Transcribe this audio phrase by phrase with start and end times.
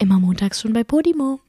[0.00, 1.40] Immer montags schon bei Podimo.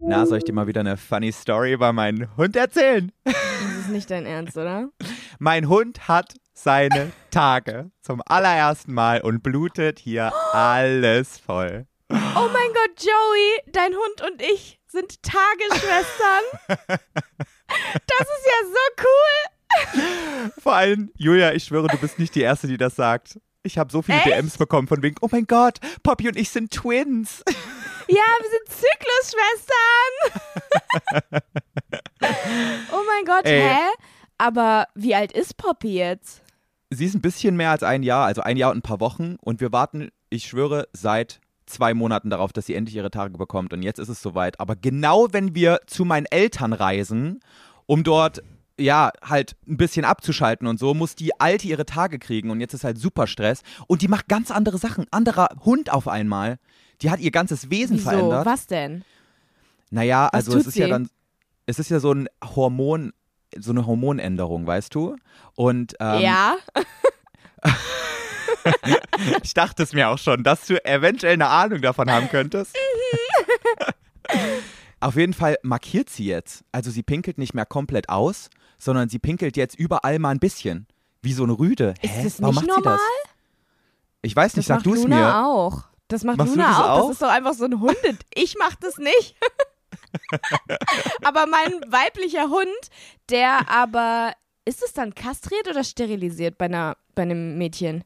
[0.00, 3.12] Na, soll ich dir mal wieder eine funny Story über meinen Hund erzählen?
[3.22, 3.34] Das
[3.78, 4.88] ist nicht dein Ernst, oder?
[5.38, 11.86] Mein Hund hat seine Tage zum allerersten Mal und blutet hier alles voll.
[12.10, 16.98] Oh mein Gott, Joey, dein Hund und ich sind Tagesschwestern.
[17.94, 19.61] Das ist ja so cool.
[20.58, 23.38] Vor allem, Julia, ich schwöre, du bist nicht die Erste, die das sagt.
[23.62, 24.26] Ich habe so viele Echt?
[24.26, 27.42] DMs bekommen von wegen, oh mein Gott, Poppy und ich sind Twins.
[28.08, 28.68] Ja, wir sind
[29.30, 31.42] Zyklusschwestern.
[32.92, 33.62] oh mein Gott, Ey.
[33.62, 33.78] hä?
[34.38, 36.42] Aber wie alt ist Poppy jetzt?
[36.90, 39.36] Sie ist ein bisschen mehr als ein Jahr, also ein Jahr und ein paar Wochen.
[39.40, 43.72] Und wir warten, ich schwöre, seit zwei Monaten darauf, dass sie endlich ihre Tage bekommt.
[43.72, 44.58] Und jetzt ist es soweit.
[44.60, 47.40] Aber genau wenn wir zu meinen Eltern reisen,
[47.86, 48.42] um dort
[48.78, 52.74] ja, halt ein bisschen abzuschalten und so, muss die Alte ihre Tage kriegen und jetzt
[52.74, 55.06] ist halt super Stress und die macht ganz andere Sachen.
[55.10, 56.58] Anderer Hund auf einmal.
[57.00, 58.10] Die hat ihr ganzes Wesen Wieso?
[58.10, 58.46] verändert.
[58.46, 59.04] Was denn?
[59.90, 60.90] Naja, Was also es ist ja sie?
[60.90, 61.10] dann,
[61.66, 63.12] es ist ja so ein Hormon,
[63.58, 65.16] so eine Hormonänderung, weißt du?
[65.54, 66.56] Und ähm, ja.
[69.42, 72.76] ich dachte es mir auch schon, dass du eventuell eine Ahnung davon haben könntest.
[75.02, 76.64] Auf jeden Fall markiert sie jetzt.
[76.70, 80.86] Also sie pinkelt nicht mehr komplett aus, sondern sie pinkelt jetzt überall mal ein bisschen.
[81.22, 81.94] Wie so eine Rüde.
[82.02, 82.22] Ist Hä?
[82.24, 82.94] das Warum nicht normal?
[82.94, 83.00] das?
[84.22, 85.44] Ich weiß nicht, das sag du es Luna mir.
[85.44, 85.84] auch.
[86.06, 86.88] Das macht Machst Luna das auch.
[86.88, 87.02] auch?
[87.08, 88.18] Das ist doch einfach so ein Hunde.
[88.34, 89.34] Ich mach das nicht.
[91.24, 92.68] aber mein weiblicher Hund,
[93.28, 94.32] der aber.
[94.64, 98.04] Ist es dann kastriert oder sterilisiert bei, einer, bei einem Mädchen?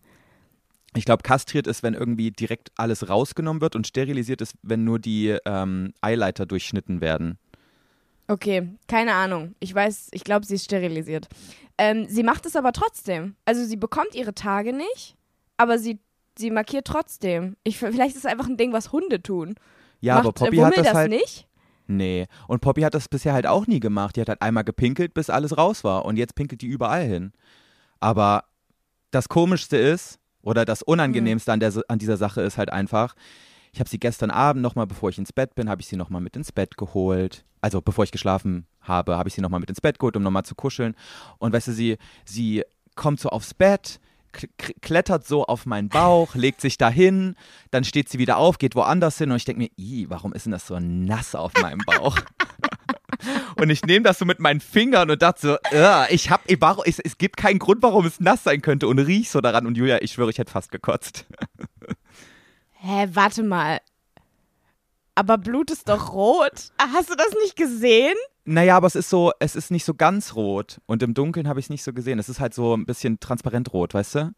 [0.96, 4.98] Ich glaube, kastriert ist, wenn irgendwie direkt alles rausgenommen wird und sterilisiert ist, wenn nur
[4.98, 7.38] die ähm, Eileiter durchschnitten werden.
[8.28, 9.54] Okay, keine Ahnung.
[9.60, 11.28] Ich weiß, ich glaube, sie ist sterilisiert.
[11.78, 13.36] Ähm, sie macht es aber trotzdem.
[13.44, 15.16] Also sie bekommt ihre Tage nicht,
[15.56, 16.00] aber sie,
[16.36, 17.56] sie markiert trotzdem.
[17.62, 19.54] Ich, vielleicht ist es einfach ein Ding, was Hunde tun.
[20.00, 21.10] Ja, Macht aber Poppy äh, hat das das halt.
[21.10, 21.46] nicht?
[21.86, 22.26] Nee.
[22.48, 24.16] Und Poppy hat das bisher halt auch nie gemacht.
[24.16, 26.04] Die hat halt einmal gepinkelt, bis alles raus war.
[26.04, 27.32] Und jetzt pinkelt die überall hin.
[28.00, 28.44] Aber
[29.10, 33.16] das Komischste ist, oder das Unangenehmste an, der, an dieser Sache ist halt einfach,
[33.72, 36.20] ich habe sie gestern Abend nochmal, bevor ich ins Bett bin, habe ich sie nochmal
[36.20, 37.44] mit ins Bett geholt.
[37.60, 40.44] Also bevor ich geschlafen habe, habe ich sie nochmal mit ins Bett geholt, um nochmal
[40.44, 40.94] zu kuscheln.
[41.38, 42.62] Und weißt du, sie, sie
[42.94, 43.98] kommt so aufs Bett,
[44.82, 47.34] klettert so auf meinen Bauch, legt sich dahin,
[47.72, 50.46] dann steht sie wieder auf, geht woanders hin und ich denke mir, "Ih, warum ist
[50.46, 52.16] denn das so nass auf meinem Bauch?
[53.60, 56.58] und ich nehme das so mit meinen Fingern und dachte so, "Ugh, ich hab, ich-
[56.84, 59.76] es, es gibt keinen Grund, warum es nass sein könnte und riech so daran und
[59.76, 61.26] Julia, ich schwöre, ich hätte fast gekotzt.
[62.72, 63.80] Hä, warte mal.
[65.14, 66.70] Aber Blut ist doch rot.
[66.78, 68.14] Ah, Hast du das nicht gesehen?
[68.44, 71.58] Naja, aber es ist so, es ist nicht so ganz rot und im Dunkeln habe
[71.58, 72.18] ich es nicht so gesehen.
[72.18, 74.30] Es ist halt so ein bisschen transparent rot, weißt du?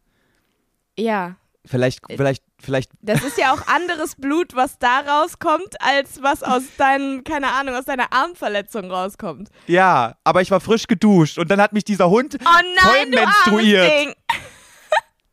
[0.97, 1.35] Ja.
[1.69, 6.63] Vielleicht, vielleicht, vielleicht Das ist ja auch anderes Blut, was da rauskommt, als was aus
[6.79, 9.49] deinen, keine Ahnung, aus deiner Armverletzung rauskommt.
[9.67, 13.05] Ja, aber ich war frisch geduscht und dann hat mich dieser Hund Oh nein, voll
[13.05, 14.15] menstruiert.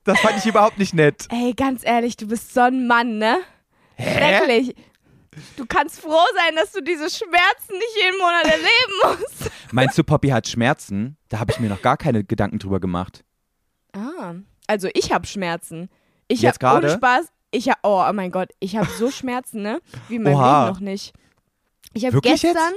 [0.05, 1.27] Das fand ich überhaupt nicht nett.
[1.31, 3.39] Ey, ganz ehrlich, du bist so ein Mann, ne?
[3.99, 4.77] Schrecklich.
[5.57, 9.51] Du kannst froh sein, dass du diese Schmerzen nicht jeden Monat erleben musst.
[9.73, 11.17] Meinst du, Poppy hat Schmerzen?
[11.29, 13.25] Da habe ich mir noch gar keine Gedanken drüber gemacht.
[13.95, 14.35] Ah,
[14.69, 15.89] also ich habe Schmerzen.
[16.29, 16.95] Ich Jetzt habe ohne?
[16.95, 17.27] Spaß.
[17.53, 19.81] Ich hab, oh, oh mein Gott, ich habe so Schmerzen, ne?
[20.09, 20.65] Wie in meinem Oha.
[20.65, 21.15] Leben noch nicht.
[21.95, 22.55] Ich habe Wirklich jetzt?
[22.55, 22.73] gestern,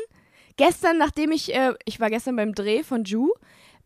[0.55, 3.31] gestern, nachdem ich, äh, ich war gestern beim Dreh von Ju,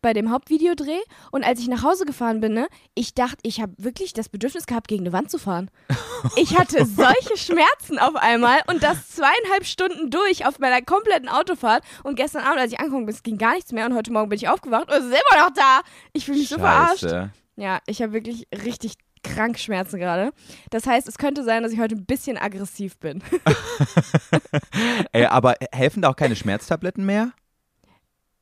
[0.02, 1.00] bei dem Hauptvideodreh
[1.32, 4.66] und als ich nach Hause gefahren bin, ne, ich dachte, ich habe wirklich das Bedürfnis
[4.66, 5.70] gehabt, gegen eine Wand zu fahren.
[6.36, 11.84] Ich hatte solche Schmerzen auf einmal und das zweieinhalb Stunden durch auf meiner kompletten Autofahrt
[12.02, 14.30] und gestern Abend, als ich angekommen bin, es ging gar nichts mehr und heute Morgen
[14.30, 15.80] bin ich aufgewacht und es ist immer noch da.
[16.14, 17.00] Ich fühle mich so verarscht.
[17.02, 17.30] Scheiße.
[17.56, 20.32] Ja, ich habe wirklich richtig krank Schmerzen gerade.
[20.70, 23.22] Das heißt, es könnte sein, dass ich heute ein bisschen aggressiv bin.
[25.12, 27.32] Ey, aber helfen da auch keine Schmerztabletten mehr?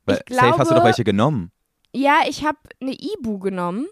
[0.05, 1.51] Weil Ich safe hast du doch glaube- welche genommen.
[1.95, 3.87] ja, ich habe eine Ibu genommen,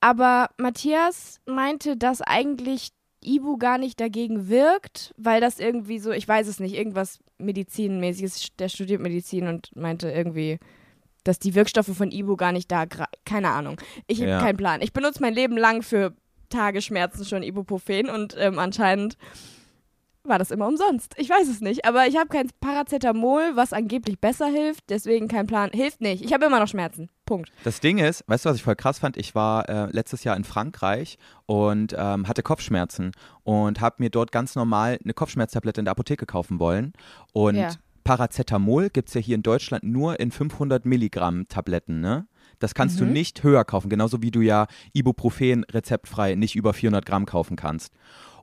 [0.00, 2.88] aber Matthias meinte, dass eigentlich
[3.24, 8.48] Ibu gar nicht dagegen wirkt, weil das irgendwie so, ich weiß es nicht, irgendwas medizinmäßiges,
[8.58, 10.58] der studiert Medizin und meinte irgendwie,
[11.22, 12.84] dass die Wirkstoffe von Ibu gar nicht da,
[13.24, 13.80] keine Ahnung.
[14.08, 14.40] Ich habe Ja.
[14.40, 14.80] keinen Plan.
[14.82, 16.16] Ich benutze mein Leben lang für
[16.52, 19.16] Tagesschmerzen schon Ibuprofen und ähm, anscheinend
[20.24, 21.14] war das immer umsonst.
[21.16, 25.48] Ich weiß es nicht, aber ich habe kein Paracetamol, was angeblich besser hilft, deswegen kein
[25.48, 25.70] Plan.
[25.72, 26.24] Hilft nicht.
[26.24, 27.08] Ich habe immer noch Schmerzen.
[27.26, 27.50] Punkt.
[27.64, 29.16] Das Ding ist, weißt du, was ich voll krass fand?
[29.16, 33.12] Ich war äh, letztes Jahr in Frankreich und ähm, hatte Kopfschmerzen
[33.42, 36.92] und habe mir dort ganz normal eine Kopfschmerztablette in der Apotheke kaufen wollen.
[37.32, 37.70] Und Ja.
[38.04, 42.26] Paracetamol gibt es ja hier in Deutschland nur in 500 Milligramm Tabletten, ne?
[42.62, 43.12] Das kannst du Mhm.
[43.12, 47.92] nicht höher kaufen, genauso wie du ja Ibuprofen rezeptfrei nicht über 400 Gramm kaufen kannst.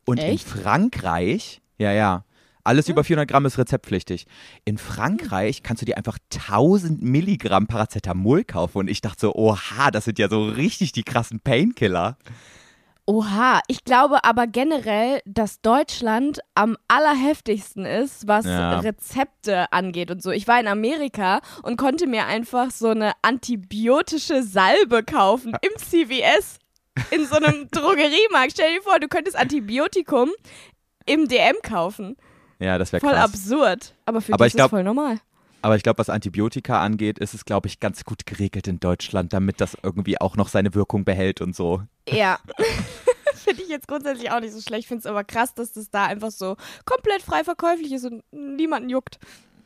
[0.05, 0.45] Und Echt?
[0.53, 2.25] in Frankreich, ja, ja,
[2.63, 4.27] alles über 400 Gramm ist rezeptpflichtig.
[4.65, 8.79] In Frankreich kannst du dir einfach 1000 Milligramm Paracetamol kaufen.
[8.79, 12.17] Und ich dachte so, oha, das sind ja so richtig die krassen Painkiller.
[13.09, 18.81] Oha, ich glaube aber generell, dass Deutschland am allerheftigsten ist, was Ja.
[18.81, 20.29] Rezepte angeht und so.
[20.29, 26.59] Ich war in Amerika und konnte mir einfach so eine antibiotische Salbe kaufen im CVS
[27.09, 28.51] in so einem Drogeriemarkt.
[28.51, 30.29] Stell dir vor, du könntest Antibiotikum
[31.07, 32.15] im DM kaufen.
[32.59, 33.23] Ja, das wäre Voll krass.
[33.33, 33.95] absurd.
[34.05, 35.19] Aber für Aber dich ich glaub- ist voll normal.
[35.61, 39.33] Aber ich glaube, was Antibiotika angeht, ist es, glaube ich, ganz gut geregelt in Deutschland,
[39.33, 41.83] damit das irgendwie auch noch seine Wirkung behält und so.
[42.07, 42.39] Ja.
[43.35, 44.87] Finde ich jetzt grundsätzlich auch nicht so schlecht.
[44.87, 48.89] Finde es aber krass, dass das da einfach so komplett frei verkäuflich ist und niemanden
[48.89, 49.19] juckt.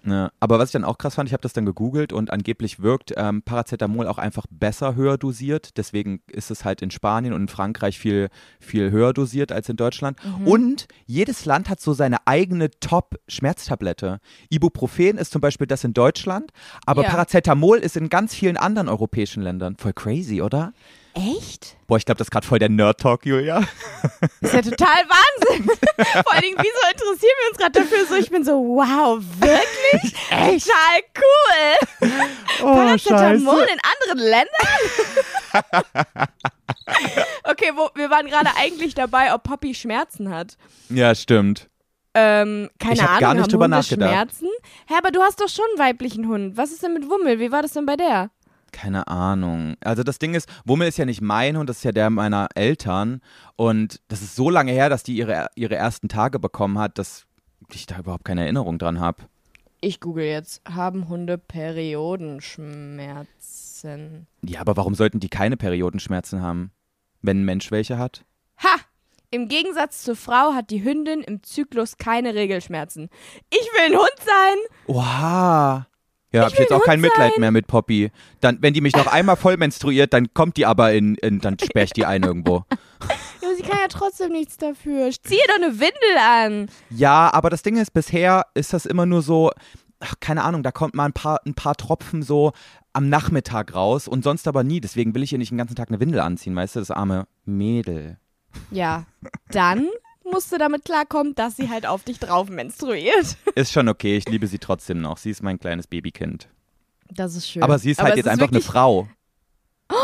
[0.05, 0.31] Ne?
[0.41, 3.13] Aber was ich dann auch krass fand, ich habe das dann gegoogelt und angeblich wirkt
[3.15, 5.77] ähm, Paracetamol auch einfach besser höher dosiert.
[5.77, 8.29] Deswegen ist es halt in Spanien und in Frankreich viel,
[8.59, 10.19] viel höher dosiert als in Deutschland.
[10.25, 10.47] Mhm.
[10.47, 14.19] Und jedes Land hat so seine eigene Top-Schmerztablette.
[14.49, 16.51] Ibuprofen ist zum Beispiel das in Deutschland,
[16.85, 17.09] aber Ja.
[17.09, 19.77] Paracetamol ist in ganz vielen anderen europäischen Ländern.
[19.77, 20.73] Voll crazy, oder?
[21.15, 21.75] Echt?
[21.87, 23.61] Boah, ich glaube, das ist gerade voll der Nerd-Talk, Julia.
[24.41, 25.65] Das ist ja total Wahnsinn.
[26.23, 28.15] Vor allen Dingen, wieso interessieren wir uns gerade dafür so?
[28.15, 30.15] Ich bin so, wow, wirklich?
[30.31, 30.67] Echt?
[30.67, 32.11] Total cool.
[32.63, 33.79] Oh, Paracetamol in
[34.15, 34.47] anderen Ländern?
[37.43, 40.57] okay, wo, wir waren gerade eigentlich dabei, ob Poppy Schmerzen hat.
[40.89, 41.69] Ja, stimmt.
[42.15, 44.09] Ähm, keine Ich hab Ahnung, gar nicht haben drüber Hunde nachgedacht.
[44.11, 44.47] Schmerzen?
[44.87, 46.57] Hä, aber du hast doch schon einen weiblichen Hund.
[46.57, 47.39] Was ist denn mit Wummel?
[47.39, 48.29] Wie war das denn bei der?
[48.73, 49.77] Keine Ahnung.
[49.81, 52.49] Also das Ding ist, Wummel ist ja nicht mein Hund, das ist ja der meiner
[52.55, 53.21] Eltern.
[53.55, 57.25] Und das ist so lange her, dass die ihre, ihre ersten Tage bekommen hat, dass
[57.71, 59.23] ich da überhaupt keine Erinnerung dran habe.
[59.79, 60.61] Ich google jetzt.
[60.67, 64.27] Haben Hunde Periodenschmerzen?
[64.43, 66.71] Ja, aber warum sollten die keine Periodenschmerzen haben,
[67.21, 68.25] wenn ein Mensch welche hat?
[68.63, 68.79] Ha!
[69.29, 73.09] Im Gegensatz zur Frau hat die Hündin im Zyklus keine Regelschmerzen.
[73.49, 74.57] Ich will ein Hund sein!
[74.87, 75.85] Oha.
[76.33, 77.41] Ja, hab ich jetzt auch kein Mitleid sein.
[77.41, 78.11] mehr mit Poppy.
[78.41, 81.57] Dann, wenn die mich noch einmal voll menstruiert, dann kommt die aber in, in dann
[81.59, 82.63] sperr ich die ein irgendwo.
[83.41, 85.09] Ja, sie kann ja trotzdem nichts dafür.
[85.11, 86.69] Zieh ihr doch eine Windel an.
[86.89, 89.51] Ja, aber das Ding ist, bisher ist das immer nur so,
[89.99, 92.53] ach, keine Ahnung, da kommt mal ein paar, ein paar Tropfen so
[92.93, 94.79] am Nachmittag raus und sonst aber nie.
[94.79, 97.27] Deswegen will ich ihr nicht den ganzen Tag eine Windel anziehen, weißt du, das arme
[97.43, 98.17] Mädel.
[98.71, 99.05] Ja,
[99.51, 99.89] dann
[100.33, 103.37] musst du damit klarkommen, dass sie halt auf dich drauf menstruiert.
[103.55, 105.17] Ist schon okay, ich liebe sie trotzdem noch.
[105.17, 106.49] Sie ist mein kleines Babykind.
[107.09, 107.63] Das ist schön.
[107.63, 109.07] Aber sie ist halt es jetzt einfach wirklich, eine Frau.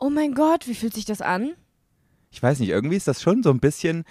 [0.00, 1.54] Oh mein Gott, wie fühlt sich das an?
[2.30, 4.04] Ich weiß nicht, irgendwie ist das schon so ein bisschen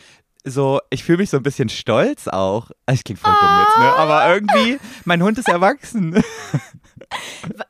[0.44, 2.72] so, ich fühle mich so ein bisschen stolz auch.
[2.92, 3.86] Ich klingt voll dumm jetzt, ne?
[3.96, 6.22] Aber irgendwie, mein Hund ist erwachsen.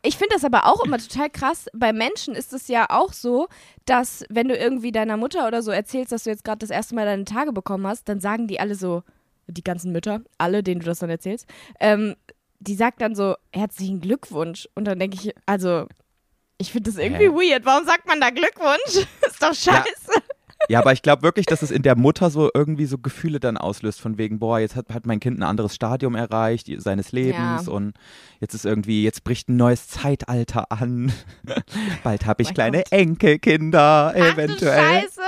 [0.01, 1.67] Ich finde das aber auch immer total krass.
[1.73, 3.47] Bei Menschen ist es ja auch so,
[3.85, 6.95] dass wenn du irgendwie deiner Mutter oder so erzählst, dass du jetzt gerade das erste
[6.95, 9.03] Mal deine Tage bekommen hast, dann sagen die alle so,
[9.47, 11.47] die ganzen Mütter, alle, denen du das dann erzählst,
[11.79, 12.15] ähm,
[12.59, 14.67] die sagt dann so, herzlichen Glückwunsch.
[14.75, 15.87] Und dann denke ich, also,
[16.57, 17.53] ich finde das irgendwie Hä?
[17.53, 17.65] weird.
[17.65, 19.07] Warum sagt man da Glückwunsch?
[19.27, 20.11] ist doch scheiße.
[20.13, 20.21] Ja,
[20.79, 23.99] aber ich glaube wirklich, dass es in der Mutter so irgendwie so Gefühle dann auslöst,
[24.01, 27.71] von wegen, boah, jetzt hat, hat mein Kind ein anderes Stadium erreicht seines Lebens Ja.
[27.71, 27.93] und
[28.39, 31.11] jetzt ist irgendwie, jetzt bricht ein neues Zeitalter an.
[32.03, 32.91] Bald habe ich Mein kleine Gott.
[32.91, 35.01] Enkelkinder, Ach du eventuell.
[35.01, 35.21] Scheiße.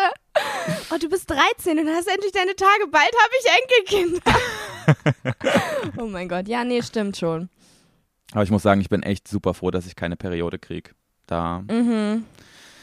[0.91, 2.87] Oh, du bist 13 und hast endlich deine Tage.
[2.91, 5.95] Bald habe ich Enkelkinder.
[5.97, 6.47] oh mein Gott.
[6.47, 7.49] Ja, nee, stimmt schon.
[8.31, 10.91] Aber ich muss sagen, ich bin echt super froh, dass ich keine Periode kriege.
[11.27, 12.23] Da, Mhm.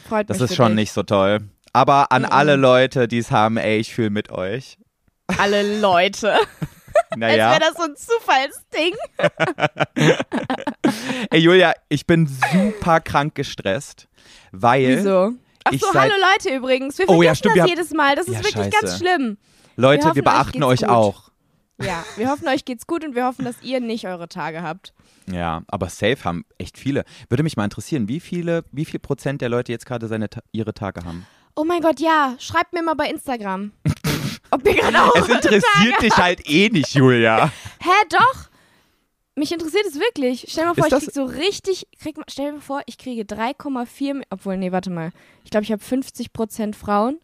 [0.07, 0.75] Freut das mich ist für schon dich.
[0.75, 1.39] nicht so toll.
[1.77, 2.29] Aber an Mhm.
[2.31, 4.77] alle Leute, die es haben, ey, ich fühle mit euch.
[5.37, 6.33] Alle Leute.
[7.11, 7.51] Als Naja.
[7.51, 8.95] wäre das so ein Zufallsding.
[11.29, 14.07] Ey, Julia, ich bin super krank gestresst,
[14.51, 15.33] weil Wieso?
[15.63, 16.97] Ach so, hallo Leute übrigens.
[16.97, 18.15] Wir Oh vergessen ja, stimmt, wir das haben- jedes Mal.
[18.15, 18.69] Das ist Ja, wirklich scheiße.
[18.81, 19.37] ganz schlimm.
[19.75, 20.89] Leute, hoffen, wir euch beachten euch gut.
[20.89, 21.29] auch.
[21.79, 24.93] Ja, wir hoffen, euch geht's gut und wir hoffen, dass ihr nicht eure Tage habt.
[25.31, 27.03] Ja, aber safe haben echt viele.
[27.29, 30.73] Würde mich mal interessieren, wie viele, wie viel Prozent der Leute jetzt gerade seine ihre
[30.73, 31.27] Tage haben?
[31.57, 32.35] Oh mein Gott, ja.
[32.39, 33.71] Schreibt mir mal bei Instagram.
[34.51, 37.51] Ob ihr gerade auch Es interessiert dich halt eh nicht, Julia.
[37.81, 38.49] Hä, doch?
[39.35, 40.45] Mich interessiert es wirklich.
[40.49, 42.61] Stell dir mal vor, Ist ich das- krieg so richtig, krieg, mal- stell dir mal
[42.61, 45.11] vor, ich kriege 3,4, Mi- obwohl, nee, warte mal.
[45.43, 47.19] Ich glaube, ich habe 50% Frauen.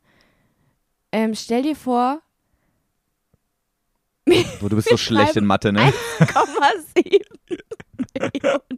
[1.12, 2.22] Ähm, stell dir vor,
[4.60, 5.92] Wo du bist so schlecht in Mathe, ne?
[6.20, 7.22] 1,7
[8.16, 8.70] Millionen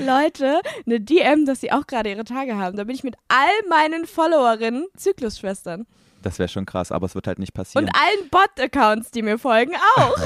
[0.00, 2.76] Leute eine DM, dass sie auch gerade ihre Tage haben.
[2.76, 5.86] Da bin ich mit all meinen Followerinnen Zyklusschwestern.
[6.22, 7.86] Das wäre schon krass, aber es wird halt nicht passieren.
[7.86, 10.16] Und allen Bot-Accounts, die mir folgen, auch.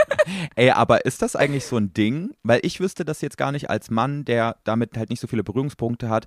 [0.54, 2.32] Ey, aber ist das eigentlich so ein Ding?
[2.44, 5.42] Weil ich wüsste das jetzt gar nicht als Mann, der damit halt nicht so viele
[5.42, 6.26] Berührungspunkte hat.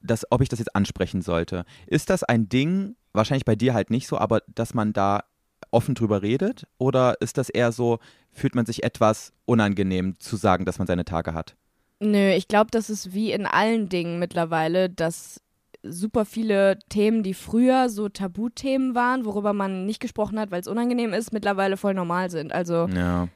[0.00, 1.64] dass, ob ich das jetzt ansprechen sollte.
[1.86, 5.24] Ist das ein Ding, wahrscheinlich bei dir halt nicht so, aber dass man da
[5.70, 6.66] offen drüber redet?
[6.78, 7.98] Oder ist das eher so,
[8.32, 11.56] fühlt man sich etwas unangenehm zu sagen, dass man seine Tage hat?
[12.00, 15.40] Nö, ich glaube, das ist wie in allen Dingen mittlerweile, dass
[15.82, 20.66] super viele Themen, die früher so Tabuthemen waren, worüber man nicht gesprochen hat, weil es
[20.66, 22.52] unangenehm ist, mittlerweile voll normal sind.
[22.52, 23.28] Also Ja.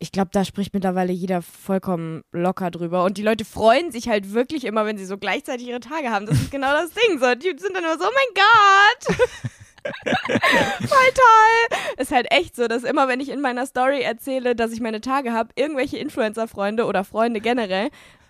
[0.00, 3.04] ich glaube, da spricht mittlerweile jeder vollkommen locker drüber.
[3.04, 6.26] Und die Leute freuen sich halt wirklich immer, wenn sie so gleichzeitig ihre Tage haben.
[6.26, 7.18] Das ist genau das Ding.
[7.20, 9.16] So, die sind dann immer so, oh mein Gott.
[10.88, 11.78] Voll toll.
[11.98, 15.00] Ist halt echt so, dass immer, wenn ich in meiner Story erzähle, dass ich meine
[15.00, 17.88] Tage habe, irgendwelche Influencer-Freunde oder Freunde generell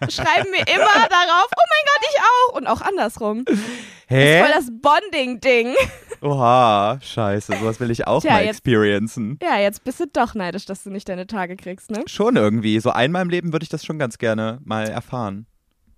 [0.08, 2.54] schreiben mir immer darauf, oh mein Gott, ich auch.
[2.56, 3.44] Und auch andersrum.
[3.46, 3.64] Das ist
[4.08, 4.40] Hä?
[4.42, 5.74] voll das Bonding-Ding.
[6.20, 9.38] Oha, scheiße, sowas will ich auch Tja, mal jetzt- experiencen.
[9.42, 12.02] Ja, jetzt bist du doch neidisch, dass du nicht deine Tage kriegst, ne?
[12.06, 12.78] Schon irgendwie.
[12.80, 15.46] So einmal im Leben würde ich das schon ganz gerne mal erfahren.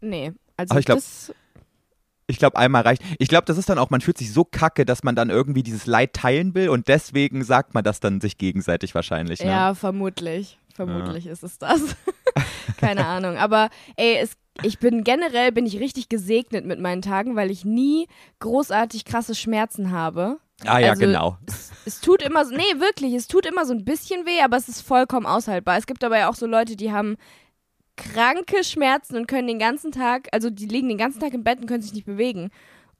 [0.00, 0.32] Nee.
[0.56, 1.32] Also Aber ich glaub- das
[2.30, 3.02] Ich glaube, einmal reicht.
[3.18, 5.62] Ich glaube, das ist dann auch, man fühlt sich so kacke, dass man dann irgendwie
[5.62, 9.40] dieses Leid teilen will und deswegen sagt man das dann sich gegenseitig wahrscheinlich.
[9.40, 9.47] Ne?
[9.50, 10.58] Ja, vermutlich.
[10.75, 11.80] Vermutlich ist es das.
[12.76, 13.37] Keine Ahnung.
[13.38, 14.32] Aber ey, es,
[14.62, 18.06] ich bin generell bin ich richtig gesegnet mit meinen Tagen, weil ich nie
[18.40, 20.38] großartig krasse Schmerzen habe.
[20.64, 21.38] Ah ja, Also- genau.
[21.47, 24.56] Es, es tut immer so, nee, wirklich, es tut immer so ein bisschen weh, aber
[24.56, 25.78] es ist vollkommen aushaltbar.
[25.78, 27.16] Es gibt aber ja auch so Leute, die haben
[27.99, 31.61] kranke Schmerzen und können den ganzen Tag, also die liegen den ganzen Tag im Bett
[31.61, 32.50] und können sich nicht bewegen.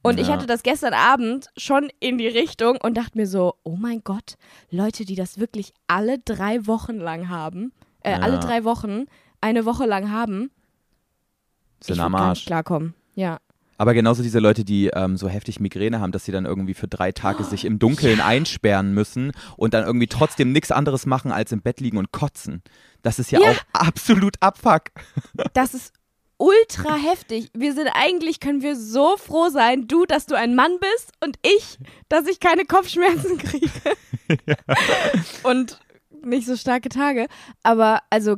[0.03, 0.35] Und ich Ja.
[0.35, 4.35] hatte das gestern Abend schon in die Richtung und dachte mir so, oh mein Gott,
[4.71, 8.19] Leute, die das wirklich alle drei Wochen lang haben, äh, Ja.
[8.19, 9.07] alle drei Wochen,
[9.41, 10.51] eine Woche lang haben,
[11.81, 12.41] Sind ich am gar Arsch.
[12.41, 12.95] nicht klarkommen.
[13.15, 13.39] Ja.
[13.79, 16.89] Aber genauso diese Leute, die ähm, so heftig Migräne haben, dass sie dann irgendwie für
[16.89, 21.53] drei Tage sich im Dunkeln einsperren müssen und dann irgendwie trotzdem nichts anderes machen, als
[21.53, 22.63] im Bett liegen und kotzen.
[23.03, 23.53] Das ist ja, Ja.
[23.53, 24.83] auch absolut Abfuck.
[25.55, 25.93] Das ist
[26.39, 27.51] ultra heftig.
[27.55, 31.37] Wir sind eigentlich, können wir so froh sein, du, dass du ein Mann bist und
[31.43, 33.71] ich, dass ich keine Kopfschmerzen kriege.
[35.43, 35.81] Und
[36.25, 37.27] nicht so starke Tage.
[37.63, 38.37] Aber also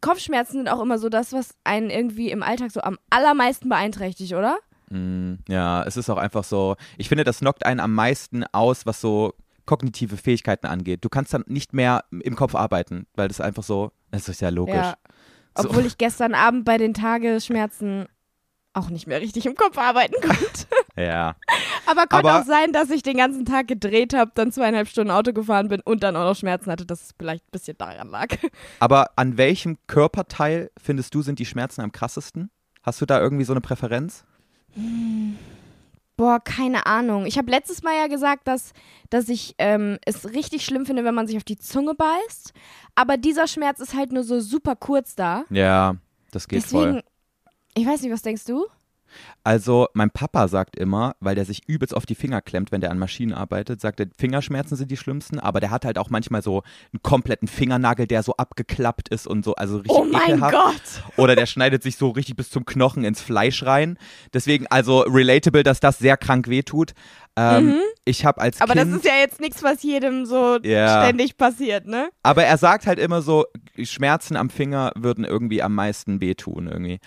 [0.00, 4.32] Kopfschmerzen sind auch immer so das, was einen irgendwie im Alltag so am allermeisten beeinträchtigt,
[4.34, 4.58] oder?
[4.92, 8.84] Mm, ja, es ist auch einfach so, ich finde, das knockt einen am meisten aus,
[8.86, 9.34] was so
[9.64, 11.04] kognitive Fähigkeiten angeht.
[11.04, 14.50] Du kannst dann nicht mehr im Kopf arbeiten, weil das einfach so, das ist ja
[14.50, 14.74] logisch.
[14.74, 14.96] Ja.
[15.56, 15.68] So.
[15.68, 18.06] Obwohl ich gestern Abend bei den Tagesschmerzen
[18.74, 20.66] auch nicht mehr richtig im Kopf arbeiten konnte.
[20.96, 21.36] Ja.
[21.86, 25.10] Aber konnte Aber- auch sein, dass ich den ganzen Tag gedreht habe, dann zweieinhalb Stunden
[25.10, 28.08] Auto gefahren bin und dann auch noch Schmerzen hatte, dass es vielleicht ein bisschen daran
[28.08, 28.28] lag.
[28.80, 32.50] Aber an welchem Körperteil findest du, sind die Schmerzen am krassesten?
[32.82, 34.24] Hast du da irgendwie so eine Präferenz?
[36.16, 37.26] Boah, keine Ahnung.
[37.26, 38.72] Ich habe letztes Mal ja gesagt, dass,
[39.10, 42.52] dass ich ähm, es richtig schlimm finde, wenn man sich auf die Zunge beißt.
[42.94, 45.44] Aber dieser Schmerz ist halt nur so super kurz da.
[45.50, 45.96] Ja,
[46.30, 46.84] das geht voll.
[46.84, 47.02] Deswegen,
[47.74, 48.66] ich weiß nicht, was denkst du?
[49.44, 52.90] Also, mein Papa sagt immer, weil der sich übelst auf die Finger klemmt, wenn der
[52.90, 56.42] an Maschinen arbeitet, sagt er, Fingerschmerzen sind die schlimmsten, aber der hat halt auch manchmal
[56.42, 60.54] so einen kompletten Fingernagel, der so abgeklappt ist und so, also richtig Oh mein ekelhaft.
[60.54, 60.82] Gott!
[61.16, 63.98] Oder der schneidet sich so richtig bis zum Knochen ins Fleisch rein.
[64.32, 66.92] Deswegen, also relatable, dass das sehr krank wehtut.
[67.36, 68.62] Ähm, Ich habe als Mhm.
[68.64, 68.90] Aber Kind.
[68.92, 71.02] das ist ja jetzt nichts, was jedem so Ja.
[71.02, 72.08] ständig passiert, ne?
[72.24, 73.46] Aber er sagt halt immer so,
[73.80, 76.98] Schmerzen am Finger würden irgendwie am meisten wehtun irgendwie.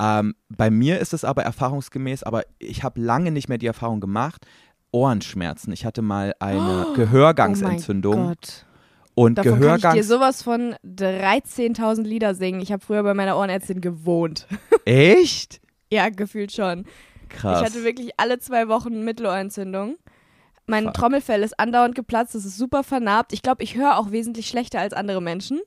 [0.00, 4.00] Ähm, bei mir ist es aber erfahrungsgemäß, aber ich habe lange nicht mehr die Erfahrung
[4.00, 4.44] gemacht.
[4.90, 5.72] Ohrenschmerzen.
[5.72, 8.66] Ich hatte mal eine Gehörgangsentzündung Oh mein Gott.
[9.14, 10.08] und Davon kann ich dir Gehörgangs.
[10.08, 12.60] sowas von 13.000 Lieder singen.
[12.60, 14.46] Ich habe früher bei meiner Ohrenärztin gewohnt.
[14.84, 15.60] Echt?
[15.92, 16.84] ja, gefühlt schon.
[17.28, 17.60] Krass.
[17.60, 19.96] Ich hatte wirklich alle zwei Wochen Mittelohrentzündung.
[20.66, 20.94] Mein Fuck.
[20.94, 23.32] Trommelfell ist andauernd geplatzt, es ist super vernarbt.
[23.32, 25.60] Ich glaube, ich höre auch wesentlich schlechter als andere Menschen.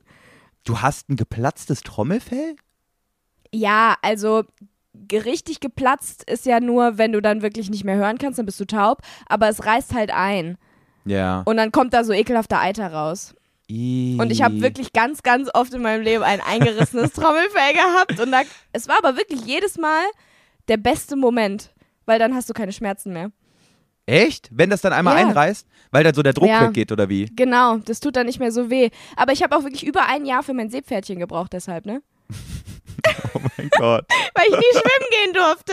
[0.64, 2.56] du hast ein geplatztes Trommelfell?
[3.52, 4.44] Ja, also
[5.12, 8.60] richtig geplatzt ist ja nur, wenn du dann wirklich nicht mehr hören kannst, dann bist
[8.60, 9.02] du taub.
[9.28, 10.58] Aber es reißt halt ein.
[11.04, 11.42] Ja.
[11.46, 13.34] Und dann kommt da so ekelhafter Eiter raus.
[13.70, 18.18] Und ich habe wirklich ganz, ganz oft in meinem Leben ein eingerissenes Trommelfell gehabt.
[18.18, 20.02] Und da, es war aber wirklich jedes Mal
[20.68, 21.72] der beste Moment,
[22.06, 23.30] weil dann hast du keine Schmerzen mehr.
[24.06, 24.48] Echt?
[24.50, 25.26] Wenn das dann einmal Ja.
[25.28, 25.66] einreißt?
[25.90, 26.62] Weil dann so der Druck Ja.
[26.62, 27.26] weggeht oder wie?
[27.36, 28.88] Genau, das tut dann nicht mehr so weh.
[29.16, 32.02] Aber ich habe auch wirklich über ein Jahr für mein Seepferdchen gebraucht, deshalb, ne?
[33.34, 34.04] Oh mein Gott.
[34.34, 35.72] Weil ich nie schwimmen gehen durfte.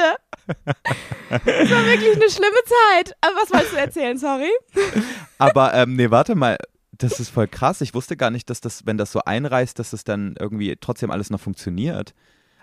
[1.29, 3.15] Das war wirklich eine schlimme Zeit.
[3.21, 4.51] Aber was wolltest du erzählen, sorry?
[5.37, 6.57] Aber ähm, nee, warte mal.
[6.97, 7.81] Das ist voll krass.
[7.81, 11.11] Ich wusste gar nicht, dass das, wenn das so einreißt, dass das dann irgendwie trotzdem
[11.11, 12.13] alles noch funktioniert.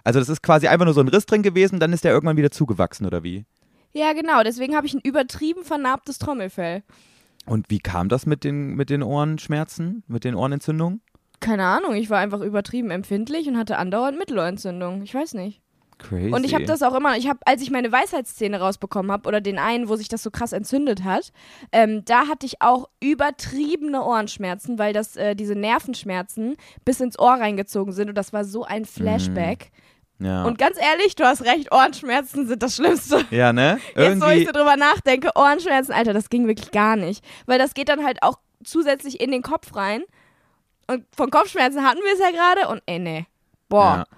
[0.04, 2.36] Also das ist quasi einfach nur so ein Riss drin gewesen, dann ist der irgendwann
[2.36, 3.44] wieder zugewachsen oder wie?
[3.92, 4.42] Ja, genau.
[4.42, 6.82] Deswegen habe ich ein übertrieben vernarbtes Trommelfell.
[7.44, 11.02] Und wie kam das mit den, mit den Ohrenschmerzen, mit den Ohrenentzündungen?
[11.42, 15.02] Keine Ahnung, ich war einfach übertrieben empfindlich und hatte andauernd Mittelohrentzündung.
[15.02, 15.60] Ich weiß nicht.
[15.98, 16.32] Crazy.
[16.32, 19.40] Und ich habe das auch immer, ich habe, als ich meine Weisheitszähne rausbekommen habe oder
[19.40, 21.32] den einen, wo sich das so krass entzündet hat,
[21.72, 27.32] ähm, da hatte ich auch übertriebene Ohrenschmerzen, weil das äh, diese Nervenschmerzen bis ins Ohr
[27.32, 29.70] reingezogen sind und das war so ein Flashback.
[30.18, 30.44] ja.
[30.44, 33.24] Und ganz ehrlich, du hast recht, Ohrenschmerzen sind das Schlimmste.
[33.30, 33.78] ja, ne?
[33.96, 34.46] Jetzt, wo ich Irgendwie.
[34.46, 37.24] so drüber nachdenke, Ohrenschmerzen, Alter, das ging wirklich gar nicht.
[37.46, 40.02] Weil das geht dann halt auch zusätzlich in den Kopf rein.
[40.92, 43.26] Und von Kopfschmerzen hatten wir es ja gerade und ey, nee.
[43.68, 44.04] Boah.
[44.08, 44.16] Ja.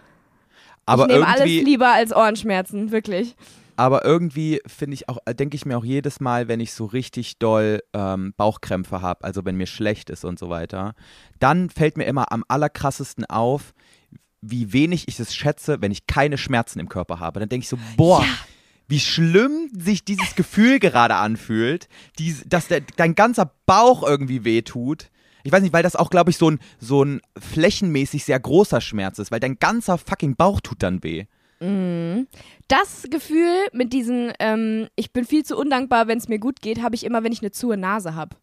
[0.86, 3.36] Aber ich nehme alles lieber als Ohrenschmerzen, wirklich.
[3.76, 7.38] aber irgendwie finde ich auch, denke ich mir auch jedes Mal, wenn ich so richtig
[7.38, 10.94] doll ähm, Bauchkrämpfe habe, also wenn mir schlecht ist und so weiter,
[11.40, 13.72] dann fällt mir immer am allerkrassesten auf,
[14.42, 17.40] wie wenig ich es schätze, wenn ich keine Schmerzen im Körper habe.
[17.40, 18.28] Dann denke ich so, boah, Ja.
[18.88, 21.88] wie schlimm sich dieses Gefühl gerade anfühlt,
[22.18, 25.08] dies, dass der, dein ganzer Bauch irgendwie wehtut.
[25.44, 28.80] Ich weiß nicht, weil das auch, glaube ich, so ein, so ein flächenmäßig sehr großer
[28.80, 31.26] Schmerz ist, weil dein ganzer fucking Bauch tut dann weh.
[32.68, 36.82] Das Gefühl mit diesen, ähm, ich bin viel zu undankbar, wenn es mir gut geht,
[36.82, 38.36] habe ich immer, wenn ich eine zuhe Nase habe.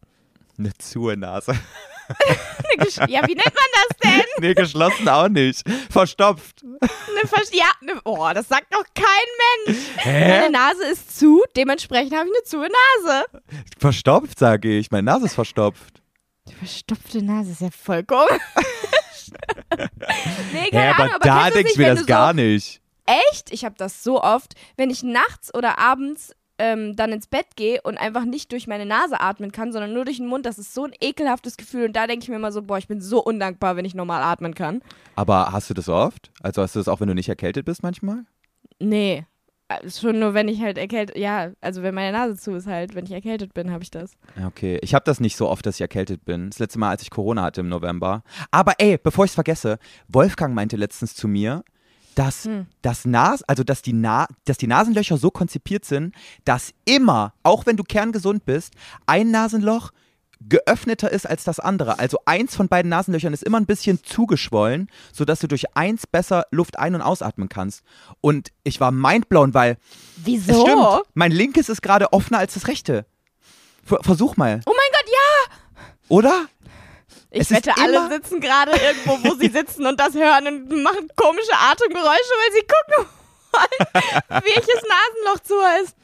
[0.58, 1.54] Eine Zurnase.
[3.08, 4.22] ja, wie nennt man das denn?
[4.40, 5.62] nee, geschlossen auch nicht.
[5.90, 6.62] Verstopft.
[6.62, 9.82] Eine Versch ja, ne, oh, das sagt doch kein Mensch.
[10.04, 13.24] Meine Nase ist zu, dementsprechend habe ich eine zuhe Nase.
[13.78, 14.90] Verstopft, sage ich.
[14.90, 16.01] Meine Nase ist verstopft.
[16.48, 18.30] Die verstopfte Nase ist ja voll komisch.
[20.52, 22.80] nee, keine Ja, Ahnung, aber aber da kennst du mir das du gar so, nicht.
[23.30, 23.52] Echt?
[23.52, 27.80] Ich habe das so oft, wenn ich nachts oder abends ähm, dann ins Bett gehe
[27.82, 30.46] und einfach nicht durch meine Nase atmen kann, sondern nur durch den Mund.
[30.46, 31.86] Das ist so ein ekelhaftes Gefühl.
[31.86, 34.22] Und da denke ich mir immer so, boah, ich bin so undankbar, wenn ich normal
[34.22, 34.82] atmen kann.
[35.16, 36.30] Aber hast du das oft?
[36.42, 38.24] Also hast du das auch, wenn du nicht erkältet bist manchmal?
[38.78, 39.26] Nee.
[39.80, 42.94] Äh, Schon nur, wenn ich halt erkältet, ja, also wenn meine Nase zu ist halt,
[42.94, 44.12] wenn ich erkältet bin, habe ich das.
[44.46, 46.50] Okay, ich habe das nicht so oft, dass ich erkältet bin.
[46.50, 48.22] Das letzte Mal, als ich Corona hatte im November.
[48.50, 51.64] Aber ey, bevor ich es vergesse, Wolfgang meinte letztens zu mir,
[52.14, 52.66] dass Hm.
[52.82, 56.14] das Nas, also dass die, Na dass die Nasenlöcher so konzipiert sind,
[56.44, 58.74] dass immer, auch wenn du kerngesund bist,
[59.06, 59.92] ein Nasenloch
[60.48, 61.98] geöffneter ist als das andere.
[61.98, 66.46] Also eins von beiden Nasenlöchern ist immer ein bisschen zugeschwollen, sodass du durch eins besser
[66.50, 67.82] Luft ein- und ausatmen kannst.
[68.20, 69.76] Und ich war mindblown, weil
[70.16, 70.52] Wieso?
[70.52, 73.06] es stimmt, mein linkes ist gerade offener als das rechte.
[73.84, 75.54] Ver Versuch mal, Oh mein Gott, ja!
[76.08, 76.46] oder?
[77.30, 81.08] Ich Es wette, alle sitzen gerade irgendwo, wo sie sitzen und das hören und machen
[81.16, 83.10] komische Atemgeräusche, weil sie gucken
[83.52, 85.96] wollen, welches Nasenloch zu ist.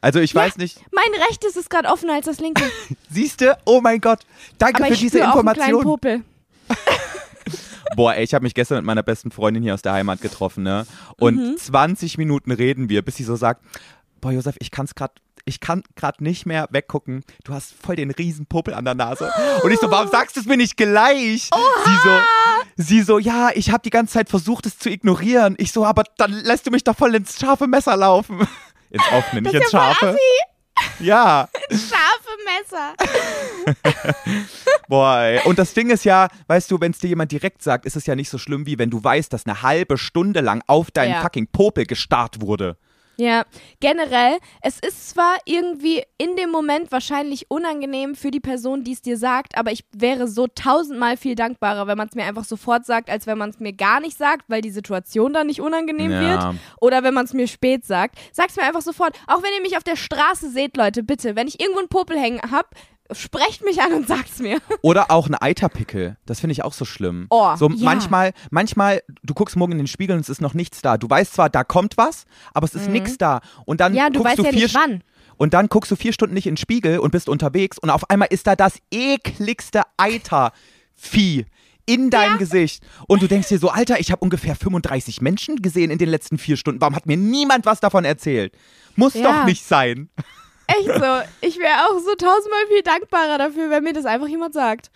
[0.00, 0.42] Also ich Ja.
[0.42, 0.80] weiß nicht.
[0.92, 2.64] Mein rechtes ist gerade offener als das linke.
[3.10, 3.56] Siehst du?
[3.66, 4.20] Oh mein Gott.
[4.58, 5.84] Danke Aber für ich diese spüre auch einen kleinen Information.
[5.84, 6.22] Popel.
[7.96, 10.62] Boah, ey, ich habe mich gestern mit meiner besten Freundin hier aus der Heimat getroffen,
[10.62, 10.86] ne?
[11.18, 11.56] Und Mhm.
[11.56, 13.62] 20 Minuten reden wir, bis sie so sagt,
[14.20, 15.12] boah, Josef, ich kann's grad
[15.46, 17.24] ich kann gerade nicht mehr weggucken.
[17.44, 19.32] Du hast voll den riesen Popel an der Nase.
[19.64, 21.48] Und ich so, warum sagst du es mir nicht gleich?
[21.84, 22.20] Sie so,
[22.76, 25.54] sie so, ja, ich habe die ganze Zeit versucht, es zu ignorieren.
[25.58, 28.46] Ich so, aber dann lässt du mich doch voll ins scharfe Messer laufen.
[28.90, 30.16] Ins offene, nicht ins scharfe.
[30.98, 31.48] Ja.
[31.70, 32.94] Scharfe Messer.
[34.88, 35.40] Boah, ey.
[35.44, 38.06] Und das Ding ist ja, weißt du, wenn es dir jemand direkt sagt, ist es
[38.06, 41.12] ja nicht so schlimm, wie wenn du weißt, dass eine halbe Stunde lang auf deinen
[41.12, 41.22] Ja.
[41.22, 42.76] fucking Popel gestarrt wurde.
[43.20, 43.44] Ja,
[43.80, 49.02] generell, es ist zwar irgendwie in dem Moment wahrscheinlich unangenehm für die Person, die es
[49.02, 52.86] dir sagt, aber ich wäre so tausendmal viel dankbarer, wenn man es mir einfach sofort
[52.86, 56.12] sagt, als wenn man es mir gar nicht sagt, weil die Situation dann nicht unangenehm
[56.12, 56.20] Ja.
[56.20, 56.62] wird.
[56.80, 58.18] Oder wenn man es mir spät sagt.
[58.32, 59.14] Sag's mir einfach sofort.
[59.26, 62.18] Auch wenn ihr mich auf der Straße seht, Leute, bitte, wenn ich irgendwo einen Popel
[62.18, 62.74] hängen hab,
[63.12, 64.58] sprecht mich an und sagt's mir.
[64.82, 66.16] Oder auch ein Eiterpickel.
[66.26, 67.26] Das finde ich auch so schlimm.
[67.30, 67.74] Oh, so ja.
[67.84, 70.96] manchmal, manchmal, du guckst morgen in den Spiegel und es ist noch nichts da.
[70.98, 73.40] Du weißt zwar, da kommt was, aber es ist nichts da.
[73.66, 73.98] Und dann Mhm.
[73.98, 75.02] Ja, du guckst weißt du ja vier nicht wann.
[75.36, 78.10] Und dann guckst du vier Stunden nicht in den Spiegel und bist unterwegs und auf
[78.10, 81.46] einmal ist da das ekligste Eitervieh
[81.86, 82.82] in deinem Gesicht.
[83.08, 86.38] Und du denkst dir so, Alter, ich habe ungefähr 35 Menschen gesehen in den letzten
[86.38, 86.80] vier Stunden.
[86.80, 88.52] Warum hat mir niemand was davon erzählt?
[88.96, 89.22] Muss Ja.
[89.40, 90.08] doch nicht sein.
[90.78, 91.22] Echt so.
[91.40, 94.90] Ich wäre auch so tausendmal viel dankbarer dafür, wenn mir das einfach jemand sagt.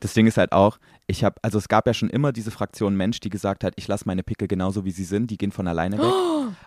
[0.00, 2.96] Das Ding ist halt auch, ich habe, also es gab ja schon immer diese Fraktion
[2.96, 5.66] Mensch, die gesagt hat, ich lasse meine Pickel genauso wie sie sind, die gehen von
[5.66, 6.12] alleine weg.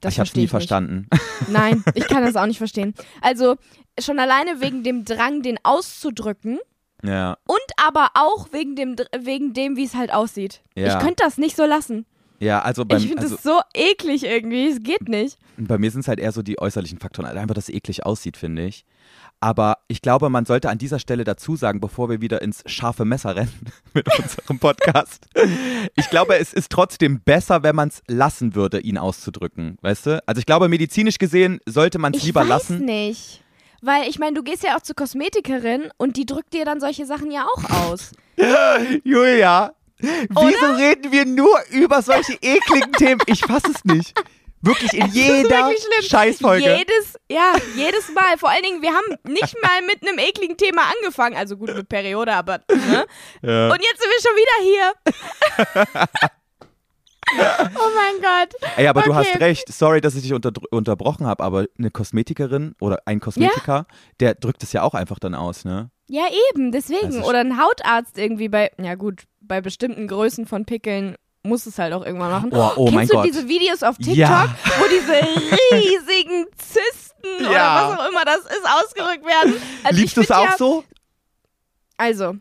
[0.01, 0.51] Das ich habe es nie nicht.
[0.51, 1.07] verstanden.
[1.47, 2.93] Nein, ich kann das auch nicht verstehen.
[3.21, 3.55] Also
[3.99, 6.59] schon alleine wegen dem Drang, den auszudrücken
[7.03, 10.61] ja, und aber auch wegen dem, wegen dem, wie es halt aussieht.
[10.75, 10.87] Ja.
[10.87, 12.05] Ich könnte das nicht so lassen.
[12.39, 14.67] Ja, also, beim, ich finde also das so eklig irgendwie.
[14.67, 15.37] Es geht nicht.
[15.57, 18.05] bei mir sind es halt eher so die äußerlichen Faktoren, also einfach, dass es eklig
[18.05, 18.85] aussieht, finde ich.
[19.41, 23.05] Aber ich glaube, man sollte an dieser Stelle dazu sagen, bevor wir wieder ins scharfe
[23.05, 23.51] Messer rennen
[23.93, 25.27] mit unserem Podcast.
[25.95, 29.77] Ich glaube, es ist trotzdem besser, wenn man es lassen würde, ihn auszudrücken.
[29.81, 30.23] Weißt du?
[30.25, 32.85] Also ich glaube, medizinisch gesehen sollte man es Ich lieber weiß lassen.
[32.85, 33.43] nicht.
[33.81, 37.05] Weil ich meine, du gehst ja auch zur Kosmetikerin und die drückt dir dann solche
[37.05, 38.13] Sachen ja auch aus.
[39.03, 43.21] Julia, Wieso reden wir nur über solche ekligen Themen?
[43.27, 44.13] Ich fasse es nicht.
[44.61, 46.09] Wirklich in jeder wirklich.
[46.09, 46.77] Scheißfolge.
[46.77, 48.37] Jedes, ja, jedes Mal.
[48.37, 51.35] Vor allen Dingen, wir haben nicht mal mit einem ekligen Thema angefangen.
[51.37, 52.59] Also gut mit Periode, aber.
[52.69, 53.05] Ne?
[53.41, 53.71] Ja.
[53.71, 56.29] Und jetzt sind wir schon wieder hier.
[57.37, 58.53] oh mein Gott.
[58.77, 59.19] Ey, aber du Okay.
[59.31, 59.73] hast recht.
[59.73, 63.87] Sorry, dass ich dich unter, unterbrochen habe, aber eine Kosmetikerin oder ein Kosmetiker,
[64.19, 65.89] der drückt es ja auch einfach dann aus, ne?
[66.07, 67.23] Ja, eben, deswegen.
[67.23, 71.93] Oder ein Hautarzt irgendwie bei, ja gut, bei bestimmten Größen von Pickeln muss es halt
[71.93, 72.49] auch irgendwann machen.
[72.53, 73.25] Oh, oh Kennst mein du Gott.
[73.25, 74.55] diese Videos auf TikTok, Ja.
[74.79, 75.13] wo diese
[75.71, 77.49] riesigen Zysten Ja.
[77.49, 79.53] oder was auch immer das ist, ausgerückt werden?
[79.83, 80.83] Also Liebst du es auch ja, so?
[81.97, 82.35] Also,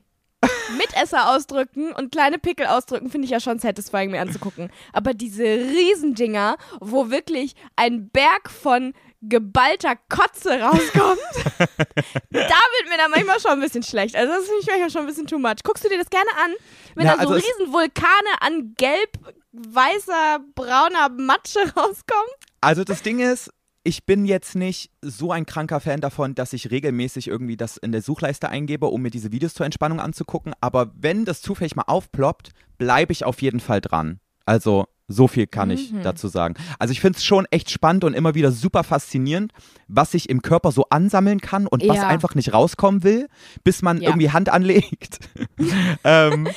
[0.78, 4.70] Mitesser ausdrücken und kleine Pickel ausdrücken finde ich ja schon satisfying mir anzugucken.
[4.92, 11.18] Aber diese Riesendinger, wo wirklich ein Berg von geballter Kotze rauskommt,
[11.58, 14.14] da wird mir dann manchmal schon ein bisschen schlecht.
[14.16, 15.62] Also das finde ich manchmal schon ein bisschen too much.
[15.64, 16.52] Guckst du dir das gerne an?
[16.94, 19.10] Wenn Ja, da so also es- riesen Vulkane an gelb,
[19.52, 22.28] weißer, brauner Matsche rauskommen?
[22.60, 23.50] Also das Ding ist,
[23.84, 27.92] ich bin jetzt nicht so ein kranker Fan davon, dass ich regelmäßig irgendwie das in
[27.92, 30.54] der Suchleiste eingebe, um mir diese Videos zur Entspannung anzugucken.
[30.60, 34.20] Aber wenn das zufällig mal aufploppt, bleibe ich auf jeden Fall dran.
[34.46, 36.02] Also so viel kann ich Mhm.
[36.02, 36.54] dazu sagen.
[36.78, 39.52] Also ich finde es schon echt spannend und immer wieder super faszinierend,
[39.86, 42.06] was sich im Körper so ansammeln kann und was Ja.
[42.08, 43.28] einfach nicht rauskommen will,
[43.64, 44.08] bis man Ja.
[44.08, 45.18] irgendwie Hand anlegt.
[46.04, 46.48] ähm,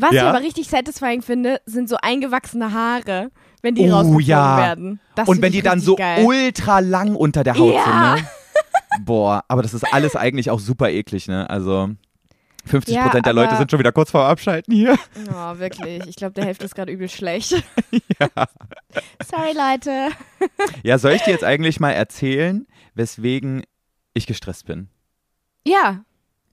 [0.00, 0.22] Was Ja.
[0.22, 3.30] ich aber richtig satisfying finde, sind so eingewachsene Haare,
[3.62, 4.56] wenn die Oh, rausgezogen ja.
[4.58, 5.00] werden.
[5.14, 6.24] Das und wenn die dann so geil.
[6.24, 8.16] ultra lang unter der Haut Ja.
[8.16, 8.28] sind, ne?
[9.04, 11.48] Boah, aber das ist alles eigentlich auch super eklig, ne?
[11.48, 11.90] Also
[12.66, 14.98] 50 Ja, Prozent der Leute sind schon wieder kurz vor Abschalten hier.
[15.30, 16.06] Oh, wirklich.
[16.06, 17.52] Ich glaube, der Hälfte ist gerade übel schlecht.
[19.24, 20.08] Sorry, Leute.
[20.82, 23.62] Ja, soll ich dir jetzt eigentlich mal erzählen, weswegen
[24.14, 24.88] ich gestresst bin?
[25.66, 26.04] Ja,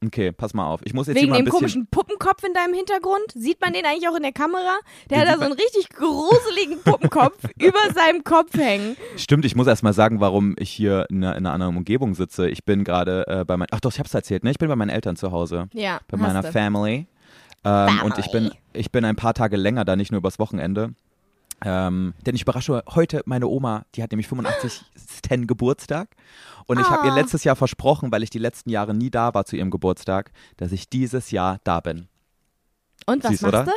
[0.03, 0.81] Okay, pass mal auf.
[0.83, 1.59] Ich muss jetzt wegen mal ein dem bisschen.
[1.59, 3.23] komischen Puppenkopf in deinem Hintergrund.
[3.33, 4.77] Sieht man den eigentlich auch in der Kamera?
[5.09, 8.97] Der hat da so einen richtig gruseligen Puppenkopf über seinem Kopf hängen.
[9.17, 12.13] Stimmt, ich muss erst mal sagen, warum ich hier in einer, in einer anderen Umgebung
[12.15, 12.49] sitze.
[12.49, 13.69] Ich bin gerade äh, bei meinen.
[13.71, 14.51] Ach doch, ich hab's erzählt, ne?
[14.51, 15.69] Ich bin bei meinen Eltern zu Hause.
[15.73, 16.51] Ja, bei meiner du.
[16.51, 17.07] Family.
[17.63, 18.59] Ähm, und ich bin, Family.
[18.73, 20.93] ich bin ein paar Tage länger da, nicht nur übers Wochenende.
[21.63, 24.81] Ähm, denn ich überrasche heute meine Oma, die hat nämlich 85.
[25.47, 26.09] Geburtstag.
[26.67, 27.15] Und ich habe ihr Ah.
[27.15, 30.71] letztes Jahr versprochen, weil ich die letzten Jahre nie da war zu ihrem Geburtstag, dass
[30.71, 32.07] ich dieses Jahr da bin.
[33.05, 33.63] Und was Süß, machst oder?
[33.65, 33.71] du?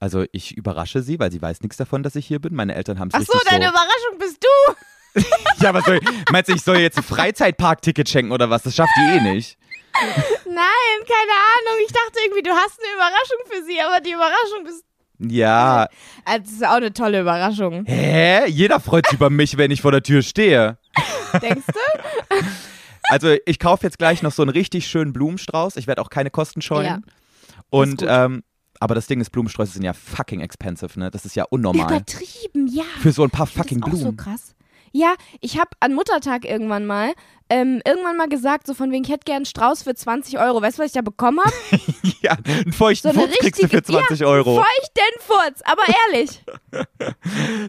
[0.00, 2.54] Also ich überrasche sie, weil sie weiß nichts davon, dass ich hier bin.
[2.54, 3.70] Meine Eltern haben es Ach so, deine so.
[3.70, 4.74] Überraschung bist du.
[5.60, 5.98] Ja, was soll,
[6.30, 8.62] meinst du, ich soll jetzt ein Freizeitparkticket schenken oder was?
[8.62, 9.58] Das schafft die eh nicht.
[10.44, 11.80] Nein, keine Ahnung.
[11.84, 14.84] Ich dachte irgendwie, du hast eine Überraschung für sie, aber die Überraschung bist
[15.20, 15.88] Ja,
[16.24, 17.84] Also, das ist auch eine tolle Überraschung.
[17.86, 18.48] hä?
[18.48, 20.78] Jeder freut sich über mich, wenn ich vor der Tür stehe.
[21.42, 22.36] Denkst du?
[23.10, 25.76] Also ich kaufe jetzt gleich noch so einen richtig schönen Blumenstrauß.
[25.76, 26.84] Ich werde auch keine Kosten scheuen.
[26.84, 26.98] Ja.
[27.70, 28.08] Und gut.
[28.10, 28.42] ähm,
[28.80, 31.10] aber das Ding ist, Blumensträuße sind ja fucking expensive, ne?
[31.10, 31.86] Das ist ja unnormal.
[31.86, 32.84] Übertrieben, ja.
[33.00, 34.16] Für so ein paar fucking das auch so Blumen.
[34.18, 34.54] krass.
[34.92, 37.12] Ja, ich habe an Muttertag irgendwann mal,
[37.50, 40.60] ähm, irgendwann mal gesagt, so von wegen, ich hätte gern einen Strauß für 20 Euro.
[40.62, 41.54] Weißt du, was ich da bekommen habe?
[42.20, 44.56] ja, einen feuchten So eine Furz kriegst du für richtige- 20 Euro.
[44.56, 45.82] Feuchten Furz, aber
[46.12, 46.42] ehrlich.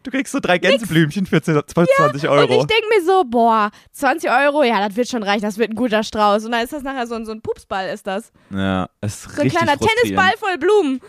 [0.04, 2.66] Du kriegst so drei Gänseblümchen für 20 Und ich Euro.
[2.66, 6.04] denke mir so, boah, 20 Euro, ja, das wird schon reichen, das wird ein guter
[6.04, 6.46] Strauß.
[6.46, 8.32] Und dann ist das nachher so ein, so ein Pupsball, ist das.
[8.50, 9.78] Ja, es ist So ein kleiner.
[9.78, 11.00] Tennisball voll Blumen.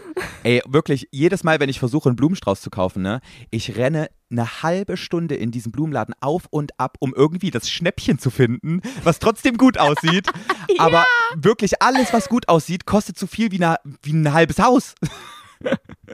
[0.42, 4.62] Ey, wirklich, jedes Mal, wenn ich versuche, einen Blumenstrauß zu kaufen, ne, ich renne eine
[4.62, 8.59] halbe Stunde in diesem Blumenladen auf und ab, um irgendwie das Schnäppchen zu finden,
[9.04, 10.28] was trotzdem gut aussieht.
[10.78, 14.94] Aber wirklich alles, was gut aussieht, kostet so viel wie, eine, wie ein halbes Haus.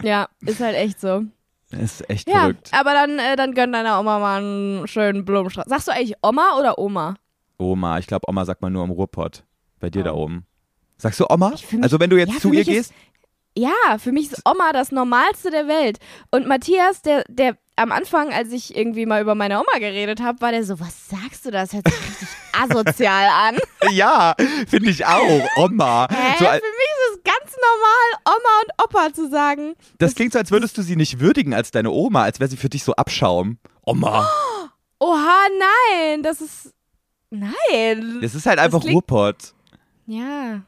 [0.02, 1.22] Ja, ist halt echt so.
[1.70, 2.70] ist echt Ja, verrückt.
[2.72, 5.66] aber dann, äh, dann gönn deiner Oma mal einen schönen Blumenstrauß.
[5.68, 7.14] Sagst du eigentlich Oma oder Oma?
[7.58, 9.44] Oma, ich glaube, Oma sagt man nur im Ruhrpott.
[9.78, 10.24] Bei dir da Oh.
[10.24, 10.46] oben.
[10.98, 11.52] Sagst du Oma?
[11.80, 12.94] Also wenn du jetzt ja, zu ihr ist- gehst?
[13.56, 15.98] Ja, für mich ist Oma das Normalste der Welt.
[16.30, 20.40] Und Matthias, der, der am Anfang, als ich irgendwie mal über meine Oma geredet habe,
[20.40, 21.72] war der so, was sagst du das?
[21.72, 23.56] Hört sich richtig asozial an.
[23.92, 24.34] Ja,
[24.68, 25.48] finde ich auch.
[25.56, 26.08] Oma.
[26.10, 26.34] Hä?
[26.38, 29.74] So, für mich ist es ganz normal, Oma und Opa zu sagen.
[29.98, 32.56] das klingt so, als würdest du sie nicht würdigen als deine Oma, als wäre sie
[32.56, 33.58] für dich so Abschaum.
[33.82, 34.28] Oma.
[34.98, 36.72] Oha, nein, das ist.
[37.30, 38.18] Nein.
[38.22, 39.54] Das ist halt einfach klingt- Ruhrpott.
[40.06, 40.62] ja,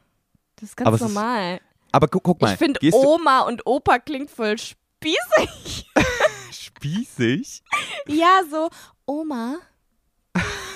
[0.55, 1.59] das ist ganz Aber normal.
[1.91, 2.53] Aber guck, guck mal.
[2.53, 5.85] ich finde, Oma und Opa klingt voll spießig.
[6.51, 7.63] spießig?
[8.07, 8.69] ja, so,
[9.05, 9.57] Oma,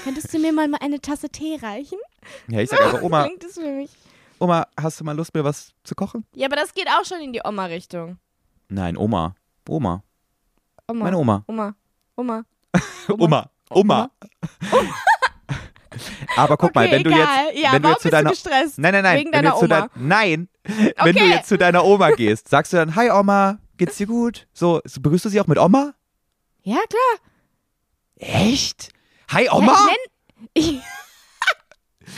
[0.04, 1.99] könntest du mir mal eine Tasse Tee reichen?
[2.47, 3.91] Ja, ich sag einfach, Oma, Klingt es für mich.
[4.39, 6.26] Oma, hast du mal Lust, mir was zu kochen?
[6.36, 8.17] Ja, aber das geht auch schon in die Oma-Richtung.
[8.67, 9.36] Nein, Oma.
[9.69, 10.04] Oma.
[10.88, 11.04] Oma.
[11.04, 11.43] Meine Oma.
[11.47, 11.76] Oma.
[12.15, 12.43] Oma.
[13.17, 13.49] Oma.
[13.69, 14.12] Oma.
[16.36, 17.45] Aber guck mal, Okay, wenn du egal.
[17.47, 19.60] jetzt, Ja, wenn du jetzt zu du deiner, nein, nein, nein, Wegen wenn du deiner
[19.60, 19.89] zu dein, Oma.
[19.95, 20.49] nein,
[21.03, 21.32] Wenn du Okay.
[21.32, 24.47] jetzt zu deiner Oma gehst, sagst du dann, hi Oma, geht's dir gut?
[24.53, 25.93] So, begrüßt du sie auch mit Oma?
[26.63, 27.19] Ja, klar.
[28.17, 28.89] Echt?
[29.32, 29.86] Hi Ja, Oma?
[29.86, 30.79] nenn, ich,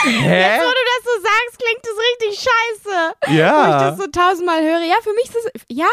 [0.03, 0.41] Hä?
[0.41, 3.15] Jetzt, wo du das so sagst, klingt das richtig scheiße.
[3.27, 3.89] Wo ich Ja.
[3.91, 4.81] das so tausendmal höre.
[4.83, 5.61] Ja, für mich ist das.
[5.69, 5.87] Ja,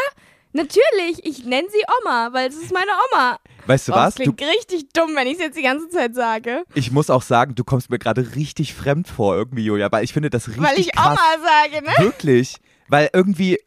[0.51, 1.25] natürlich.
[1.25, 3.39] Ich nenne sie Oma, weil es ist meine Oma.
[3.65, 4.15] Weißt du Oh, was?
[4.15, 6.63] Das Du, klingt richtig dumm, wenn ich es jetzt die ganze Zeit sage.
[6.73, 10.13] ich muss auch sagen, du kommst mir gerade richtig fremd vor irgendwie, Julia, weil ich
[10.13, 11.17] finde das richtig weil ich krass.
[11.17, 11.91] Oma sage, ne?
[12.05, 12.57] Wirklich.
[12.89, 13.57] Weil irgendwie,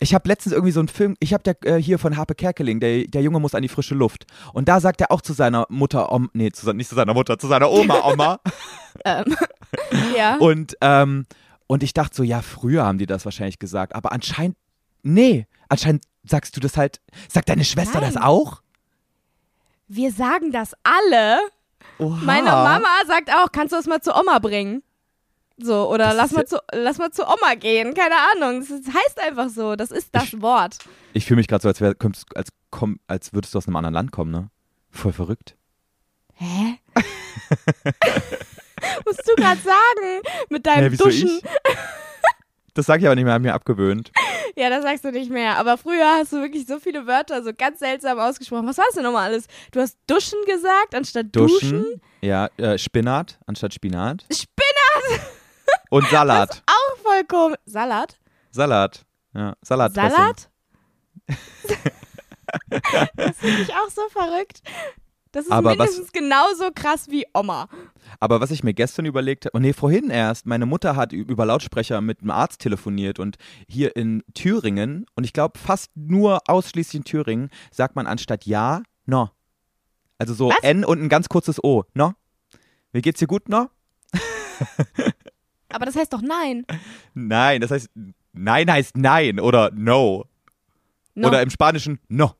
[0.00, 2.78] ich habe letztens irgendwie so einen Film, ich habe der äh, hier von Harpe Kerkeling,
[2.78, 4.26] der, der Junge muss an die frische Luft.
[4.52, 7.38] Und da sagt er auch zu seiner Mutter, Om, nee, zu, nicht zu seiner Mutter,
[7.38, 8.40] zu seiner Oma, Oma.
[9.04, 9.24] Ähm,
[10.16, 10.36] ja.
[10.36, 11.26] und, ähm,
[11.66, 14.56] und ich dachte so, ja, früher haben die das wahrscheinlich gesagt, aber anscheinend,
[15.02, 18.12] nee, anscheinend sagst du das halt, sagt deine Schwester Nein.
[18.14, 18.60] das auch?
[19.88, 21.38] Wir sagen das alle.
[21.98, 22.18] Oha.
[22.22, 24.82] Meine Mama sagt auch, kannst du das mal zu Oma bringen?
[25.58, 27.94] So, oder Das lass mal, ja- zu, lass mal zu Oma gehen.
[27.94, 28.60] Keine Ahnung.
[28.60, 29.74] Das heißt einfach so.
[29.76, 30.78] Das ist das Wort.
[31.14, 31.94] Ich fühle mich gerade so, als, wär,
[32.34, 34.50] als, komm, als würdest du aus einem anderen Land kommen, ne?
[34.90, 35.56] Voll verrückt.
[36.34, 36.78] Hä?
[39.06, 40.22] Musst du gerade sagen.
[40.50, 41.28] Mit deinem wieso Duschen.
[41.28, 41.42] ich?
[42.74, 44.12] Das sage ich aber nicht mehr, habe mir abgewöhnt.
[44.56, 45.56] Ja, das sagst du nicht mehr.
[45.56, 48.66] Aber früher hast du wirklich so viele Wörter so ganz seltsam ausgesprochen.
[48.66, 49.46] Was war es denn nochmal alles?
[49.72, 52.00] Du hast Duschen gesagt anstatt Duschen, Duschen.
[52.22, 55.20] ja, äh, Spinat anstatt Spinat Spinat,
[55.90, 56.62] und Salat.
[56.66, 57.58] auch voll komisch.
[57.66, 58.18] Salat?
[58.50, 59.04] Salat.
[59.34, 59.94] Ja, Salat.
[59.94, 60.48] Salat?
[63.16, 64.62] das finde ich auch so verrückt.
[65.36, 67.68] Das ist Aber was- mindestens genauso krass wie Oma.
[68.20, 71.44] Aber was ich mir gestern überlegt habe, oh nee, vorhin erst, meine Mutter hat über
[71.44, 73.36] Lautsprecher mit einem Arzt telefoniert und
[73.68, 78.80] hier in Thüringen, und ich glaube fast nur ausschließlich in Thüringen, sagt man anstatt ja,
[79.04, 79.28] no.
[80.16, 80.56] Also so Was?
[80.62, 82.14] N und ein ganz kurzes O, no.
[82.92, 83.68] Wie geht's dir gut, no?
[85.68, 86.64] Aber das heißt doch nein.
[87.12, 87.90] Nein, das heißt,
[88.32, 90.24] nein heißt nein oder no.
[91.14, 91.28] No.
[91.28, 92.32] Oder im Spanischen no.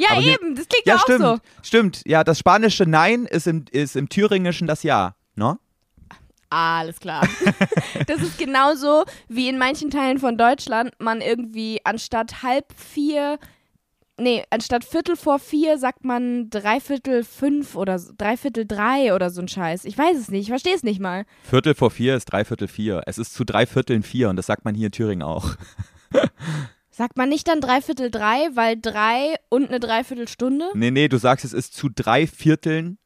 [0.00, 0.54] Ja, aber eben.
[0.54, 1.20] Das klingt Ja, ja auch stimmt.
[1.20, 1.38] so.
[1.62, 2.02] Stimmt.
[2.06, 5.14] Ja, das spanische Nein ist im, ist im Thüringischen das Ja.
[5.36, 5.58] No?
[6.52, 7.26] Alles klar.
[8.08, 13.38] das ist genauso wie in manchen Teilen von Deutschland man irgendwie anstatt halb vier,
[14.18, 19.46] nee, anstatt Viertel vor vier sagt man dreiviertel fünf oder dreiviertel drei oder so ein
[19.46, 19.84] Scheiß.
[19.84, 21.24] Ich weiß es nicht, ich verstehe es nicht mal.
[21.44, 23.02] Viertel vor vier ist dreiviertel vier.
[23.06, 25.50] Es ist zu drei Vierteln vier und das sagt man hier in Thüringen auch.
[26.90, 30.70] Sagt man nicht dann dreiviertel drei, weil drei und eine Dreiviertelstunde?
[30.74, 32.98] Nee, nee, du sagst, es ist zu drei Vierteln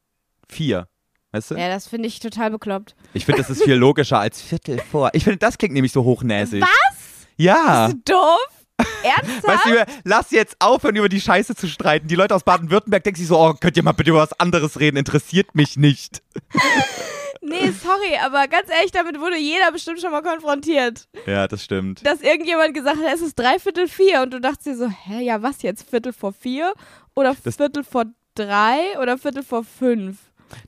[0.48, 0.88] vier.
[1.32, 1.54] Weißt du?
[1.56, 2.94] Ja, das finde ich total bekloppt.
[3.12, 5.10] Ich finde, das ist viel logischer als Viertel vor.
[5.12, 6.62] Ich finde, das klingt nämlich so hochnäsig.
[6.62, 7.26] Was?
[7.36, 7.88] Ja.
[7.88, 8.86] Bist du doof?
[9.02, 9.44] Ernsthaft?
[9.66, 12.08] Weißt du, lass jetzt aufhören, über die Scheiße zu streiten.
[12.08, 14.80] Die Leute aus Baden-Württemberg denken sich so, oh, könnt ihr mal bitte über was anderes
[14.80, 14.96] reden?
[14.96, 16.22] Interessiert mich nicht.
[17.44, 21.07] Nee, sorry, aber ganz ehrlich, damit wurde jeder bestimmt schon mal konfrontiert.
[21.26, 22.07] Ja, das stimmt.
[22.07, 25.42] Dass irgendjemand gesagt hat, es ist dreiviertel vier und du dachtest dir so, hä, ja
[25.42, 26.72] was jetzt, Viertel vor vier?
[27.14, 28.04] Oder Das- Viertel vor
[28.35, 28.98] drei?
[29.00, 30.18] Oder Viertel vor fünf?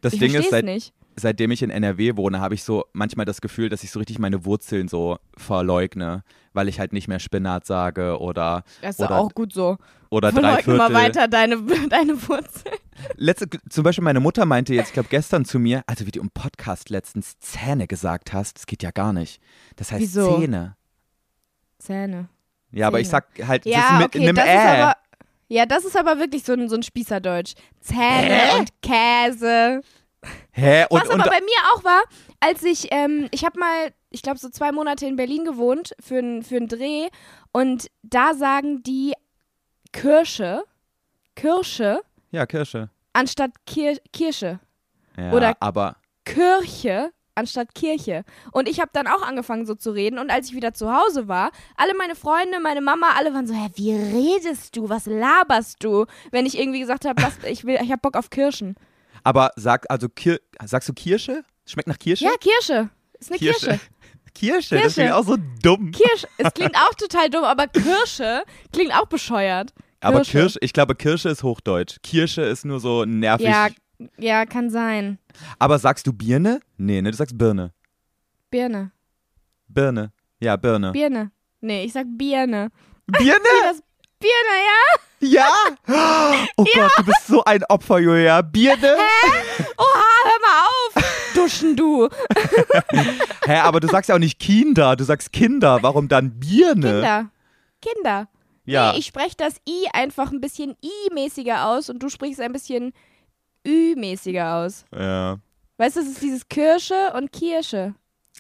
[0.01, 0.93] Das ich Ding ist, seit, nicht.
[1.17, 4.19] Seitdem ich in NRW wohne, habe ich so manchmal das Gefühl, dass ich so richtig
[4.19, 9.19] meine Wurzeln so verleugne, weil ich halt nicht mehr Spinat sage oder Das ist oder,
[9.19, 9.77] auch gut so.
[10.11, 11.57] oder drei Verleugne mal weiter deine,
[11.89, 12.77] deine Wurzeln.
[13.17, 16.21] Letzte, zum Beispiel meine Mutter meinte jetzt, ich glaube gestern zu mir, also wie du
[16.21, 19.41] im Podcast letztens Zähne gesagt hast, das geht ja gar nicht.
[19.77, 20.39] Das heißt Wieso?
[20.39, 20.77] Zähne.
[21.79, 22.29] Zähne.
[22.73, 24.83] Ja, aber ich sag halt, das Ja, ist mit okay, einem das Ä.
[24.83, 24.97] aber.
[25.49, 27.55] Ja, das ist aber wirklich so ein, so ein Spießerdeutsch.
[27.81, 28.59] Zähne Hä?
[28.59, 29.81] und Käse.
[30.53, 30.85] Hä?
[30.91, 32.03] Und, Was aber und bei mir auch war,
[32.41, 36.19] als ich, ähm, ich habe mal, ich glaube, so zwei Monate in Berlin gewohnt für
[36.19, 37.09] einen für Dreh
[37.53, 39.13] und da sagen die
[39.93, 40.65] Kirsche,
[41.35, 42.91] Kirsche ja, Kirsche.
[43.13, 44.61] anstatt Kir Kirsche.
[45.17, 48.25] Ja, Oder- aber Kirche anstatt Kirche.
[48.51, 51.29] Und ich habe dann auch angefangen so zu reden und als ich wieder zu Hause
[51.29, 54.89] war, alle meine Freunde, meine Mama, alle waren so, hä, wie redest du?
[54.89, 56.07] Was laberst du?
[56.31, 58.75] Wenn ich irgendwie gesagt habe, ich will, ich habe Bock auf Kirschen.
[59.27, 61.43] Aber sag also Kir sagst du Kirsche?
[61.67, 62.25] Schmeckt nach Kirsche?
[62.25, 62.91] Ja, Kirsche.
[63.19, 63.81] Ist eine Kirsche.
[64.35, 64.95] Kirsche, das Kirsche.
[64.95, 65.91] klingt auch so dumm.
[65.91, 69.73] Kirsch, es klingt auch total dumm, aber Kirsche klingt auch bescheuert.
[70.01, 70.31] aber Kirsche.
[70.39, 71.97] Kirsche, ich glaube Kirsche ist Hochdeutsch.
[72.05, 73.49] Kirsche ist nur so nervig.
[73.49, 73.69] Ja,
[74.17, 75.19] ja, kann sein.
[75.59, 76.61] Aber sagst du Birne?
[76.77, 77.73] Nee, ne, du sagst Birne.
[78.51, 78.93] Birne.
[79.67, 80.13] Birne.
[80.39, 80.93] Ja, Birne.
[80.93, 81.33] Birne.
[81.61, 82.71] Nee, ich sag Birne.
[83.07, 83.41] Birne?
[83.65, 83.83] Das
[84.19, 84.99] Birne, ja?
[85.21, 85.49] Ja!
[86.57, 88.43] Oh Gott, du bist so ein Opfer, Julia.
[88.43, 88.97] Birne?
[89.79, 91.05] Oha, hör mal auf.
[91.35, 92.09] Duschen du.
[93.47, 95.83] Hä, aber du sagst ja auch nicht Kinder, du sagst Kinder.
[95.83, 96.93] Warum dann Birne?
[96.93, 97.31] Kinder.
[97.81, 98.29] Kinder.
[98.65, 98.93] Ja.
[98.93, 102.93] Nee, ich spreche das I einfach ein bisschen I-mäßiger aus und du sprichst ein bisschen
[103.67, 104.85] Ü-mäßiger aus.
[104.97, 105.37] ja.
[105.79, 107.95] Weißt du, es ist dieses Kirsche und Kirsche.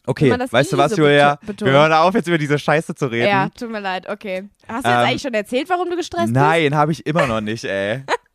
[0.06, 1.38] Okay, weißt du was, so Julia?
[1.58, 3.28] Wir hören auf, jetzt über diese Scheiße zu reden.
[3.28, 4.48] Ja, tut mir leid, okay.
[4.68, 7.40] Hast du jetzt Ähm, eigentlich schon erzählt, warum du gestresst Nein, habe ich immer noch
[7.40, 8.04] nicht, ey.
[8.06, 8.18] bist?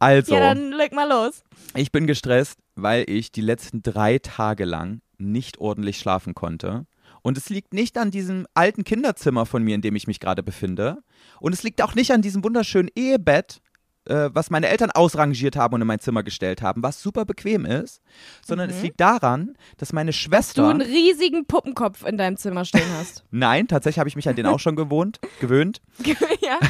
[0.00, 1.42] Also, Ja, dann leg mal los.
[1.76, 6.86] ich bin gestresst, weil ich die letzten drei Tage lang nicht ordentlich schlafen konnte.
[7.22, 10.42] Und es liegt nicht an diesem alten Kinderzimmer von mir, in dem ich mich gerade
[10.42, 10.98] befinde.
[11.40, 13.60] Und es liegt auch nicht an diesem wunderschönen Ehebett,
[14.06, 17.64] äh, was meine Eltern ausrangiert haben und in mein Zimmer gestellt haben, was super bequem
[17.66, 18.00] ist,
[18.46, 20.12] sondern es liegt daran, dass meine Mhm.
[20.12, 20.68] Du Schwester.
[20.68, 23.24] einen riesigen Puppenkopf in deinem Zimmer stehen hast.
[23.30, 25.80] Nein, tatsächlich habe ich mich an den auch schon gewohnt, gewöhnt.
[26.40, 26.58] ja.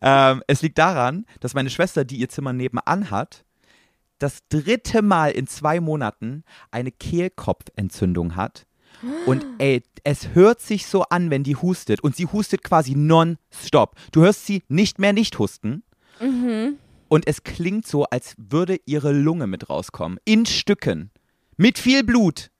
[0.00, 3.44] Ähm, es liegt daran, dass meine Schwester, die ihr Zimmer nebenan hat,
[4.18, 8.66] das dritte Mal in zwei Monaten eine Kehlkopfentzündung hat.
[9.26, 12.02] Und ey, es hört sich so an, wenn die hustet.
[12.02, 13.96] Und sie hustet quasi non-stop.
[14.12, 15.82] Du hörst sie nicht mehr nicht husten.
[17.08, 20.18] Und es klingt so, als würde ihre Lunge mit rauskommen.
[20.24, 21.10] In Stücken.
[21.56, 22.50] Mit viel Blut.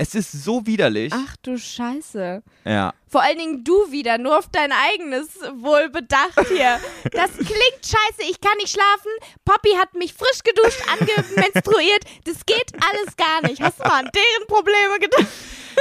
[0.00, 1.12] Es ist so widerlich.
[1.12, 2.44] Ach du Scheiße.
[2.64, 2.94] Ja.
[3.08, 6.78] Vor allen Dingen du wieder, nur auf dein eigenes Wohl bedacht hier.
[7.10, 9.10] Das klingt scheiße, ich kann nicht schlafen.
[9.44, 12.04] Poppy hat mich frisch geduscht, angemenstruiert.
[12.24, 13.60] Das geht alles gar nicht.
[13.60, 15.26] Hast du mal an deren Probleme gedacht?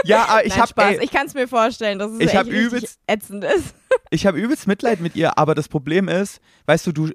[0.03, 0.95] Ja, aber ich Nein, habe Spaß.
[1.01, 3.75] Ich kann es mir vorstellen, dass es Ich echt übelst- ätzend ist.
[4.09, 7.09] ich habe übelst Mitleid mit ihr, aber das Problem ist, weißt du, du,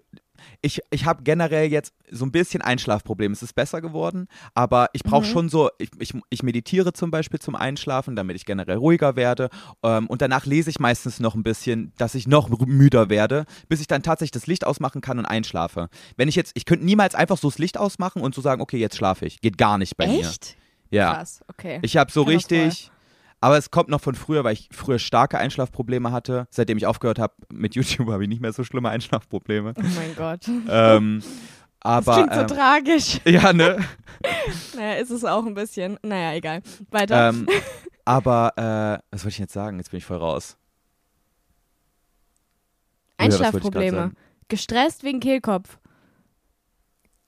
[0.61, 3.33] ich, ich habe generell jetzt so ein bisschen Einschlafproblem.
[3.33, 7.40] Es ist besser geworden, aber ich brauche schon so, ich, ich, ich meditiere zum Beispiel
[7.40, 9.51] zum Einschlafen, damit ich generell ruhiger werde.
[9.83, 13.81] Ähm, und danach lese ich meistens noch ein bisschen, dass ich noch müder werde, bis
[13.81, 15.88] ich dann tatsächlich das Licht ausmachen kann und einschlafe.
[16.16, 18.79] Wenn ich jetzt, ich könnte niemals einfach so das Licht ausmachen und so sagen, okay,
[18.79, 19.40] jetzt schlafe ich.
[19.40, 20.21] Geht gar nicht bei mir.
[20.21, 20.57] Echt?
[20.92, 21.14] Ja.
[21.14, 21.81] Krass, okay.
[21.83, 22.90] Ich habe so das richtig.
[23.40, 26.46] Aber es kommt noch von früher, weil ich früher starke Einschlafprobleme hatte.
[26.50, 29.74] Seitdem ich aufgehört habe mit YouTube, habe ich nicht mehr so schlimme Einschlafprobleme.
[29.76, 30.46] oh mein Gott.
[30.68, 31.28] ähm, Das
[31.81, 33.20] aber klingt so ähm, tragisch.
[33.24, 33.78] ja, ne?
[34.76, 35.98] Naja, ist es auch ein bisschen.
[36.05, 36.62] Naja, egal.
[36.90, 37.31] Weiter.
[37.31, 37.48] ähm,
[38.05, 39.78] aber äh, was wollte ich jetzt sagen?
[39.78, 40.57] Jetzt bin ich voll raus.
[43.16, 43.96] Einschlafprobleme.
[43.96, 44.16] sagen?
[44.48, 45.78] Gestresst wegen Kehlkopf.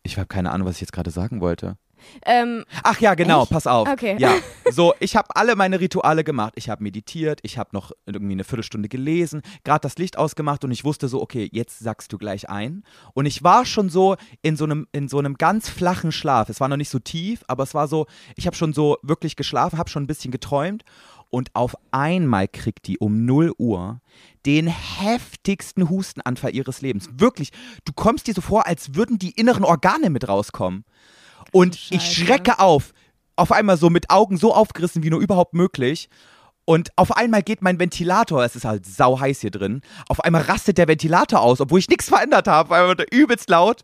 [0.05, 1.77] Ich habe keine Ahnung, was ich jetzt gerade sagen wollte.
[2.25, 3.53] Ähm, Ach ja, genau, Echt?
[3.53, 3.89] pass auf.
[3.89, 4.17] Okay.
[4.19, 4.35] Ja,
[4.71, 6.55] so, ich habe alle meine Rituale gemacht.
[6.57, 10.71] Ich habe meditiert, ich habe noch irgendwie eine Viertelstunde gelesen, gerade das Licht ausgemacht und
[10.71, 12.85] ich wusste so, okay, jetzt sagst du gleich ein.
[13.15, 16.49] Und ich war schon so in so einem, in so einem ganz flachen Schlaf.
[16.49, 19.37] Es war noch nicht so tief, aber es war so, ich habe schon so wirklich
[19.37, 20.85] geschlafen, habe schon ein bisschen geträumt.
[21.31, 24.01] Und auf einmal kriegt die um 0 Uhr
[24.47, 27.09] den heftigsten Hustenanfall ihres Lebens.
[27.13, 27.51] Wirklich,
[27.85, 30.85] du kommst dir so vor, als würden die inneren Organe mit rauskommen.
[31.53, 32.25] Und ich Scheiße.
[32.27, 32.93] schrecke auf.
[33.37, 36.09] Auf einmal so mit Augen so aufgerissen wie nur überhaupt möglich.
[36.67, 40.43] Und auf einmal geht mein Ventilator, es ist halt sau heiß hier drin, auf einmal
[40.43, 43.83] rastet der Ventilator aus, obwohl ich nichts verändert habe, weil er übelst laut.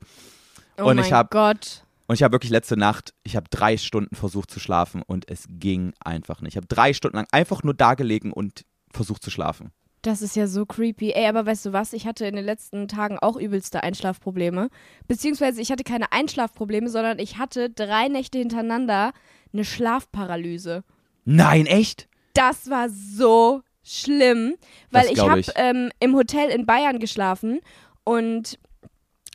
[0.78, 1.84] oh Und mein ich hab- Gott.
[2.06, 5.44] Und ich habe wirklich letzte Nacht, ich habe drei Stunden versucht zu schlafen und es
[5.48, 6.54] ging einfach nicht.
[6.54, 9.70] Ich habe drei Stunden lang einfach nur da gelegen und versucht zu schlafen.
[10.02, 11.12] Das ist ja so creepy.
[11.12, 11.92] Ey, aber weißt du was?
[11.92, 14.70] Ich hatte in den letzten Tagen auch übelste Einschlafprobleme.
[15.08, 19.12] Beziehungsweise ich hatte keine Einschlafprobleme, sondern ich hatte drei Nächte hintereinander
[19.52, 20.84] eine Schlafparalyse.
[21.24, 22.08] Nein, echt?
[22.32, 24.54] Das war so schlimm,
[24.90, 27.60] weil ich habe ähm, im Hotel in Bayern geschlafen
[28.04, 28.58] und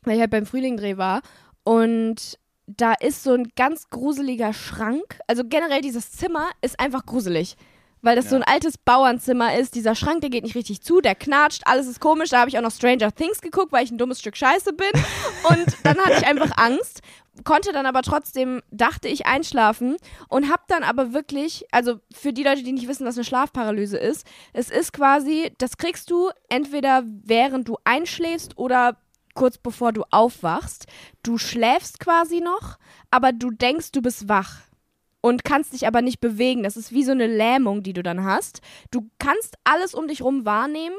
[0.04, 1.22] weil ich halt beim Frühlingdreh war
[1.64, 5.20] und da ist so ein ganz gruseliger Schrank.
[5.28, 7.56] Also generell dieses Zimmer ist einfach gruselig.
[8.06, 9.74] Weil das so ein altes Bauernzimmer ist.
[9.74, 12.30] Dieser Schrank, der geht nicht richtig zu, der knatscht, alles ist komisch.
[12.30, 15.02] Da habe ich auch noch Stranger Things geguckt, weil ich ein dummes Stück Scheiße bin.
[15.50, 17.02] Und dann hatte ich einfach Angst,
[17.46, 19.98] konnte dann aber trotzdem, dachte ich, einschlafen
[20.30, 23.98] und habe dann aber wirklich, also für die Leute, die nicht wissen, was eine Schlafparalyse
[23.98, 28.98] ist, es ist quasi, das kriegst du entweder während du einschläfst oder
[29.34, 30.86] kurz bevor du aufwachst.
[31.24, 32.78] Du schläfst quasi noch,
[33.10, 34.65] aber du denkst, du bist wach
[35.26, 36.62] und kannst dich aber nicht bewegen.
[36.62, 38.62] Das ist wie so eine Lähmung, die du dann hast.
[38.92, 40.96] Du kannst alles um dich rum wahrnehmen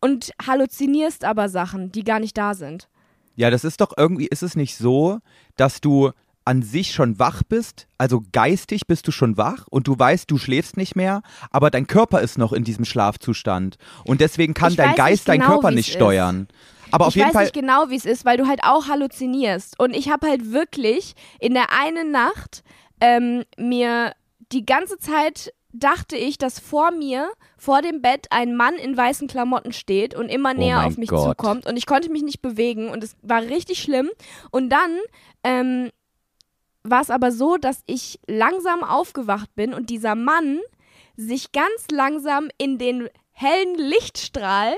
[0.00, 2.88] und halluzinierst aber Sachen, die gar nicht da sind.
[3.34, 5.18] Ja, das ist doch irgendwie, ist es nicht so,
[5.56, 6.12] dass du
[6.44, 10.38] an sich schon wach bist, also geistig bist du schon wach und du weißt, du
[10.38, 14.76] schläfst nicht mehr, aber dein Körper ist noch in diesem Schlafzustand und deswegen kann Ich
[14.76, 15.94] dein Geist nicht deinen genau, Körper nicht ist.
[15.96, 16.46] steuern.
[16.92, 18.86] Aber auf ich jeden weiß Fall, nicht genau, wie es ist, weil du halt auch
[18.86, 19.78] halluzinierst.
[19.78, 22.62] Und ich habe halt wirklich in der einen Nacht
[23.00, 24.12] ähm, mir
[24.52, 29.28] die ganze Zeit dachte ich, dass vor mir, vor dem Bett, ein Mann in weißen
[29.28, 31.22] Klamotten steht und immer näher Oh auf mich Gott.
[31.38, 31.66] zukommt.
[31.66, 34.10] Und ich konnte mich nicht bewegen und es war richtig schlimm.
[34.50, 34.98] Und dann
[35.44, 35.90] ähm,
[36.82, 40.58] war es aber so, dass ich langsam aufgewacht bin und dieser Mann
[41.16, 44.76] sich ganz langsam in den hellen Lichtstrahl,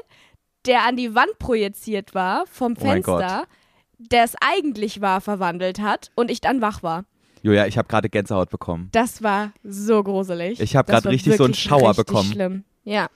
[0.67, 2.81] der an die Wand projiziert war vom Oh.
[2.81, 3.47] Fenster,
[3.99, 7.05] der es eigentlich war, verwandelt hat und ich dann wach war.
[7.43, 8.89] Julia, ich habe gerade Gänsehaut bekommen.
[8.93, 10.61] Das war so gruselig.
[10.61, 12.33] Ich habe Das gerade richtig so einen Schauer richtig bekommen.
[12.33, 12.65] Schlimm.
[12.85, 13.09] Ja.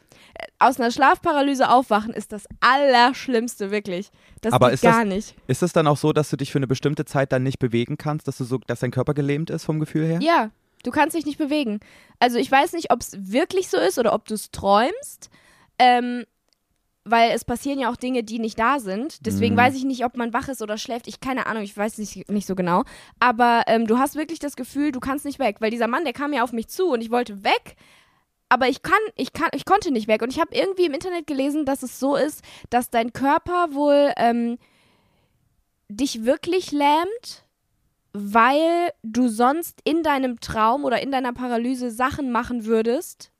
[0.58, 4.10] Aus einer Schlafparalyse aufwachen ist das Allerschlimmste, wirklich.
[4.42, 5.34] Das Aber geht ist das- gar nicht.
[5.46, 7.96] Ist es dann auch so, dass du dich für eine bestimmte Zeit dann nicht bewegen
[7.98, 10.18] kannst, dass du so, dass dein Körper gelähmt ist vom Gefühl her?
[10.22, 10.50] Ja,
[10.82, 11.80] du kannst dich nicht bewegen.
[12.20, 15.30] Also ich weiß nicht, ob es wirklich so ist oder ob du es träumst.
[15.78, 16.24] Ähm,
[17.08, 19.24] weil es passieren ja auch Dinge, die nicht da sind.
[19.24, 19.58] Deswegen Mhm.
[19.58, 21.06] weiß ich nicht, ob man wach ist oder schläft.
[21.06, 22.82] Ich keine Ahnung, ich weiß nicht, nicht so genau.
[23.20, 25.56] Aber ähm, du hast wirklich das Gefühl, du kannst nicht weg.
[25.60, 27.76] Weil dieser Mann, der kam ja auf mich zu und ich wollte weg.
[28.48, 30.22] Aber ich kann, ich kann, ich konnte nicht weg.
[30.22, 34.12] Und ich habe irgendwie im Internet gelesen, dass es so ist, dass dein Körper wohl
[34.16, 34.58] ähm,
[35.88, 37.44] dich wirklich lähmt,
[38.12, 43.30] weil du sonst in deinem Traum oder in deiner Paralyse Sachen machen würdest,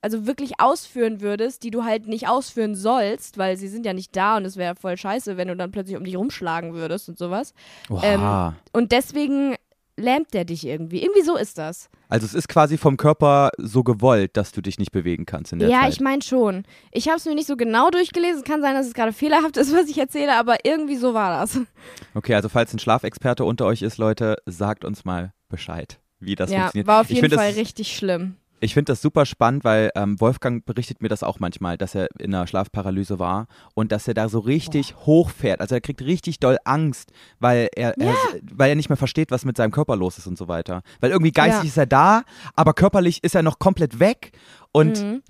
[0.00, 4.14] also wirklich ausführen würdest, die du halt nicht ausführen sollst, weil sie sind ja nicht
[4.16, 7.18] da und es wäre voll scheiße, wenn du dann plötzlich um dich rumschlagen würdest und
[7.18, 7.52] sowas.
[7.90, 8.54] Oha.
[8.72, 9.56] Und deswegen
[9.98, 11.02] lähmt der dich irgendwie.
[11.02, 11.90] Irgendwie so ist das.
[12.08, 15.58] also es ist quasi vom Körper so gewollt, dass du dich nicht bewegen kannst in
[15.58, 15.92] der ja, Zeit.
[15.92, 16.64] ich meine schon.
[16.92, 18.38] Ich habe es mir nicht so genau durchgelesen.
[18.38, 21.40] Es kann sein, dass es gerade fehlerhaft ist, was ich erzähle, aber irgendwie so war
[21.40, 21.58] das.
[22.14, 26.50] Okay, also falls ein Schlafexperte unter euch ist, Leute, sagt uns mal Bescheid, wie das
[26.50, 26.86] ja, funktioniert.
[26.86, 28.36] war auf jeden finde Fall richtig schlimm.
[28.60, 32.08] Ich finde das super spannend, weil ähm, Wolfgang berichtet mir das auch manchmal, dass er
[32.18, 35.60] in einer Schlafparalyse war und dass er da so richtig hochfährt.
[35.60, 38.14] Also er kriegt richtig doll Angst, weil er, er,
[38.52, 40.82] weil er nicht mehr versteht, was mit seinem Körper los ist und so weiter.
[41.00, 41.68] Weil irgendwie geistig Ja.
[41.68, 42.22] ist er da,
[42.56, 44.32] aber körperlich ist er noch komplett weg
[44.72, 45.22] und Mhm.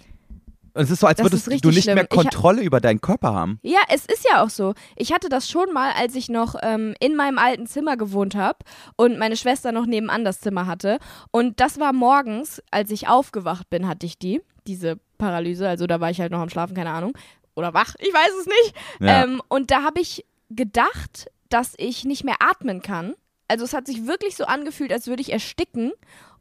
[0.79, 2.07] Es ist so, als Das würdest du nicht mehr schlimm.
[2.11, 3.59] Ha- Kontrolle über deinen Körper haben.
[3.63, 4.75] Ja, es ist ja auch so.
[4.97, 8.59] Ich hatte das schon mal, als ich noch ähm, in meinem alten Zimmer gewohnt habe
[8.97, 10.99] und meine Schwester noch nebenan das Zimmer hatte.
[11.31, 15.69] Und das war morgens, als ich aufgewacht bin, hatte ich die, diese Paralyse.
[15.69, 17.13] Also da war ich halt noch am Schlafen, keine Ahnung.
[17.55, 18.75] Oder wach, ich weiß es nicht.
[19.01, 19.25] Ja.
[19.25, 23.15] Ähm, und da habe ich gedacht, dass ich nicht mehr atmen kann.
[23.49, 25.93] Also es hat sich wirklich so angefühlt, als würde ich ersticken.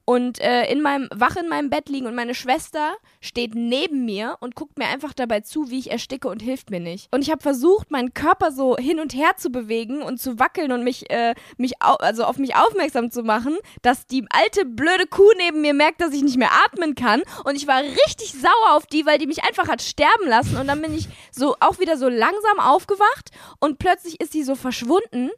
[0.10, 4.38] Und äh, in meinem, wach in meinem Bett liegen und meine Schwester steht neben mir
[4.39, 7.14] und guckt mir einfach dabei zu, wie ich ersticke und hilft mir nicht.
[7.14, 10.72] Und ich habe versucht, meinen Körper so hin und her zu bewegen und zu wackeln
[10.72, 15.30] und mich, äh, mich also auf mich aufmerksam zu machen, dass die alte blöde Kuh
[15.39, 17.22] neben mir merkt, dass ich nicht mehr atmen kann.
[17.43, 20.55] Und ich war richtig sauer auf die, weil die mich einfach hat sterben lassen.
[20.55, 24.55] Und dann bin ich so auch wieder so langsam aufgewacht und plötzlich ist sie so
[24.55, 25.32] verschwunden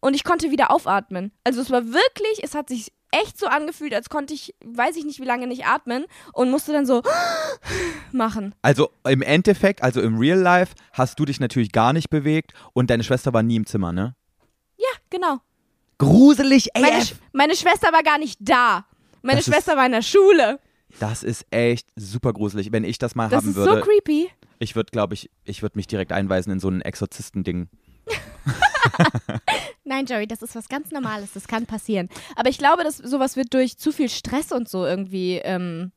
[0.00, 1.32] und ich konnte wieder aufatmen.
[1.44, 5.04] Also es war wirklich, es hat sich echt so angefühlt, als konnte ich, weiß ich
[5.04, 7.02] nicht wie lange nicht atmen und musste dann so
[8.12, 8.54] machen.
[8.62, 12.90] Also im Endeffekt, also im Real Life, hast du dich natürlich gar nicht bewegt und
[12.90, 14.14] deine Schwester war nie im Zimmer, ne?
[14.78, 15.38] Ja, genau.
[15.98, 16.82] Gruselig, ey.
[16.82, 18.84] Meine, Sch meine Schwester war gar nicht da.
[19.22, 20.60] Meine Das ist- Schwester war in der Schule.
[21.00, 22.72] Das ist echt super gruselig.
[22.72, 24.30] Wenn ich das mal Das haben ist würde, so creepy.
[24.60, 27.68] ich würde, glaube ich, ich würde mich direkt einweisen in so ein Exorzistending.
[29.84, 31.32] Nein, Joey, das ist was ganz Normales.
[31.34, 32.08] Das kann passieren.
[32.36, 35.92] Aber ich glaube, dass sowas wird durch zu viel Stress und so irgendwie ähm,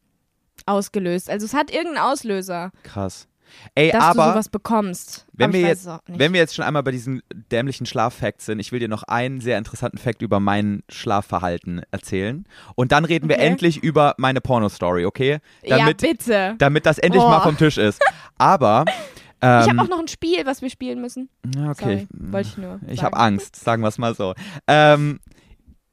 [0.66, 1.30] ausgelöst.
[1.30, 3.28] Also es hat irgendeinen Auslöser, Krass.
[3.74, 5.26] Ey, dass du aber sowas bekommst.
[5.34, 8.80] wenn wir, jetzt, wenn wir jetzt schon einmal bei diesen dämlichen Schlaffacts sind, ich will
[8.80, 12.46] dir noch einen sehr interessanten Fact über mein Schlafverhalten erzählen.
[12.76, 13.48] Und dann reden wir Okay.
[13.48, 15.40] endlich über meine Pornostory, okay?
[15.68, 16.56] Damit, ja, bitte.
[16.60, 17.30] damit das endlich Boah.
[17.32, 18.00] mal vom Tisch ist.
[18.38, 18.86] Aber.
[19.42, 21.30] Ähm, ich habe auch noch ein Spiel, was wir spielen müssen.
[21.70, 21.72] okay.
[21.74, 24.34] Sorry, wollte ich nur Ich habe Angst, sagen wir es mal so.
[24.68, 25.20] Ähm,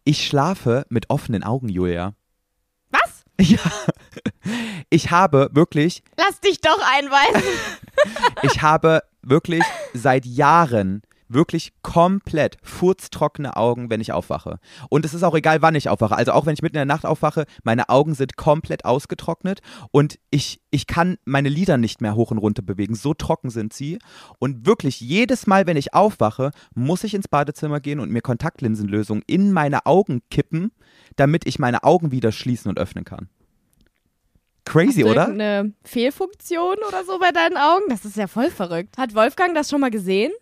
[0.05, 2.15] ich schlafe mit offenen Augen, Julia.
[2.91, 3.25] Was?
[3.41, 3.59] Ja.
[4.91, 7.43] Ich habe wirklich, Lass dich doch einweisen.
[8.43, 14.59] ich habe wirklich seit Jahren wirklich komplett furztrockene Augen, wenn ich aufwache.
[14.89, 16.17] Und es ist auch egal, wann ich aufwache.
[16.17, 19.61] Also auch wenn ich mitten in der Nacht aufwache, meine Augen sind komplett ausgetrocknet
[19.91, 22.95] und ich, ich kann meine Lider nicht mehr hoch und runter bewegen.
[22.95, 23.99] So trocken sind sie.
[24.39, 29.23] Und wirklich jedes Mal, wenn ich aufwache, muss ich ins Badezimmer gehen und mir Kontaktlinsenlösung
[29.27, 30.73] in meine Augen kippen,
[31.17, 33.29] damit ich meine Augen wieder schließen und öffnen kann.
[34.67, 35.29] Crazy, Hast du oder?
[35.29, 37.85] Eine Fehlfunktion oder so bei deinen Augen?
[37.89, 38.99] Das ist ja voll verrückt.
[38.99, 40.33] Hat Wolfgang das schon mal gesehen?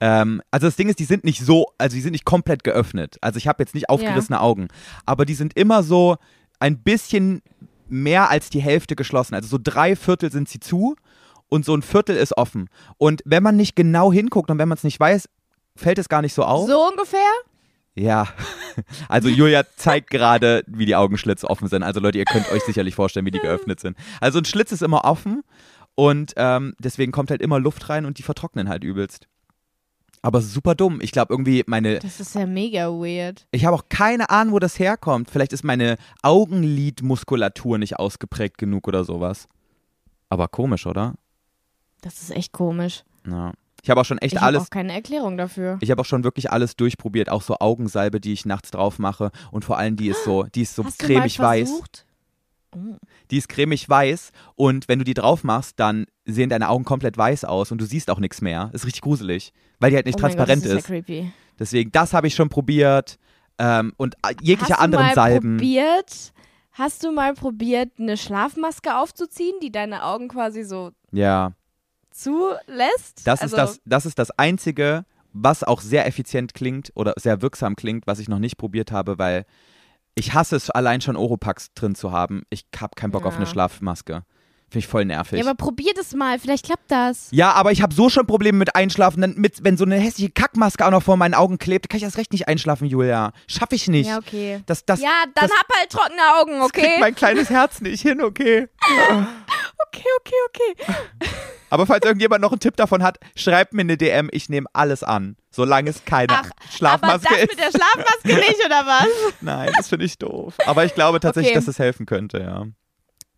[0.00, 3.18] Ähm, also das Ding ist, die sind nicht so, also die sind nicht komplett geöffnet.
[3.20, 4.68] Also ich habe jetzt nicht aufgerissene Augen,
[5.06, 6.16] aber die sind immer so
[6.58, 7.42] ein bisschen
[7.88, 9.34] mehr als die Hälfte geschlossen.
[9.34, 10.96] Also so drei Viertel sind sie zu
[11.48, 12.68] und so ein Viertel ist offen.
[12.96, 15.28] Und wenn man nicht genau hinguckt und wenn man es nicht weiß,
[15.76, 16.68] fällt es gar nicht so auf.
[16.68, 17.20] So ungefähr?
[17.94, 18.28] Ja,
[19.08, 21.82] also Julia zeigt gerade, wie die Augenschlitze offen sind.
[21.82, 23.96] Also Leute, ihr könnt euch sicherlich vorstellen, wie die geöffnet sind.
[24.20, 25.42] Also ein Schlitz ist immer offen
[25.96, 29.26] und ähm, deswegen kommt halt immer Luft rein und die vertrocknen halt übelst.
[30.22, 31.00] Aber super dumm.
[31.00, 33.46] Ich glaube irgendwie meine, Das ist ja mega weird.
[33.52, 35.30] ich habe auch keine Ahnung, wo das herkommt.
[35.30, 39.48] Vielleicht ist meine Augenlidmuskulatur nicht ausgeprägt genug oder sowas.
[40.28, 41.14] Aber komisch, oder?
[42.02, 43.02] Das ist echt komisch.
[43.26, 43.52] Ja.
[43.82, 45.78] Ich habe auch schon echt Ich alles habe auch keine Erklärung dafür.
[45.80, 49.30] Ich habe auch schon wirklich alles durchprobiert, auch so Augensalbe, die ich nachts drauf mache
[49.50, 51.82] und vor allem die ist so, die ist so Hast du cremig mal weiß.
[53.30, 57.16] Die ist cremig weiß und wenn du die drauf machst, dann sehen deine Augen komplett
[57.16, 58.70] weiß aus und du siehst auch nichts mehr.
[58.72, 60.88] Ist richtig gruselig, weil die halt nicht oh transparent Gott, das ist.
[60.88, 61.32] Ja creepy.
[61.58, 63.18] Deswegen, das habe ich schon probiert
[63.58, 65.56] ähm, und jegliche Hast anderen du mal Salben.
[65.56, 66.32] probiert?
[66.72, 71.52] Hast du mal probiert, eine Schlafmaske aufzuziehen, die deine Augen quasi so Ja,
[72.10, 73.26] zulässt?
[73.26, 77.42] das also, ist das, das ist das einzige, was auch sehr effizient klingt oder sehr
[77.42, 79.44] wirksam klingt, was ich noch nicht probiert habe, weil
[80.14, 82.42] ich hasse es allein schon Oropax drin zu haben.
[82.50, 83.50] Ich habe keinen Bock auf eine Ja.
[83.50, 84.24] Schlafmaske.
[84.70, 85.40] Finde ich voll nervig.
[85.40, 87.26] Ja, aber probier das mal, vielleicht klappt das.
[87.32, 89.20] Ja, aber ich habe so schon Probleme mit Einschlafen.
[89.20, 92.04] Dann mit, wenn so eine hässliche Kackmaske auch noch vor meinen Augen klebt, kann ich
[92.04, 93.32] erst recht nicht einschlafen, Julia.
[93.48, 94.06] Schaff ich nicht.
[94.06, 94.62] Ja, okay.
[94.66, 97.00] Das, das, ja, dann das, hab halt trockene Augen, das kriegt okay?
[97.00, 98.68] mein kleines Herz nicht hin, okay?
[99.92, 100.94] Okay, okay, okay.
[101.70, 104.28] Aber falls irgendjemand noch einen Tipp davon hat, schreibt mir eine DM.
[104.32, 107.48] Ich nehme alles an, solange es keine Ach, Aber Schlafmaske das ist.
[107.50, 109.08] mit der Schlafmaske nicht, oder was?
[109.40, 110.54] Nein, das finde ich doof.
[110.66, 111.58] Aber ich glaube tatsächlich, Okay.
[111.60, 112.66] dass es helfen könnte, ja.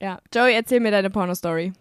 [0.01, 1.73] Ja, Joey, erzähl mir deine Porno-Story.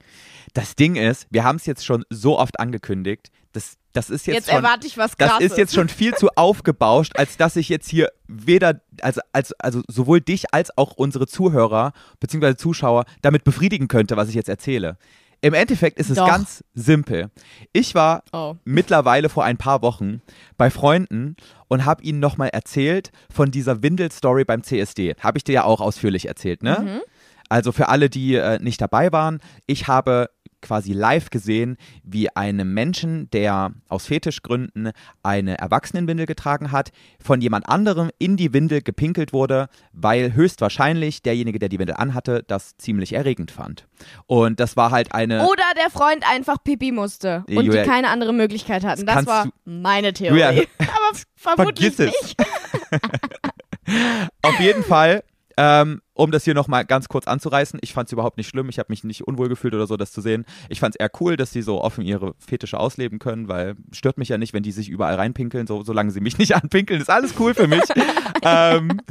[0.54, 3.32] Das Ding ist, wir haben es jetzt schon so oft angekündigt.
[3.54, 4.58] Das, das ist jetzt, Jetzt, schon.
[4.64, 5.52] erwarte ich was Das krasses.
[5.52, 9.82] ist jetzt schon viel zu aufgebauscht, als dass ich jetzt hier weder, also, also, also
[9.88, 12.56] sowohl dich als auch unsere Zuhörer bzw.
[12.56, 14.98] Zuschauer damit befriedigen könnte, was ich jetzt erzähle.
[15.42, 16.28] Im Endeffekt ist es Doch.
[16.28, 17.32] ganz simpel.
[17.74, 18.56] Ich war Oh.
[18.64, 20.22] mittlerweile vor ein paar Wochen
[20.58, 21.36] bei Freunden
[21.68, 25.16] und habe ihnen nochmal erzählt von dieser Windel-Story beim CSD.
[25.20, 26.78] Habe ich dir ja auch ausführlich erzählt, ne?
[26.82, 27.02] Mhm.
[27.50, 30.30] Also für alle, die äh, nicht dabei waren, ich habe
[30.62, 34.92] quasi live gesehen, wie einem Menschen, der aus Fetischgründen
[35.24, 36.92] eine Erwachsenenwindel getragen hat,
[37.24, 42.44] von jemand anderem in die Windel gepinkelt wurde, weil höchstwahrscheinlich derjenige, der die Windel anhatte,
[42.48, 43.88] das ziemlich erregend fand.
[44.28, 45.48] Und das war halt eine.
[45.48, 49.06] Oder der Freund einfach pipi musste und Julia, die keine andere Möglichkeit hatten.
[49.06, 50.40] Das war meine Theorie.
[50.40, 50.50] Julia,
[50.80, 52.36] Aber vermutlich nicht.
[54.42, 55.24] Auf jeden Fall,
[55.64, 58.80] ähm, um das hier nochmal ganz kurz anzureißen, ich fand es überhaupt nicht schlimm, ich
[58.80, 60.44] habe mich nicht unwohl gefühlt oder so, das zu sehen.
[60.70, 64.18] Ich fand es eher cool, dass sie so offen ihre Fetische ausleben können, weil stört
[64.18, 67.12] mich ja nicht, wenn die sich überall reinpinkeln, so, solange sie mich nicht anpinkeln, ist
[67.12, 67.84] alles cool für mich.
[68.42, 69.02] ähm,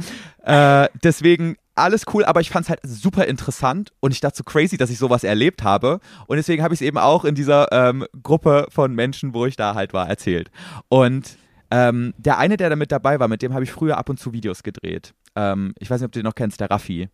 [0.43, 4.43] äh, deswegen alles cool, aber ich fand es halt super interessant und ich dachte so
[4.43, 6.01] crazy, dass ich sowas erlebt habe.
[6.27, 9.55] Und deswegen habe ich es eben auch in dieser ähm, Gruppe von Menschen, wo ich
[9.55, 10.51] da halt war, erzählt.
[10.89, 11.37] Und
[11.71, 14.19] ähm, der eine, der da mit dabei war, mit dem habe ich früher ab und
[14.19, 15.13] zu Videos gedreht.
[15.35, 17.09] Ähm, ich weiß nicht, ob du den noch kennst, der Raffi.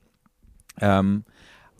[0.81, 1.23] Ähm,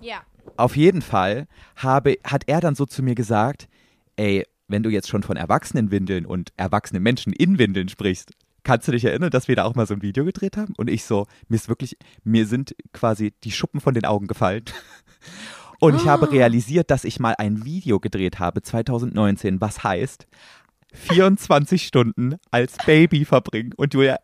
[0.02, 0.22] Ja.
[0.56, 3.68] auf jeden Fall habe, hat er dann so zu mir gesagt,
[4.16, 8.32] ey, wenn du jetzt schon von Erwachsenenwindeln und erwachsenen Menschen in Windeln sprichst,
[8.64, 10.74] kannst du dich erinnern, dass wir da auch mal so ein Video gedreht haben?
[10.78, 14.64] Und ich so, mir ist wirklich, mir sind quasi die Schuppen von den Augen gefallen.
[15.80, 16.30] Und ich habe Oh.
[16.30, 20.28] realisiert, dass ich mal ein Video gedreht habe, 2019, was heißt
[20.94, 23.74] 24 Stunden als Baby verbringen.
[23.78, 24.18] Und du ja,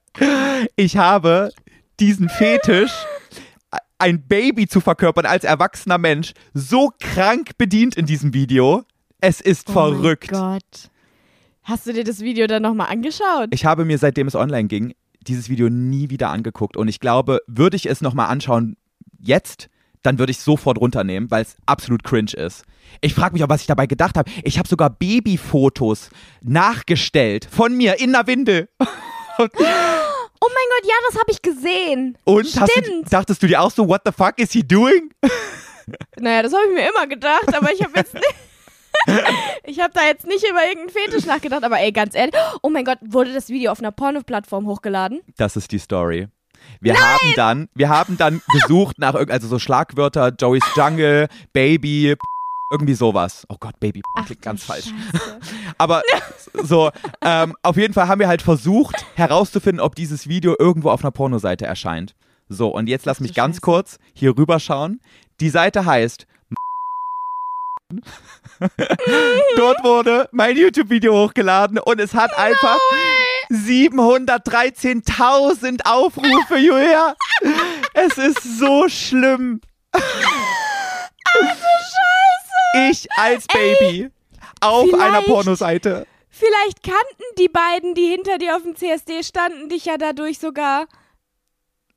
[0.76, 1.52] ich habe
[2.00, 2.92] diesen Fetisch,
[3.98, 8.84] ein Baby zu verkörpern als erwachsener Mensch, so krank bedient in diesem Video.
[9.22, 10.30] Es ist verrückt.
[10.34, 10.90] Oh Gott.
[11.64, 13.48] Hast du dir das Video dann nochmal angeschaut?
[13.52, 16.76] Ich habe mir, seitdem es online ging, dieses Video nie wieder angeguckt.
[16.76, 18.76] Und ich glaube, würde ich es nochmal anschauen
[19.18, 19.70] jetzt,
[20.02, 22.66] dann würde ich es sofort runternehmen, weil es absolut cringe ist.
[23.00, 24.30] Ich frage mich auch, was ich dabei gedacht habe.
[24.44, 26.10] Ich habe sogar Babyfotos
[26.42, 28.68] nachgestellt von mir in der Windel.
[30.44, 32.18] Oh mein Gott, ja, das habe ich gesehen.
[32.26, 33.14] Und hast du, Stimmt.
[33.14, 35.10] dachtest du dir auch so, what the fuck is he doing?
[36.18, 38.26] Naja, das habe ich mir immer gedacht, aber ich habe jetzt nicht.
[39.66, 42.86] Ich habe da jetzt nicht über irgendeinen Fetisch nachgedacht, aber ey, ganz ehrlich, oh mein
[42.86, 45.22] Gott, wurde das Video auf einer Porno-Plattform hochgeladen?
[45.36, 46.28] Das ist die Story.
[46.80, 52.16] Wir haben dann, wir haben dann gesucht nach also so Schlagwörter, Joey's Jungle, Baby,
[52.74, 53.46] irgendwie sowas.
[53.50, 54.86] Oh Gott, Baby klingt du ganz falsch.
[54.86, 55.40] Scheiße.
[55.78, 56.02] Aber
[56.64, 56.90] so,
[57.22, 61.12] ähm, auf jeden Fall haben wir halt versucht herauszufinden, ob dieses Video irgendwo auf einer
[61.12, 62.16] Pornoseite erscheint.
[62.50, 63.62] So, und jetzt lass Ach du mich ganz Scheiße.
[63.62, 65.00] kurz hier rüberschauen.
[65.40, 66.26] Die Seite heißt
[69.58, 72.78] Dort wurde mein YouTube-Video hochgeladen und es hat einfach
[73.52, 77.14] 713.000 Aufrufe, Julia.
[77.94, 79.62] Es ist so schlimm.
[82.74, 84.10] Ich als Baby
[84.62, 86.08] auf einer Pornoseite.
[86.30, 90.88] Vielleicht kannten die beiden, die hinter dir auf dem CSD standen, dich ja dadurch sogar.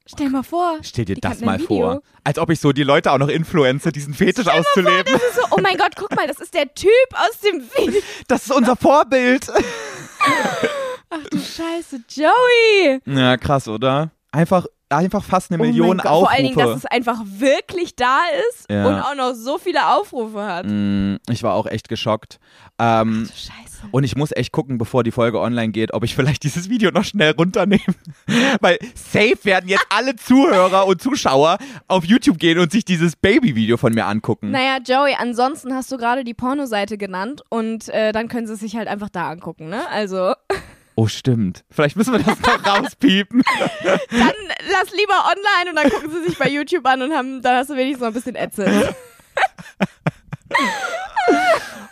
[0.05, 0.79] Stell mal vor.
[0.83, 2.03] Stell dir das mal vor.
[2.22, 5.05] Als ob ich so die Leute auch noch influenze, diesen Fetisch auszuleben.
[5.12, 8.01] Das ist so, oh mein Gott, guck mal, das ist der Typ aus dem Video.
[8.29, 9.49] Das ist unser Vorbild.
[11.11, 13.01] Ach du Scheiße, Joey.
[13.07, 14.11] Ja, krass, oder?
[14.31, 16.20] Einfach, einfach fast eine Oh Million Aufrufe.
[16.26, 18.20] Vor allen Dingen, dass es einfach wirklich da
[18.51, 18.87] ist Ja.
[18.87, 20.66] und auch noch so viele Aufrufe hat.
[20.66, 22.39] Mm, Ich war auch echt geschockt.
[22.78, 23.89] Ähm, Scheiße.
[23.91, 26.91] und ich muss echt gucken, bevor die Folge online geht, ob ich vielleicht dieses Video
[26.91, 27.82] noch schnell runternehme.
[28.61, 31.59] Weil safe werden jetzt alle Zuhörer und Zuschauer
[31.89, 34.51] auf YouTube gehen und sich dieses Baby-Video von mir angucken.
[34.51, 38.61] Naja, Joey, ansonsten hast du gerade die Pornoseite genannt und äh, dann können sie es
[38.61, 39.89] sich halt einfach da angucken, ne?
[39.91, 40.32] Also,
[40.99, 41.62] Oh, stimmt.
[41.70, 43.42] Vielleicht müssen wir das noch rauspiepen.
[43.84, 44.32] dann
[44.70, 47.68] lass lieber online und dann gucken sie sich bei YouTube an und haben, dann hast
[47.70, 48.94] du wenigstens noch ein bisschen Ätzend.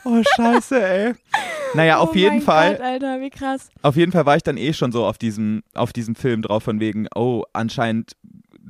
[0.05, 1.14] Oh, scheiße, ey.
[1.74, 2.72] Naja, auf oh jeden Fall.
[2.76, 3.70] Gott, Alter, wie krass.
[3.82, 6.62] Auf jeden Fall war ich dann eh schon so auf diesem, auf diesem Film drauf,
[6.62, 8.12] von wegen, oh, anscheinend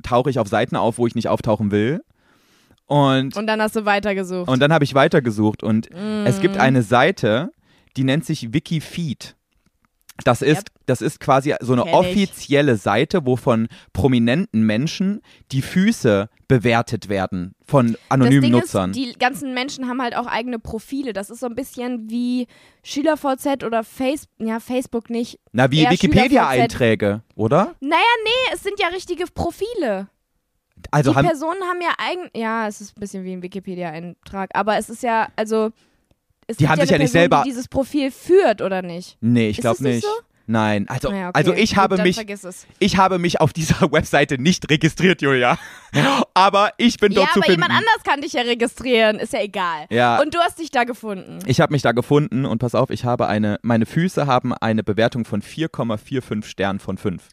[0.01, 2.03] tauche ich auf Seiten auf, wo ich nicht auftauchen will.
[2.87, 4.47] Und, Und dann hast du weitergesucht.
[4.47, 5.89] und dann habe ich weitergesucht und
[6.25, 6.41] es Mm.
[6.41, 7.49] gibt eine Seite,
[7.97, 9.35] die nennt sich Wikifeed.
[10.23, 10.65] Das ist, Yep.
[10.85, 11.95] das ist quasi so eine Kenn ich.
[11.97, 18.91] offizielle Seite, wo von prominenten Menschen die Füße bewertet werden von anonymen Nutzern.
[18.91, 21.11] Ist, die ganzen Menschen haben halt auch eigene Profile.
[21.11, 22.47] Das ist so ein bisschen wie
[22.83, 25.39] SchülerVZ oder Face ja, Facebook nicht.
[25.51, 27.75] Na, wie Wikipedia-Einträge, oder?
[27.81, 30.07] Naja, nee, es sind ja richtige Profile.
[30.91, 32.29] Also die Personen haben ja eigen.
[32.35, 34.51] Ja, es ist ein bisschen wie ein Wikipedia-Eintrag.
[34.53, 35.71] Aber es ist ja, also.
[36.47, 39.17] Es Die haben ja sich ja nicht Person, selber- Die dieses Profil führt, oder nicht?
[39.21, 40.03] Nee, ich glaube nicht nicht.
[40.05, 40.11] so?
[40.47, 41.39] Nein, also, Naja, okay.
[41.39, 42.19] also ich Gut, habe mich,
[42.77, 45.57] ich habe mich auf dieser Webseite nicht registriert, Julia.
[46.35, 47.61] Aber ich bin Ja, dort zu aber finden.
[47.63, 49.17] jemand anders kann dich ja registrieren.
[49.17, 49.87] Ist ja egal.
[49.89, 50.21] Ja.
[50.21, 51.39] Und du hast dich da gefunden.
[51.47, 54.83] Ich habe mich da gefunden und pass auf, ich habe eine, meine Füße haben eine
[54.83, 57.23] Bewertung von 4,45 Sternen von 5.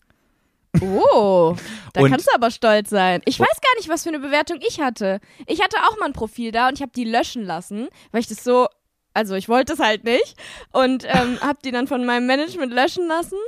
[0.80, 1.54] Oh,
[1.92, 3.20] da Und- kannst du aber stolz sein.
[3.26, 5.20] Ich weiß gar nicht, was für eine Bewertung ich hatte.
[5.46, 8.26] Ich hatte auch mal ein Profil da und ich habe die löschen lassen, weil ich
[8.28, 8.68] das so,
[9.14, 10.36] also ich wollte es halt nicht
[10.72, 13.38] und ähm, habe die dann von meinem Management löschen lassen.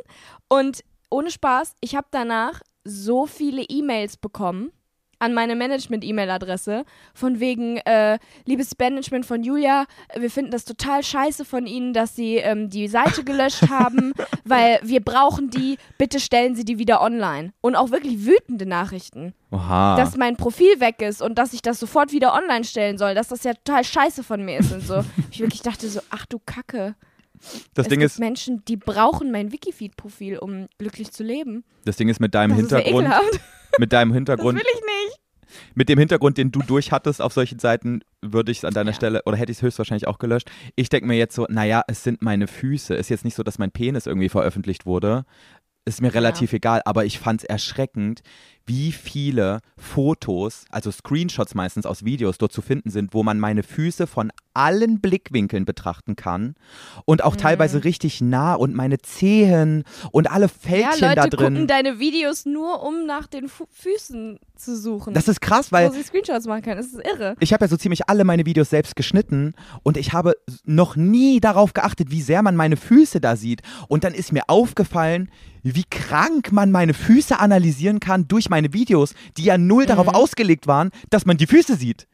[0.49, 4.73] Und ohne Spaß, ich habe danach so viele E-Mails bekommen
[5.19, 6.85] an meine Management-E-Mail-Adresse
[7.15, 9.87] von wegen, äh, liebes Management von Julia,
[10.17, 14.13] wir finden das total scheiße von Ihnen, dass Sie ähm, die Seite gelöscht haben,
[14.45, 17.53] weil wir brauchen die, bitte stellen Sie die wieder online.
[17.61, 19.97] Und auch wirklich wütende Nachrichten, Oha.
[19.97, 23.29] dass mein Profil weg ist und dass ich das sofort wieder online stellen soll, dass
[23.29, 25.05] das ja total scheiße von mir ist und so.
[25.31, 26.95] ich wirklich dachte so, ach du Kacke.
[27.75, 31.65] Das, es Ding gibt ist, Menschen, die brauchen mein Wikifeed-Profil, um glücklich zu leben.
[31.85, 33.09] das Ding ist mit deinem Das ja Hintergrund,
[33.79, 35.67] mit deinem Das Hintergrund, will ich nicht.
[35.75, 38.97] mit dem Hintergrund, den du durchhattest auf solchen Seiten, würde ich es an deiner Ja.
[38.97, 40.51] Stelle oder hätte ich es höchstwahrscheinlich auch gelöscht.
[40.77, 42.95] Ich denke mir jetzt so, naja, es sind meine Füße.
[42.95, 45.25] Ist jetzt nicht so, dass mein Penis irgendwie veröffentlicht wurde.
[45.87, 48.23] Ist mir relativ egal, aber ich fand es erschreckend,
[48.67, 53.63] wie viele Fotos, also Screenshots meistens aus Videos dort zu finden sind, wo man meine
[53.63, 56.55] Füße von allen Blickwinkeln betrachten kann
[57.05, 57.27] und Mhm.
[57.27, 61.55] auch teilweise richtig nah und meine Zehen und alle Ja, Fältchen Leute da drin.
[61.55, 65.13] gucken deine Videos nur, um nach den Fu Füßen zu suchen.
[65.15, 66.77] Das ist krass, weil wo sie Screenshots machen können.
[66.77, 67.35] Das ist irre.
[67.41, 70.35] ich habe ja so ziemlich alle meine Videos selbst geschnitten und ich habe
[70.65, 73.63] noch nie darauf geachtet, wie sehr man meine Füße da sieht.
[73.89, 75.29] Und dann ist mir aufgefallen,
[75.65, 80.15] wie krank man meine Füße analysieren kann durch meine Videos, die ja null darauf Mhm.
[80.15, 82.07] ausgelegt waren, dass man die Füße sieht.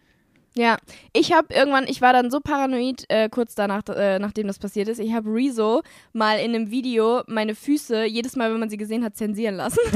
[0.56, 0.78] Ja,
[1.12, 4.88] ich habe irgendwann, ich war dann so paranoid, äh, kurz danach, äh, nachdem das passiert
[4.88, 5.82] ist, ich habe Rezo
[6.12, 9.78] mal in einem Video meine Füße jedes Mal, wenn man sie gesehen hat, zensieren lassen.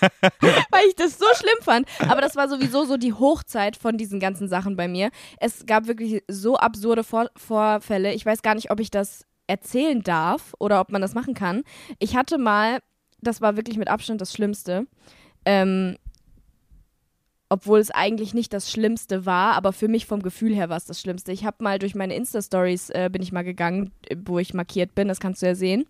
[0.70, 1.86] Weil ich das so schlimm fand.
[2.08, 5.10] Aber das war sowieso so die Hochzeit von diesen ganzen Sachen bei mir.
[5.38, 8.14] Es gab wirklich so absurde Vor Vorfälle.
[8.14, 11.62] Ich weiß gar nicht, ob ich das erzählen darf oder ob man das machen kann.
[11.98, 12.80] Ich hatte mal,
[13.20, 14.86] das war wirklich mit Abstand das Schlimmste,
[15.44, 15.96] ähm,
[17.48, 20.86] obwohl es eigentlich nicht das Schlimmste war, aber für mich vom Gefühl her war es
[20.86, 21.30] das Schlimmste.
[21.30, 24.94] Ich habe mal durch meine Insta-Stories äh, bin ich mal gegangen, äh, wo ich markiert
[24.94, 25.84] bin, das kannst du ja sehen.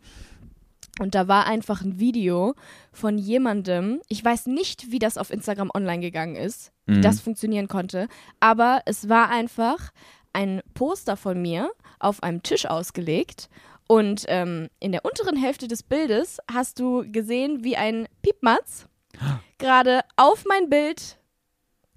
[1.01, 2.55] Und da war einfach ein Video
[2.93, 7.03] von jemandem, ich weiß nicht, wie das auf Instagram online gegangen ist, wie Mhm.
[7.03, 8.09] das funktionieren konnte,
[8.41, 9.91] aber es war einfach
[10.33, 13.49] ein Poster von mir auf einem Tisch ausgelegt
[13.89, 18.87] und ähm, in der unteren Hälfte des Bildes hast du gesehen, wie ein Piepmatz
[19.59, 21.19] gerade auf mein Bild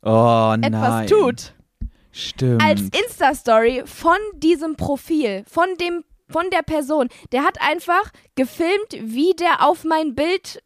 [0.04, 0.64] Oh nein.
[0.64, 1.54] etwas tut.
[2.12, 2.64] Stimmt.
[2.64, 7.10] Als Insta-Story von diesem Profil, von dem, von der Person.
[7.32, 10.64] Der hat einfach gefilmt, wie der auf mein Bild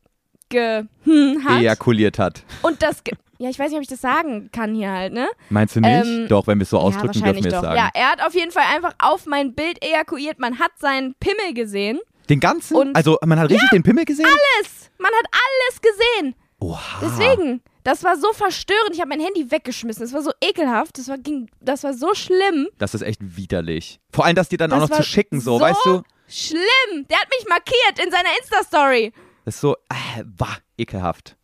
[0.50, 1.60] ge hm, hat.
[1.62, 2.44] Ejakuliert hat.
[2.62, 3.02] Und das,
[3.38, 5.28] ja, ich weiß nicht, ob ich das sagen kann hier halt, ne?
[5.50, 6.06] Meinst du nicht?
[6.06, 7.78] Ähm, Doch, wenn wir es so ja, ausdrücken, dürfen wahrscheinlich wir es sagen.
[7.78, 10.40] Ja, er hat auf jeden Fall einfach auf mein Bild ejakuliert.
[10.40, 12.00] Man hat seinen Pimmel gesehen.
[12.30, 12.78] Den ganzen?
[12.78, 14.26] Und- also man hat richtig den Pimmel gesehen?
[14.28, 14.90] Alles!
[15.00, 16.36] Man hat alles gesehen.
[16.62, 17.00] Oha.
[17.02, 18.92] Deswegen, das war so verstörend.
[18.94, 20.04] Ich habe mein Handy weggeschmissen.
[20.04, 20.98] Das war so ekelhaft.
[21.00, 22.70] Das war, ging, das war so schlimm.
[22.78, 24.00] Das ist echt widerlich.
[24.14, 26.04] Vor allem, dass die dann Das auch noch zu schicken, so, so weißt du?
[26.28, 27.08] Schlimm.
[27.10, 29.12] Der hat mich markiert in seiner Insta-Story.
[29.44, 31.36] Das ist so, äh, wah, ekelhaft.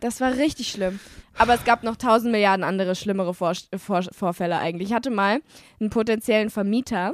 [0.00, 1.00] Das war richtig schlimm.
[1.38, 4.88] Aber es gab noch tausend Milliarden andere schlimmere Vor Vor Vorfälle eigentlich.
[4.88, 5.40] Ich hatte mal
[5.78, 7.12] einen potenziellen Vermieter,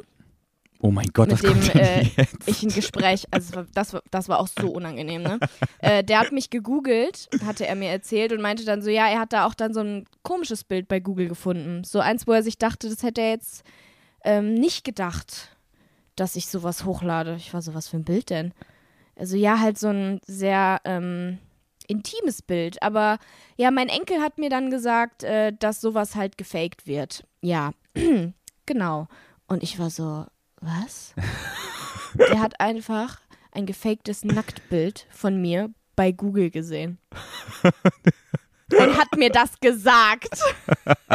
[0.84, 2.02] Oh mein Gott, mit kommt dem äh,
[2.46, 5.38] ich ein Gespräch, also das, war- das war auch so unangenehm, ne?
[5.78, 9.20] äh, der hat mich gegoogelt, hatte er mir erzählt und meinte dann so, ja, er
[9.20, 11.84] hat da auch dann so ein komisches Bild bei Google gefunden.
[11.84, 13.62] So eins, wo er sich dachte, das hätte er jetzt
[14.24, 15.56] ähm, nicht gedacht,
[16.16, 17.36] dass ich sowas hochlade.
[17.38, 18.52] Ich war so, was für ein Bild denn?
[19.14, 21.38] Also ja, halt so ein sehr ähm,
[21.86, 22.82] intimes Bild.
[22.82, 23.18] Aber
[23.56, 27.24] ja, mein Enkel hat mir dann gesagt, äh, dass sowas halt gefaked wird.
[27.40, 27.70] Ja,
[28.66, 29.06] genau.
[29.46, 30.26] Und ich war so,
[30.62, 31.14] was?
[32.14, 33.20] Der hat einfach
[33.52, 36.98] ein gefaktes Nacktbild von mir bei Google gesehen.
[37.62, 40.40] Und hat mir das gesagt.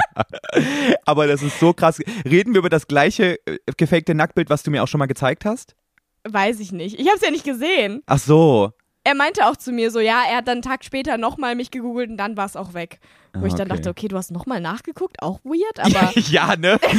[1.05, 1.99] Aber das ist so krass.
[2.25, 5.45] Reden wir über das gleiche äh, gefakte Nacktbild, was du mir auch schon mal gezeigt
[5.45, 5.75] hast?
[6.23, 6.99] Weiß ich nicht.
[6.99, 8.03] Ich habe es ja nicht gesehen.
[8.05, 8.73] Ach so.
[9.07, 11.71] Er meinte auch zu mir so, ja, er hat dann einen Tag später nochmal mich
[11.71, 12.99] gegoogelt und dann war es auch weg.
[13.33, 13.77] Wo ich dann Okay.
[13.77, 16.77] dachte, okay, du hast nochmal nachgeguckt, auch weird, aber ja, ne?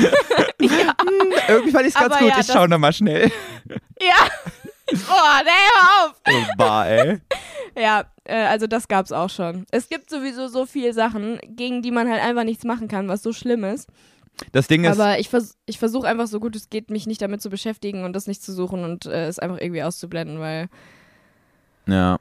[0.61, 2.29] Hm, Irgendwie fand ich es ganz Aber gut.
[2.31, 3.31] ja, ich schaue nochmal schnell.
[4.01, 4.29] ja.
[4.91, 6.21] Oh, nee, hör auf.
[6.59, 7.19] Oh, ey.
[7.79, 9.67] Ja, äh, also das gab's auch schon.
[9.71, 13.23] Es gibt sowieso so viele Sachen, gegen die man halt einfach nichts machen kann, was
[13.23, 13.89] so schlimm ist.
[14.53, 17.21] Das Ding ist, Aber ich, vers ich versuche einfach so gut es geht, mich nicht
[17.21, 20.69] damit zu beschäftigen und das nicht zu suchen und äh, es einfach irgendwie auszublenden, weil
[21.89, 22.19] ja.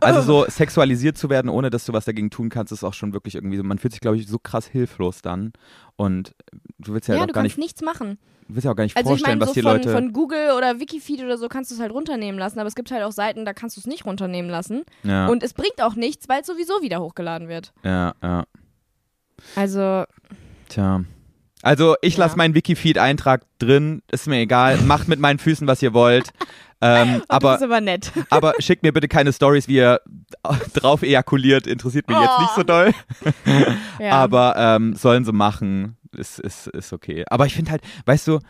[0.00, 3.12] Also so sexualisiert zu werden, ohne dass du was dagegen tun kannst, ist auch schon
[3.12, 5.52] wirklich irgendwie so, man fühlt sich, glaube ich, so krass hilflos dann.
[5.96, 6.34] Und
[6.78, 8.18] du willst ja, ja, auch du gar kannst nicht, nichts machen.
[8.48, 9.92] du willst ja auch gar nicht Also ich vorstellen, meine, was so die von, Leute.
[9.92, 12.90] von Google oder Wikifeed oder so kannst du es halt runternehmen lassen, aber es gibt
[12.92, 14.82] halt auch Seiten, da kannst du es nicht runternehmen lassen.
[15.02, 17.72] ja, Und es bringt auch nichts, weil es sowieso wieder hochgeladen wird.
[17.82, 18.44] ja, ja.
[19.56, 20.04] Also,
[20.68, 21.02] Tja.
[21.62, 22.24] Also ich Ja.
[22.24, 24.78] lasse meinen Wikifeed-Eintrag drin, ist mir egal.
[24.78, 26.30] Macht mit meinen Füßen, was ihr wollt.
[26.80, 28.12] Ähm, oh, das aber, ist aber nett.
[28.30, 30.00] aber schickt mir bitte keine Stories, wie ihr
[30.74, 31.66] drauf ejakuliert.
[31.66, 32.42] Interessiert mich jetzt Oh.
[32.42, 32.92] nicht so doll.
[33.98, 34.10] Ja.
[34.12, 35.96] Aber ähm, sollen sie machen.
[36.16, 37.24] Ist, ist, ist okay.
[37.28, 38.40] Aber ich finde halt, weißt du,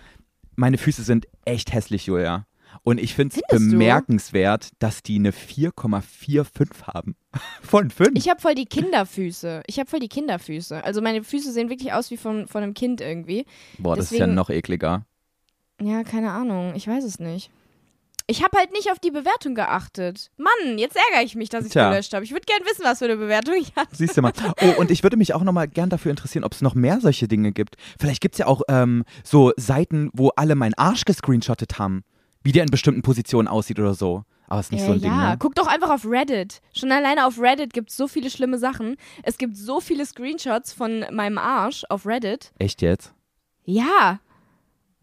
[0.56, 2.46] meine Füße sind echt hässlich, Julia.
[2.82, 3.78] Und ich finde es Findest du?
[3.78, 7.16] bemerkenswert, dass die eine 4,45 haben.
[7.62, 8.12] Von 5.
[8.14, 9.62] Ich habe voll die Kinderfüße.
[9.66, 10.82] Ich habe voll die Kinderfüße.
[10.84, 13.46] Also meine Füße sehen wirklich aus wie von, von einem Kind irgendwie.
[13.78, 15.06] Boah, das ist ja noch ekliger.
[15.80, 16.74] Ja, keine Ahnung.
[16.74, 17.50] Ich weiß es nicht.
[18.28, 20.30] Ich habe halt nicht auf die Bewertung geachtet.
[20.36, 22.24] Mann, jetzt ärgere ich mich, dass ich gelöscht habe.
[22.24, 23.94] Ich würde gern wissen, was für eine Bewertung ich hatte.
[23.94, 24.32] Siehst du mal.
[24.62, 27.26] Oh, und ich würde mich auch nochmal gern dafür interessieren, ob es noch mehr solche
[27.26, 27.76] Dinge gibt.
[27.98, 32.04] Vielleicht gibt es ja auch ähm, so Seiten, wo alle meinen Arsch gescreenshottet haben.
[32.42, 34.24] Wie der in bestimmten Positionen aussieht oder so.
[34.48, 35.36] Aber ist nicht Äh, so ein Ding, ja, ne?
[35.38, 36.60] guck doch einfach auf Reddit.
[36.74, 38.96] Schon alleine auf Reddit gibt es so viele schlimme Sachen.
[39.22, 42.52] Es gibt so viele Screenshots von meinem Arsch auf Reddit.
[42.58, 43.14] Echt jetzt?
[43.64, 44.18] Ja,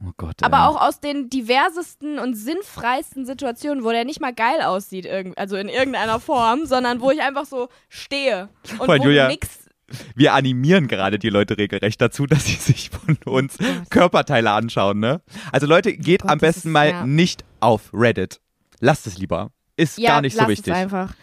[0.05, 0.35] Oh Gott.
[0.43, 0.63] aber ey.
[0.63, 5.67] auch aus den diversesten und sinnfreisten Situationen, wo der nicht mal geil aussieht, also in
[5.67, 9.27] irgendeiner Form, sondern wo ich einfach so stehe und Voll, wo Julia.
[9.27, 9.68] nix.
[10.15, 13.57] Wir animieren gerade die Leute regelrecht dazu, dass sie sich von uns
[13.89, 15.21] Körperteile anschauen, ne?
[15.51, 17.05] Also Leute, geht Oh Gott, am besten ist- mal ja.
[17.05, 18.39] nicht auf Reddit.
[18.79, 19.51] Lasst es lieber.
[19.75, 20.73] Ist Ja, gar nicht so wichtig.
[20.73, 21.13] Es einfach.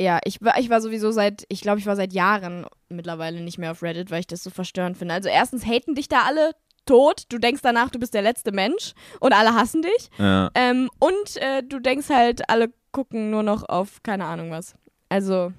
[0.00, 3.58] Ja, ich war, ich war sowieso seit, ich glaube, ich war seit Jahren mittlerweile nicht
[3.58, 5.14] mehr auf Reddit, weil ich das so verstörend finde.
[5.14, 6.52] Also erstens haten dich da alle
[6.86, 10.10] tot, du denkst danach, du bist der letzte Mensch und alle hassen dich.
[10.18, 10.50] Ja.
[10.54, 14.74] Ähm, und äh, du denkst halt, alle gucken nur noch auf keine Ahnung was.
[15.08, 15.52] Also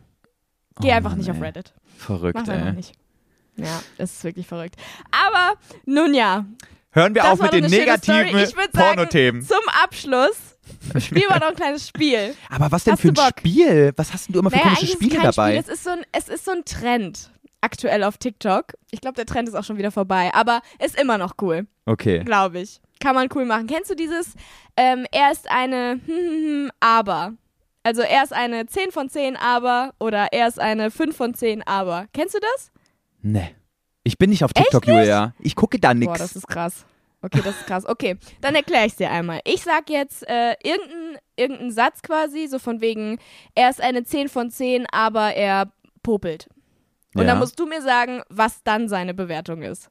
[0.82, 1.44] geh Oh einfach Mann, nicht auf ey.
[1.44, 1.74] Reddit.
[1.98, 2.74] Verrückt, Mach's einfach ey.
[2.74, 2.94] nicht.
[3.56, 4.76] Ja, das ist wirklich verrückt.
[5.12, 6.46] Aber nun ja,
[6.92, 9.42] Hören wir das auf mit den negativen Pornothemen.
[9.42, 10.58] Zum Abschluss
[11.00, 12.36] spielen wir noch ein kleines Spiel.
[12.50, 13.40] Aber was denn Hast für ein Bock?
[13.40, 13.94] Spiel?
[13.96, 15.50] Was hast denn du immer für Naja, komische eigentlich Spiele ist es kein dabei?
[15.62, 15.74] Spiel.
[15.74, 18.74] Es ist, so ein, es ist so ein Trend aktuell auf TikTok.
[18.92, 22.24] Ich glaube, der Trend ist auch schon wieder vorbei, aber ist immer noch cool, Okay.
[22.24, 22.80] glaube ich.
[23.00, 23.68] Kann man cool machen.
[23.68, 24.34] Kennst du dieses?
[24.78, 26.00] Ähm, er ist eine
[26.80, 27.34] aber.
[27.84, 31.62] Also er ist eine 10 von 10 aber oder er ist eine 5 von 10
[31.68, 32.08] aber.
[32.14, 32.72] Kennst du das?
[33.22, 33.54] Nee.
[34.04, 35.34] Ich bin nicht auf TikTok, Julia.
[35.40, 36.86] Ich gucke da Boah, das ist krass.
[37.22, 37.86] Okay, das ist krass.
[37.86, 39.40] Okay, dann erkläre ich dir einmal.
[39.46, 43.18] Ich sag jetzt äh, irgendeinen irgendein Satz quasi, so von wegen,
[43.56, 45.72] er ist eine 10 von 10, aber er
[46.04, 46.48] popelt.
[47.16, 47.28] Und Ja.
[47.30, 49.90] dann musst du mir sagen, was dann seine Bewertung ist.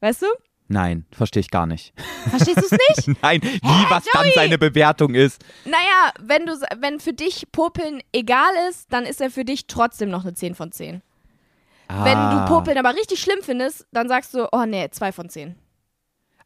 [0.00, 0.26] Weißt du?
[0.68, 1.94] Nein, verstehe ich gar nicht.
[2.28, 3.18] Verstehst du es nicht?
[3.22, 5.42] Nein, wie was dann seine Bewertung ist.
[5.64, 10.10] naja, wenn, du, wenn für dich Popeln egal ist, dann ist er für dich trotzdem
[10.10, 11.00] noch eine 10 von 10.
[11.88, 12.44] Wenn Ah.
[12.46, 15.56] du Popeln aber richtig schlimm findest, dann sagst du, oh nee, 2 von 10.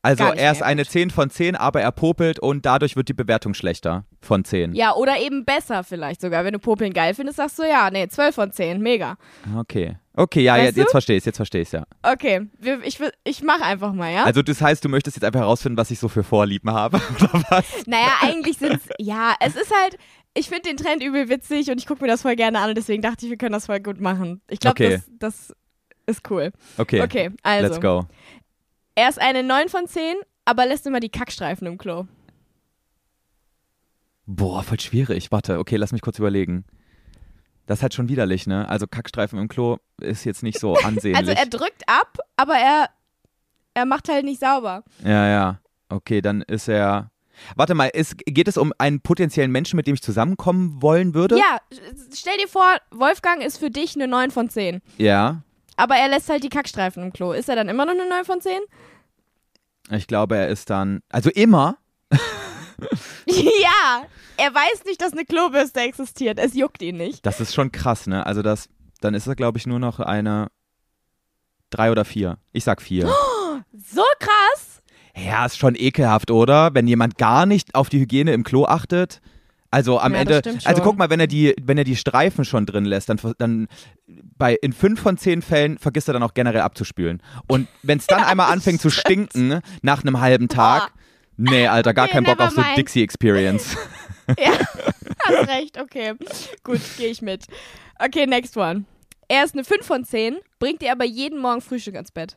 [0.02, 0.90] Also er ist eine gut.
[0.90, 4.74] 10 von 10, aber er popelt und dadurch wird die Bewertung schlechter von 10.
[4.74, 6.44] Ja, oder eben besser vielleicht sogar.
[6.44, 9.16] Wenn du Popeln geil findest, sagst du, ja, nee, 12 von 10, mega.
[9.56, 9.96] Okay.
[10.14, 10.90] Okay, ja, Weißt jetzt, jetzt du?
[10.90, 11.84] verstehe ich jetzt verstehe ich ja.
[12.02, 14.24] Okay, wir, ich, ich mach einfach mal, ja?
[14.24, 17.30] Also das heißt, du möchtest jetzt einfach herausfinden, was ich so für Vorlieben habe, oder
[17.48, 17.64] was?
[17.86, 19.96] naja, eigentlich sind's, ja, es ist halt,
[20.34, 22.76] ich finde den Trend übel witzig und ich gucke mir das voll gerne an und
[22.76, 24.40] deswegen dachte ich, wir können das voll gut machen.
[24.50, 25.00] Ich glaube, Okay.
[25.18, 25.56] das, das
[26.06, 26.50] ist cool.
[26.76, 27.68] Okay, Okay, also.
[27.68, 28.06] let's go.
[28.94, 32.06] Er ist eine 9 von 10, aber lässt immer die Kackstreifen im Klo.
[34.26, 35.32] Boah, voll schwierig.
[35.32, 36.64] Warte, okay, lass mich kurz überlegen.
[37.66, 38.68] Das ist halt schon widerlich, ne?
[38.68, 41.16] Also Kackstreifen im Klo ist jetzt nicht so ansehnlich.
[41.16, 42.88] Also er drückt ab, aber er,
[43.74, 44.84] er macht halt nicht sauber.
[45.04, 45.58] ja, ja.
[45.88, 47.10] Okay, dann ist er.
[47.54, 51.36] Warte mal, ist, geht es um einen potenziellen Menschen, mit dem ich zusammenkommen wollen würde?
[51.36, 51.58] Ja,
[52.14, 54.80] stell dir vor, Wolfgang ist für dich eine 9 von 10.
[54.96, 55.42] Ja.
[55.76, 57.32] Aber er lässt halt die Kackstreifen im Klo.
[57.32, 58.60] Ist er dann immer noch eine 9 von 10?
[59.90, 61.00] Ich glaube, er ist dann.
[61.08, 61.78] Also immer.
[63.26, 64.02] ja,
[64.36, 66.38] er weiß nicht, dass eine Klobürste existiert.
[66.38, 67.24] Es juckt ihn nicht.
[67.24, 68.26] Das ist schon krass, ne?
[68.26, 68.68] Also das,
[69.00, 70.48] dann ist er, glaube ich, nur noch eine
[71.70, 72.38] drei oder vier.
[72.52, 73.12] Ich sag vier.
[73.74, 74.82] So krass.
[75.16, 76.74] Ja, ist schon ekelhaft, oder?
[76.74, 79.20] Wenn jemand gar nicht auf die Hygiene im Klo achtet.
[79.72, 82.44] Also am Ja, Ende, stimmt also guck mal, wenn er die, wenn er die Streifen
[82.44, 83.68] schon drin lässt, dann, dann
[84.06, 87.22] bei in fünf von zehn Fällen vergisst er dann auch generell abzuspülen.
[87.48, 90.92] Und wenn es dann einmal anfängt zu stinken nach einem halben Tag,
[91.38, 92.76] nee, Alter, gar Nee, keinen Bock auf so mind.
[92.76, 93.76] Dixie Experience.
[94.38, 94.52] Ja,
[95.26, 96.14] hast recht, okay.
[96.62, 97.46] Gut, gehe ich mit.
[97.98, 98.84] Okay, next one.
[99.26, 102.36] Er ist eine 5 von 10, bringt dir aber jeden Morgen Frühstück ans Bett.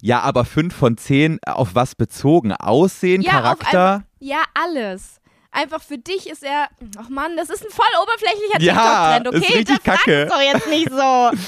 [0.00, 2.52] Ja, aber fünf von zehn auf was bezogen?
[2.52, 4.04] Aussehen, Ja, Charakter?
[4.18, 5.20] Ja, alles.
[5.52, 6.68] Einfach für dich ist er.
[6.98, 9.52] Ach Mann, das ist ein voll oberflächlicher Ja, TikTok-Trend, okay?
[9.52, 10.26] ist richtig kacke.
[10.26, 11.30] doch jetzt nicht so.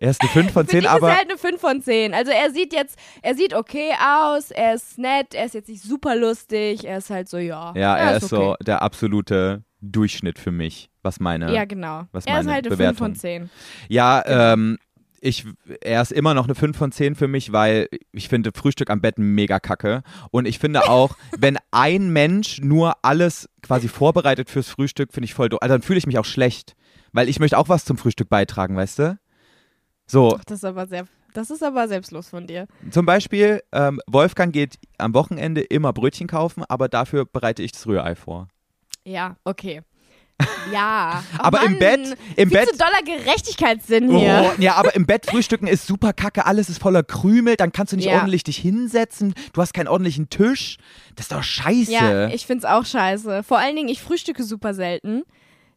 [0.00, 1.82] Er ist eine fünf von Für zehn, dich aber ist er halt eine 5 von
[1.82, 2.14] 10.
[2.14, 5.82] Also er sieht jetzt, er sieht okay aus, er ist nett, er ist jetzt nicht
[5.82, 7.74] super lustig, er ist halt so, ja.
[7.76, 8.64] ja, er ist so okay.
[8.64, 11.52] der absolute Durchschnitt für mich, was meine.
[11.52, 12.04] Ja, genau.
[12.12, 12.96] was er ist meine halt eine 5 Bewertung.
[12.98, 13.50] von 10.
[13.88, 14.40] Ja, Genau.
[14.52, 14.78] ähm,
[15.20, 15.46] ich,
[15.80, 19.00] er ist immer noch eine 5 von 10 für mich, weil ich finde Frühstück am
[19.00, 20.02] Bett mega kacke.
[20.30, 25.34] Und ich finde auch, wenn ein Mensch nur alles quasi vorbereitet fürs Frühstück, finde ich
[25.34, 25.60] voll doof.
[25.62, 26.74] Also dann fühle ich mich auch schlecht,
[27.12, 29.18] weil ich möchte auch was zum Frühstück beitragen, weißt du?
[30.06, 32.66] So, Ach, das ist aber sehr, das ist aber selbstlos von dir.
[32.90, 37.86] zum Beispiel, ähm, Wolfgang geht am Wochenende immer Brötchen kaufen, aber dafür bereite ich das
[37.86, 38.48] Rührei vor.
[39.04, 39.82] Ja, okay.
[40.72, 41.22] Ja.
[41.34, 44.52] Ach Aber im Mann, Bett- im viel Bett- zu doller Gerechtigkeitssinn hier.
[44.56, 47.92] Oh, ja, aber im Bett frühstücken ist super kacke, alles ist voller Krümel, dann kannst
[47.92, 48.16] du nicht Ja.
[48.16, 50.76] ordentlich dich hinsetzen, du hast keinen ordentlichen Tisch.
[51.16, 51.90] Das ist doch scheiße.
[51.92, 53.42] Ja, ich find's auch scheiße.
[53.42, 55.22] Vor allen Dingen, ich frühstücke super selten.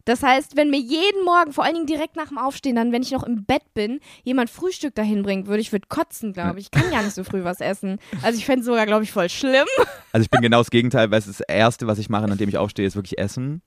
[0.04, 3.02] Das heißt, wenn mir jeden Morgen, vor allen Dingen direkt nach dem Aufstehen, dann, wenn
[3.02, 6.66] ich noch im Bett bin, jemand Frühstück dahin bringt, würde ich würde kotzen, glaube ich.
[6.66, 7.98] Ich kann ja nicht so früh was essen.
[8.20, 9.66] Also ich fände sogar, glaube ich, voll schlimm.
[10.12, 12.58] also ich bin genau das Gegenteil, weil es das Erste, was ich mache, nachdem ich
[12.58, 13.62] aufstehe, ist wirklich Essen.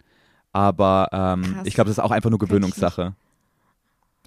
[0.56, 3.14] Aber ähm, ich glaube, das ist auch einfach nur Gewöhnungssache.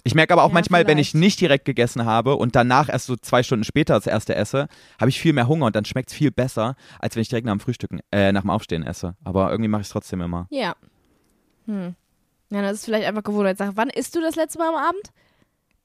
[0.03, 1.21] Ich merke aber auch Ja, manchmal, wenn ich vielleicht.
[1.23, 4.67] nicht direkt gegessen habe und danach erst so zwei Stunden später das erste esse,
[4.99, 7.47] habe ich viel mehr Hunger und dann schmeckt es viel besser, als wenn ich direkt
[7.47, 9.15] nach dem Frühstücken, äh, nach dem Aufstehen esse.
[9.23, 10.45] Aber irgendwie mache ich es trotzdem immer.
[10.51, 10.75] Ja.
[11.65, 11.95] Hm.
[12.51, 13.71] Ja, das ist vielleicht einfach Gewohnheitssache.
[13.73, 15.11] Wann isst du das letzte Mal am Abend?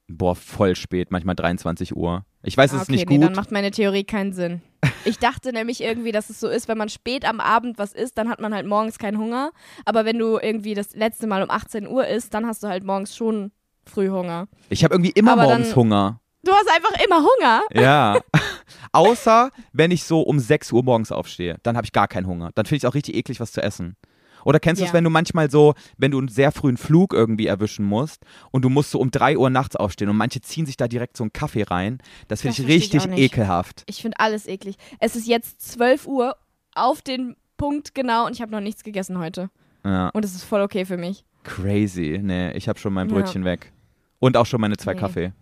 [0.09, 2.25] Boah, voll spät, manchmal 23 Uhr.
[2.43, 3.25] Ich weiß, es Ah, ist okay, nicht nee, gut.
[3.27, 4.61] dann macht meine Theorie keinen Sinn.
[5.07, 8.19] Ich dachte nämlich irgendwie, dass es so ist, wenn man spät am Abend was isst,
[8.19, 9.51] dann hat man halt morgens keinen Hunger.
[9.87, 12.85] Aber wenn du irgendwie das letzte Mal um 18 Uhr isst, dann hast du halt
[12.85, 13.51] morgens schon
[13.87, 14.47] früh Hunger.
[14.69, 16.21] Ich habe irgendwie immer Aber morgens dann- Hunger.
[16.43, 17.63] Du hast einfach immer Hunger.
[17.73, 18.21] Ja.
[18.93, 21.57] Außer, wenn ich so um 6 Uhr morgens aufstehe.
[21.63, 22.51] Dann habe ich gar keinen Hunger.
[22.55, 23.97] Dann finde ich es auch richtig eklig, was zu essen.
[24.45, 24.95] Oder kennst du es, Ja.
[24.95, 28.69] wenn du manchmal so, wenn du einen sehr frühen Flug irgendwie erwischen musst und du
[28.71, 31.33] musst so um 3 Uhr nachts aufstehen und manche ziehen sich da direkt so einen
[31.33, 31.99] Kaffee rein.
[32.29, 33.19] Das finde ich ich richtig nicht.
[33.19, 33.83] ekelhaft.
[33.87, 34.77] Ich finde alles eklig.
[35.01, 36.37] Es ist jetzt 12 Uhr
[36.75, 39.51] auf den Punkt genau und ich habe noch nichts gegessen heute.
[39.85, 40.09] Ja.
[40.11, 41.25] Und es ist voll okay für mich.
[41.45, 42.19] Crazy.
[42.23, 43.15] Nee, ich habe schon mein Ja.
[43.15, 43.73] Brötchen weg.
[44.19, 45.01] Und auch schon meine zwei Nee.
[45.01, 45.33] Kaffee.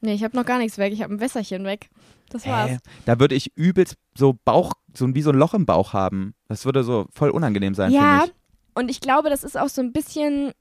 [0.00, 0.92] Nee, ich habe noch gar nichts weg.
[0.92, 1.88] Ich habe ein Wässerchen weg.
[2.30, 2.70] Das war's.
[2.70, 2.78] Hä?
[3.04, 6.34] Da würde ich übelst so Bauch, so wie so ein Loch im Bauch haben.
[6.48, 8.32] Das würde so voll unangenehm sein für Ja, mich.
[8.74, 10.52] und ich glaube, das ist auch so ein bisschen,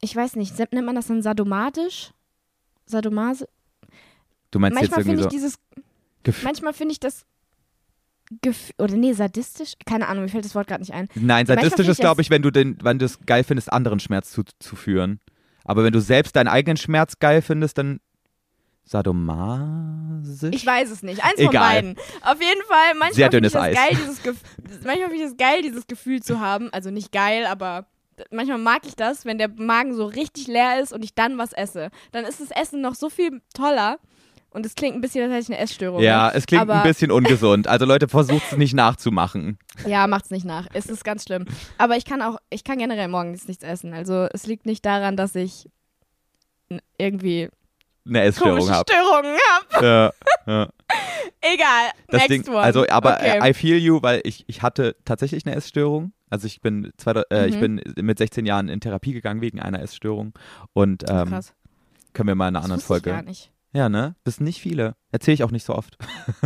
[0.00, 2.12] ich weiß nicht, nennt man das dann sadomatisch?
[2.86, 3.48] Sadomase?
[4.50, 5.48] Du meinst jetzt Manchmal finde irgendwie ich so.
[5.48, 5.58] dieses,
[6.24, 7.26] Gef- manchmal finde ich das,
[8.42, 9.74] Gef oder nee, sadistisch?
[9.86, 11.08] Keine Ahnung, mir fällt das Wort gerade nicht ein.
[11.14, 14.30] Nein, sadistisch ist, glaube ich, wenn du den, wenn du es geil findest, anderen Schmerz
[14.32, 15.20] zuzuführen.
[15.64, 18.00] Aber wenn du selbst deinen eigenen Schmerz geil findest, dann
[18.88, 20.54] sadomasisch?
[20.54, 21.22] Ich weiß es nicht.
[21.24, 21.74] Eins von Egal.
[21.74, 21.96] beiden.
[22.22, 23.74] Auf jeden Fall, manchmal Sehr dünnes Eis.
[23.76, 24.36] geil, dieses Gef
[24.84, 26.72] manchmal finde ich das geil, dieses Gefühl zu haben.
[26.72, 27.86] Also nicht geil, aber
[28.30, 31.52] manchmal mag ich das, wenn der Magen so richtig leer ist und ich dann was
[31.52, 31.90] esse.
[32.12, 33.98] Dann ist das Essen noch so viel toller.
[34.50, 36.02] Und es klingt ein bisschen, als hätte ich eine Essstörung.
[36.02, 37.68] ja, es klingt ein bisschen ungesund.
[37.68, 39.58] Also Leute, versucht es nicht nachzumachen.
[39.86, 40.66] Ja, macht's nicht nach.
[40.72, 41.44] Es ist ganz schlimm.
[41.76, 43.92] Aber ich kann auch, ich kann generell morgens nichts essen.
[43.92, 45.68] Also es liegt nicht daran, dass ich
[46.96, 47.50] irgendwie
[48.08, 48.84] Eine Essstörung habe.
[48.90, 49.86] Störungen habe.
[49.86, 50.12] Ja,
[50.46, 50.68] ja.
[51.40, 51.90] Egal.
[52.08, 52.58] Das Next Ding, one.
[52.62, 53.50] also, aber okay.
[53.50, 56.12] I feel you, weil ich, ich hatte tatsächlich eine Essstörung.
[56.30, 57.60] Also ich bin, zwei, äh, ich Mhm.
[57.60, 60.32] bin mit 16 Jahren in Therapie gegangen wegen einer Essstörung.
[60.72, 61.54] Und ähm, Krass.
[62.12, 63.10] können wir mal in einer Das anderen wusste ich Folge.
[63.10, 63.52] gar nicht.
[63.74, 64.14] Ja, ne?
[64.24, 64.94] Das sind nicht viele.
[65.12, 65.96] Erzähle ich auch nicht so oft.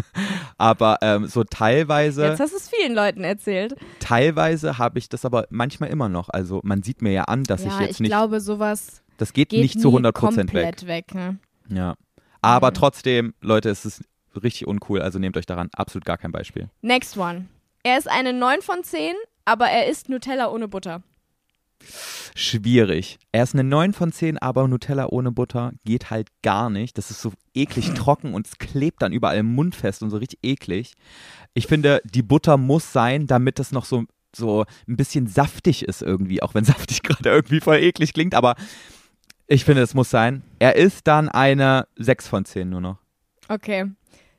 [0.59, 3.75] Aber ähm, so teilweise, Jetzt hast du es vielen Leuten erzählt.
[4.01, 6.29] teilweise habe ich das aber manchmal immer noch.
[6.29, 9.33] Also man sieht mir ja an, dass ja, ich jetzt ich nicht, glaube, sowas das
[9.33, 10.15] geht, geht nicht zu 100% weg.
[10.15, 11.15] komplett weg.
[11.15, 11.39] ne?
[11.75, 11.95] Ja.
[12.41, 12.75] Aber Mhm.
[12.75, 14.03] trotzdem, Leute, es ist
[14.43, 16.68] richtig uncool, also nehmt euch daran absolut gar kein Beispiel.
[16.81, 17.47] Next one.
[17.85, 19.14] Er ist eine 9 von 10,
[19.45, 21.03] aber er isst Nutella ohne Butter.
[22.35, 23.18] Schwierig.
[23.33, 26.97] Er ist eine 9 von 10, aber Nutella ohne Butter geht halt gar nicht.
[26.97, 30.16] Das ist so eklig trocken und es klebt dann überall im Mund fest und so
[30.16, 30.93] richtig eklig.
[31.55, 34.05] Ich finde, die Butter muss sein, damit es noch so,
[34.35, 38.55] so ein bisschen saftig ist irgendwie, auch wenn saftig gerade irgendwie voll eklig klingt, aber
[39.47, 40.43] ich finde, es muss sein.
[40.59, 42.99] Er ist dann eine 6 von 10 nur noch.
[43.49, 43.90] Okay.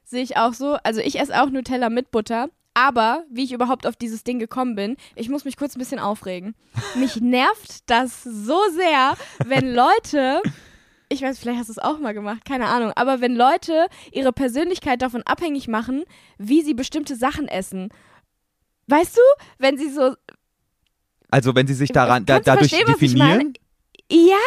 [0.03, 0.77] Sehe ich auch so.
[0.83, 2.49] Also ich esse auch Nutella mit Butter.
[2.75, 5.99] Aber wie ich überhaupt auf dieses Ding gekommen bin, ich muss mich kurz ein bisschen
[5.99, 6.55] aufregen.
[6.95, 10.41] Mich nervt das so sehr, wenn Leute,
[11.09, 14.33] ich weiß, vielleicht hast du es auch mal gemacht, keine Ahnung, aber wenn Leute ihre
[14.33, 16.03] Persönlichkeit davon abhängig machen,
[16.39, 17.89] wie sie bestimmte Sachen essen.
[18.87, 19.21] Weißt du,
[19.59, 20.15] wenn sie so
[21.29, 23.53] Also wenn sie sich daran da, dadurch definieren.
[24.11, 24.37] Ja,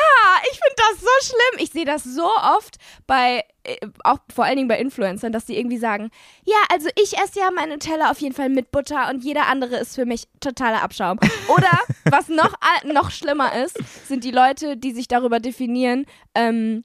[0.51, 1.65] ich finde das so schlimm.
[1.65, 2.77] Ich sehe das so oft
[3.07, 6.11] bei, äh, auch vor allen Dingen bei Influencern, dass die irgendwie sagen,
[6.45, 9.77] ja, also ich esse ja meine Teller auf jeden Fall mit Butter und jeder andere
[9.77, 11.19] ist für mich totaler Abschaum.
[11.49, 11.81] Oder
[12.11, 12.55] was noch,
[12.85, 16.85] noch schlimmer ist, sind die Leute, die sich darüber definieren, ähm,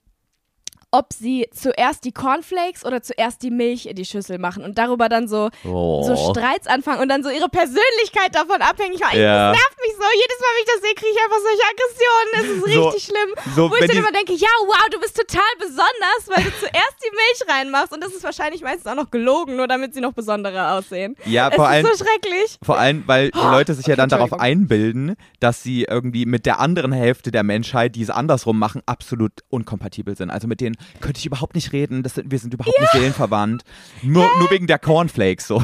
[0.91, 5.07] ob sie zuerst die Cornflakes oder zuerst die Milch in die Schüssel machen und darüber
[5.09, 6.03] dann so Oh.
[6.03, 9.19] so Streits anfangen und dann so ihre Persönlichkeit davon abhängig machen.
[9.19, 9.51] Ja.
[9.51, 10.03] Das nervt mich so.
[10.13, 12.31] Jedes Mal, wenn ich das sehe, kriege ich einfach solche Aggressionen.
[12.35, 13.55] Es ist So- richtig schlimm.
[13.55, 16.95] so, Wo ich dann immer denke, ja, wow, du bist total besonders, weil du zuerst
[17.03, 17.93] die Milch reinmachst.
[17.93, 21.15] Und das ist wahrscheinlich meistens auch noch gelogen, nur damit sie noch besonderer aussehen.
[21.25, 22.57] Ja, Es vor ist allem, so schrecklich.
[22.61, 26.59] Vor allem, weil die Leute sich ja dann darauf einbilden, dass sie irgendwie mit der
[26.59, 30.29] anderen Hälfte der Menschheit, die es andersrum machen, absolut unkompatibel sind.
[30.29, 32.03] Also mit denen könnte ich überhaupt nicht reden.
[32.03, 33.63] Das sind, wir sind überhaupt nicht seelenverwandt.
[34.01, 35.63] Nur, nur wegen der Cornflakes so.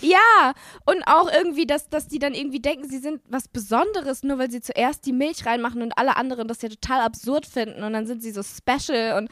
[0.00, 0.52] Ja,
[0.84, 4.50] und auch irgendwie, dass, dass die dann irgendwie denken, sie sind was Besonderes, nur weil
[4.50, 7.82] sie zuerst die Milch reinmachen und alle anderen das ja total absurd finden.
[7.82, 9.30] Und dann sind sie so special und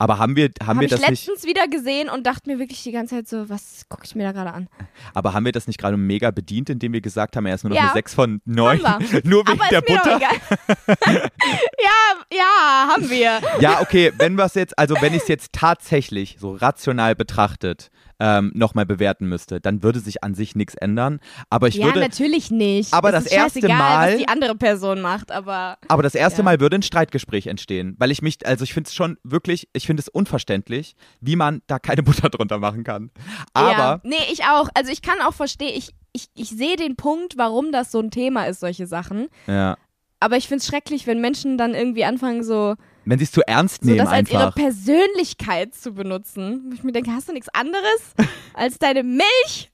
[0.00, 2.60] Aber haben wir, haben habe wir ich das nicht, letztens wieder gesehen und dachte mir
[2.60, 4.68] wirklich die ganze Zeit so, was gucke ich mir da gerade an?
[5.12, 7.70] aber haben wir das nicht gerade mega bedient, indem wir gesagt haben, er ist nur
[7.70, 7.82] noch Ja.
[7.86, 8.82] eine 6 von 9?
[8.84, 10.20] Haben nur wegen Aber der Butter?
[11.10, 11.90] ja,
[12.32, 13.40] ja, haben wir.
[13.60, 17.90] Ja, okay, wenn wir es jetzt, also wenn ich es jetzt tatsächlich so rational betrachtet
[18.20, 21.20] ähm, nochmal bewerten müsste, dann würde sich an sich nichts ändern.
[21.50, 22.92] Aber ich ja, würde, natürlich nicht.
[22.92, 26.44] Aber das ist erste Mal- was die andere Person macht, aber Aber das erste Ja.
[26.44, 29.86] Mal würde ein Streitgespräch entstehen, weil ich mich, also ich finde es schon wirklich, ich
[29.86, 33.10] finde es unverständlich, wie man da keine Butter drunter machen kann.
[33.54, 34.00] Aber ja.
[34.02, 34.68] nee, ich auch.
[34.74, 38.10] Also ich kann auch verstehen, ich, ich, ich sehe den Punkt, warum das so ein
[38.10, 39.28] Thema ist, solche Sachen.
[39.46, 39.76] ja,
[40.20, 42.74] Aber ich finde es schrecklich, wenn Menschen dann irgendwie anfangen, so,
[43.08, 44.54] wenn sie es zu ernst so nehmen das als ihre einfach.
[44.54, 46.64] Persönlichkeit zu benutzen.
[46.68, 48.14] Wo ich mir denke, hast du nichts anderes
[48.54, 49.70] als deine Milch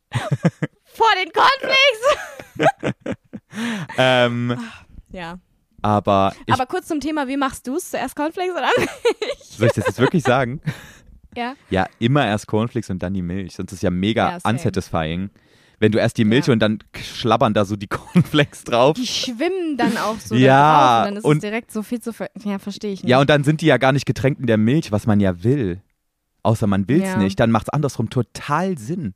[0.85, 3.17] vor den Cornflakes?
[3.97, 4.59] Ähm,
[5.13, 5.39] Ja.
[5.81, 7.91] aber ich, Aber kurz zum Thema, wie machst du es?
[7.91, 8.69] Zuerst Cornflakes oder
[9.43, 10.61] soll ich das jetzt wirklich sagen?
[11.37, 11.55] Ja.
[11.71, 15.31] Ja, immer erst Cornflakes und dann die Milch, sonst ist es ja mega Ja, unsatisfying.
[15.85, 16.55] Wenn du erst die Milch Ja.
[16.55, 18.95] und dann schlabbern da so die Cornflakes drauf.
[18.97, 22.01] Die schwimmen dann auch so Ja, drauf und dann ist und- es direkt so viel
[22.01, 23.11] zu ver Ja, verstehe ich nicht.
[23.11, 25.45] Ja, und dann sind die ja gar nicht getränkt in der Milch, was man ja
[25.45, 25.83] will.
[26.43, 27.17] Außer man will es Ja.
[27.19, 29.13] nicht, dann macht es andersrum total Sinn.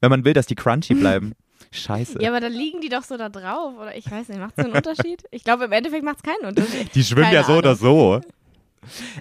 [0.00, 1.34] Wenn man will, dass die crunchy bleiben.
[1.70, 2.20] Scheiße.
[2.20, 4.64] Ja, aber dann liegen die doch so da drauf, oder ich weiß nicht, macht es
[4.64, 5.22] einen Unterschied?
[5.30, 6.92] Ich glaube, im Endeffekt macht es keinen Unterschied.
[6.92, 7.80] Die schwimmen Keine ja so oder Ahnung.
[7.80, 8.20] so.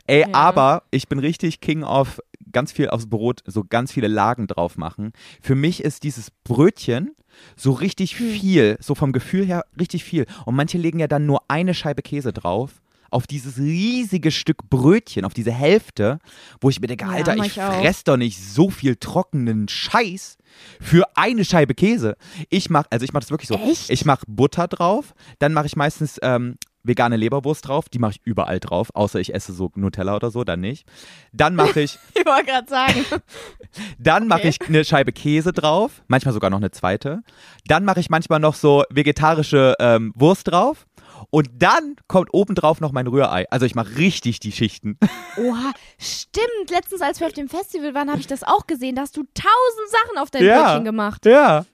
[0.08, 0.28] Ey, Ja.
[0.34, 2.20] aber ich bin richtig King auf
[2.52, 5.14] ganz viel aufs Brot, so ganz viele Lagen drauf machen.
[5.42, 7.16] Für mich ist dieses Brötchen
[7.56, 8.32] so richtig Hm.
[8.32, 10.26] viel, so vom Gefühl her richtig viel.
[10.46, 12.82] Und manche legen ja dann nur eine Scheibe Käse drauf.
[13.12, 16.20] Auf dieses riesige Stück Brötchen, auf diese Hälfte,
[16.62, 20.38] wo ich mir denke, Ja, Alter, ich ich fress doch nicht so viel trockenen Scheiß
[20.80, 22.18] für eine Scheibe Käse.
[22.50, 23.56] Ich mach, also ich mach das wirklich so.
[23.56, 23.90] Echt?
[23.90, 28.22] Ich mach Butter drauf, dann mache ich meistens ähm, vegane Leberwurst drauf, die mache ich
[28.24, 30.88] überall drauf, außer ich esse so Nutella oder so, dann nicht.
[31.34, 33.06] Dann mache ich, Ich wollte gerade sagen.
[34.00, 34.50] dann mache Okay.
[34.62, 37.22] ich eine Scheibe Käse drauf, manchmal sogar noch eine zweite.
[37.68, 40.86] Dann mache ich manchmal noch so vegetarische ähm, Wurst drauf.
[41.32, 43.46] Und dann kommt obendrauf noch mein Rührei.
[43.52, 44.98] Also ich mache richtig die Schichten.
[45.38, 46.70] Oha, stimmt.
[46.72, 48.96] Letztens, als wir auf dem Festival waren, habe ich das auch gesehen.
[48.96, 50.64] Da hast du tausend Sachen auf dein Ja.
[50.64, 51.26] Brötchen gemacht.
[51.26, 51.66] Ja.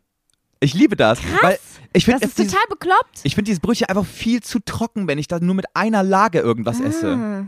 [0.59, 1.19] Ich liebe das.
[1.19, 1.41] Krass.
[1.41, 1.59] Weil
[1.95, 3.21] ich Das finde ist total bekloppt.
[3.23, 6.39] ich find dieses Brötchen einfach viel zu trocken, wenn ich da nur mit einer Lage
[6.39, 7.13] irgendwas esse.
[7.13, 7.47] Ah,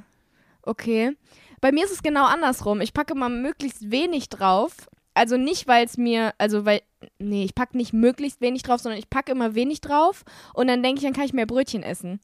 [0.64, 1.16] okay.
[1.62, 2.82] Bei mir ist es genau andersrum.
[2.82, 4.74] Ich packe mal möglichst wenig drauf.
[5.14, 6.82] Also nicht, weil es mir, also weil,
[7.18, 10.24] nee, ich packe nicht möglichst wenig drauf, sondern ich packe immer wenig drauf
[10.54, 12.20] und dann denke ich, dann kann ich mehr Brötchen essen.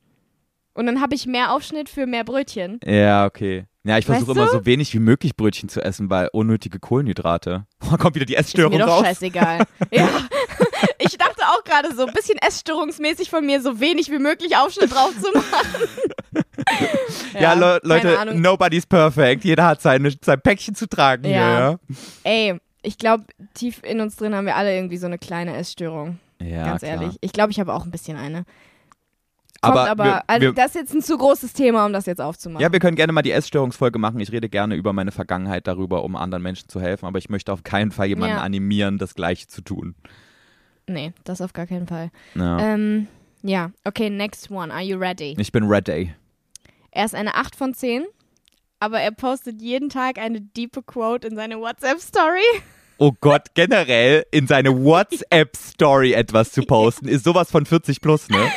[0.75, 2.79] Und dann habe ich mehr Aufschnitt für mehr Brötchen.
[2.85, 3.65] Ja, okay.
[3.85, 7.65] Ja, ich versuche immer so wenig wie möglich Brötchen zu essen, weil unnötige Kohlenhydrate.
[7.91, 9.05] Oh, kommt wieder die Ist Essstörung mir doch raus.
[9.05, 9.59] scheißegal.
[9.91, 10.07] ja.
[10.99, 14.93] Ich dachte auch gerade so ein bisschen essstörungsmäßig von mir, so wenig wie möglich Aufschnitt
[14.93, 15.89] drauf zu machen.
[17.39, 19.43] Ja, Le keine Leute, nobody's perfect.
[19.43, 21.69] Jeder hat seine, sein Päckchen zu tragen hier, Ja.
[21.71, 21.79] ja.
[22.23, 26.19] Ey, ich glaube, tief in uns drin haben wir alle irgendwie so eine kleine Essstörung.
[26.41, 26.91] Ja, ganz klar.
[26.93, 27.17] ehrlich.
[27.21, 28.45] Ich glaube, ich habe auch ein bisschen eine.
[29.63, 32.05] Kommt Aber, aber, wir, also wir, das ist jetzt ein zu großes Thema, um das
[32.05, 32.61] jetzt aufzumachen.
[32.61, 34.19] ja, wir können gerne mal die Essstörungsfolge machen.
[34.19, 37.05] Ich rede gerne über meine Vergangenheit darüber, um anderen Menschen zu helfen.
[37.05, 38.41] Aber ich möchte auf keinen Fall jemanden Ja.
[38.43, 39.95] animieren, das Gleiche zu tun.
[40.87, 42.11] nee, das auf gar keinen Fall.
[42.35, 42.59] Ja.
[42.59, 43.07] Ähm,
[43.41, 44.73] ja, okay, next one.
[44.73, 45.35] Are you ready?
[45.37, 46.13] Ich bin ready.
[46.91, 48.03] Er ist eine 8 von 10,
[48.79, 52.41] aber er postet jeden Tag eine diepe Quote in seine WhatsApp-Story.
[52.99, 58.37] Oh Gott, generell in seine WhatsApp-Story etwas zu posten, ist sowas von 40 plus, ne?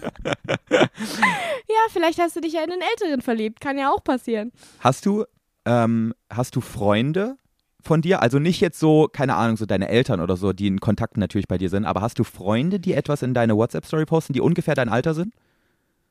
[1.68, 3.60] Ja, vielleicht hast du dich ja in den Älteren verliebt.
[3.60, 4.52] Kann ja auch passieren.
[4.80, 5.24] Hast du,
[5.66, 7.36] ähm, hast du Freunde
[7.82, 8.22] von dir?
[8.22, 11.46] Also nicht jetzt so, keine Ahnung, so deine Eltern oder so, die in Kontakt natürlich
[11.46, 14.74] bei dir sind, aber hast du Freunde, die etwas in deine WhatsApp-Story posten, die ungefähr
[14.74, 15.34] dein Alter sind?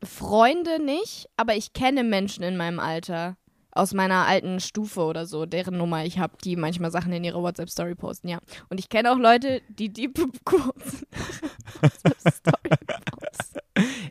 [0.03, 3.35] Freunde nicht, aber ich kenne Menschen in meinem Alter.
[3.71, 7.41] Aus meiner alten Stufe oder so, deren Nummer ich habe, die manchmal Sachen in ihre
[7.41, 8.39] WhatsApp-Story posten, ja.
[8.69, 10.13] Und ich kenne auch Leute, die die ihre
[11.81, 12.69] WhatsApp-Story
[13.11, 13.56] posten.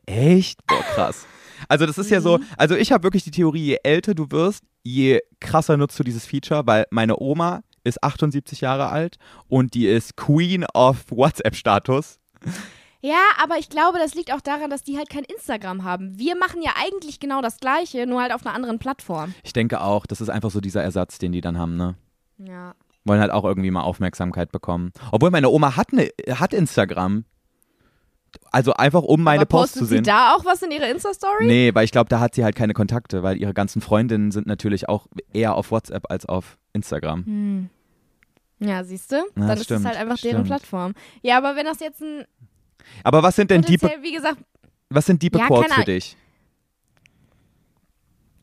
[0.07, 0.67] Echt?
[0.67, 1.27] Boah, krass.
[1.69, 4.63] Also das ist ja so, also ich habe wirklich die Theorie, je älter du wirst,
[4.83, 9.17] je krasser nutzt du dieses Feature, weil meine Oma ist 78 Jahre alt
[9.49, 12.19] und die ist Queen of WhatsApp-Status.
[13.01, 16.19] Ja, aber ich glaube, das liegt auch daran, dass die halt kein Instagram haben.
[16.19, 19.35] Wir machen ja eigentlich genau das Gleiche, nur halt auf einer anderen Plattform.
[19.45, 21.95] Ich denke auch, das ist einfach so dieser Ersatz, den die dann haben, ne?
[22.39, 22.75] Ja.
[23.05, 24.93] Wollen halt auch irgendwie mal Aufmerksamkeit bekommen.
[25.13, 27.25] Obwohl meine Oma hat, ne, hat Instagram.
[28.57, 30.05] Also einfach, um meine aber Post postet zu sie sehen.
[30.05, 31.45] da auch was in ihre Insta-Story?
[31.47, 34.47] Nee, weil ich glaube, da hat sie halt keine Kontakte, weil ihre ganzen Freundinnen sind
[34.47, 37.27] natürlich auch eher auf WhatsApp als auf Instagram.
[37.27, 37.71] Hm.
[38.61, 39.23] Ja, siehst du?
[39.35, 40.47] Dann ist stimmt, es halt einfach deren stimmt.
[40.47, 40.95] Plattform.
[41.21, 42.25] Ja, aber wenn das jetzt ein
[43.05, 44.39] Aber was sind denn diepe, wie gesagt,
[44.89, 46.17] was sind diepe Ja, Quotes für dich?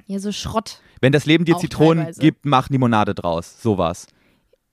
[0.05, 0.80] ja, so Schrott.
[1.01, 2.22] Wenn das Leben dir Zitronen teilweise.
[2.22, 3.59] gibt, mach Limonade draus.
[3.64, 4.05] Sowas.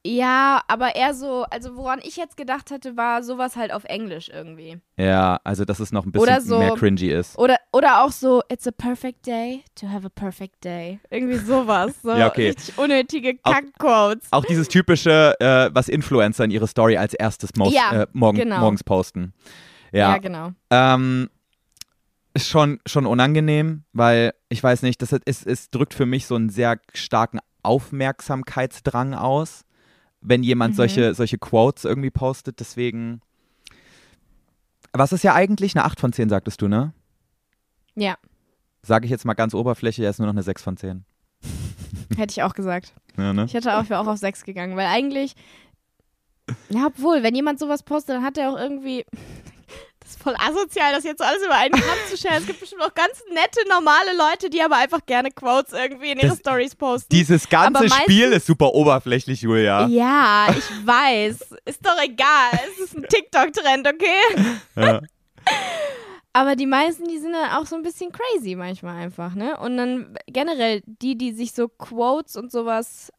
[0.03, 4.30] Ja, aber eher so, also woran ich jetzt gedacht hatte, war sowas halt auf Englisch
[4.32, 4.80] irgendwie.
[4.96, 7.36] Ja, also dass es noch ein bisschen so- mehr cringy ist.
[7.38, 11.01] Oder, oder auch so, it's a perfect day to have a perfect day.
[11.11, 11.92] Irgendwie sowas.
[12.03, 12.48] So Ja, okay.
[12.48, 14.28] richtig unnötige Kackquotes.
[14.32, 18.38] Auch dieses typische, äh, was Influencer in ihre Story als erstes most, Ja, äh, morgen,
[18.38, 18.61] genau.
[18.61, 19.34] morgens posten.
[19.92, 20.53] Ja, Ja, genau.
[20.70, 21.28] ähm,
[22.32, 26.36] ist schon, schon unangenehm, weil ich weiß nicht, das es, es drückt für mich so
[26.36, 29.64] einen sehr starken Aufmerksamkeitsdrang aus,
[30.20, 30.76] wenn jemand Mhm.
[30.76, 32.60] solche, solche Quotes irgendwie postet.
[32.60, 33.20] Deswegen,
[34.92, 36.92] was ist ja eigentlich eine 8 von 10, sagtest du, ne?
[37.94, 38.16] Ja,
[38.82, 41.04] Sage ich jetzt mal ganz oberflächlich, er ist nur noch eine 6 von 10.
[42.16, 42.94] hätte ich auch gesagt.
[43.18, 43.44] Ja, ne?
[43.44, 45.34] Ich hätte auch, auch auf 6 gegangen, weil eigentlich,
[46.70, 49.04] ja, obwohl, wenn jemand sowas postet, dann hat er auch irgendwie,
[50.11, 52.36] ist voll asozial, das jetzt alles über einen Kamm zu scheren.
[52.38, 56.18] Es gibt bestimmt auch ganz nette, normale Leute, die aber einfach gerne Quotes irgendwie in
[56.18, 57.08] ihre Das- Stories posten.
[57.11, 59.86] Dieses ganze Aber meistens- Spiel ist super oberflächlich, Julia.
[59.86, 61.40] Ja, ich weiß.
[61.64, 62.50] Ist doch egal.
[62.72, 64.54] Es ist ein TikTok-Trend, okay?
[64.76, 65.00] Ja.
[66.32, 69.58] Aber die meisten, die sind dann auch so ein bisschen crazy manchmal einfach, ne?
[69.58, 73.12] Und dann generell die, die sich so Quotes und sowas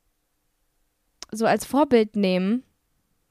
[1.33, 2.63] so als Vorbild nehmen,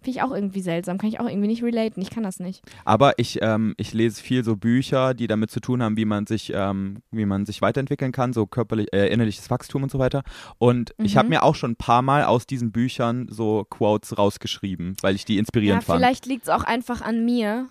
[0.02, 0.98] finde ich auch irgendwie seltsam.
[0.98, 2.00] Kann ich auch irgendwie nicht relaten.
[2.02, 2.62] Ich kann das nicht.
[2.84, 6.26] Aber ich, ähm, ich lese viel so Bücher, die damit zu tun haben, wie man
[6.26, 10.22] sich, ähm, wie man sich weiterentwickeln kann, so körperlich, äh, innerliches Wachstum und so weiter.
[10.58, 11.18] Und ich Mhm.
[11.18, 15.24] habe mir auch schon ein paar Mal aus diesen Büchern so Quotes rausgeschrieben, weil ich
[15.24, 15.98] die Ja, inspirierend fand.
[15.98, 17.66] vielleicht liegt es auch einfach an mir.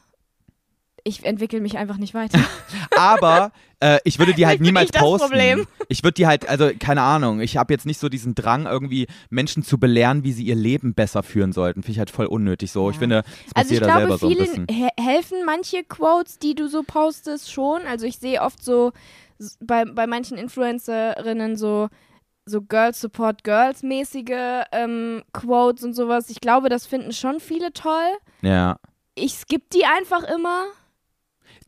[1.03, 2.39] Ich entwickle mich einfach nicht weiter.
[2.97, 5.27] Aber äh, ich würde die halt niemals ich das posten.
[5.29, 5.67] Problem.
[5.87, 9.07] Ich würde die halt, also keine Ahnung, ich habe jetzt nicht so diesen Drang, irgendwie
[9.29, 11.81] Menschen zu belehren, wie sie ihr Leben besser führen sollten.
[11.83, 12.89] Finde ich halt voll unnötig so.
[12.89, 12.99] Ich Ja.
[12.99, 14.89] finde, das Also ich glaube, selber so ein vielen bisschen.
[14.99, 17.81] helfen manche Quotes, die du so postest, schon.
[17.87, 18.91] Also ich sehe oft so
[19.61, 21.89] bei, bei manchen Influencerinnen so
[22.45, 26.31] so Girls Support Girls mäßige ähm, Quotes und sowas.
[26.31, 28.09] Ich glaube, das finden schon viele toll.
[28.41, 28.77] Ja.
[29.13, 30.63] Ich skipp die einfach immer.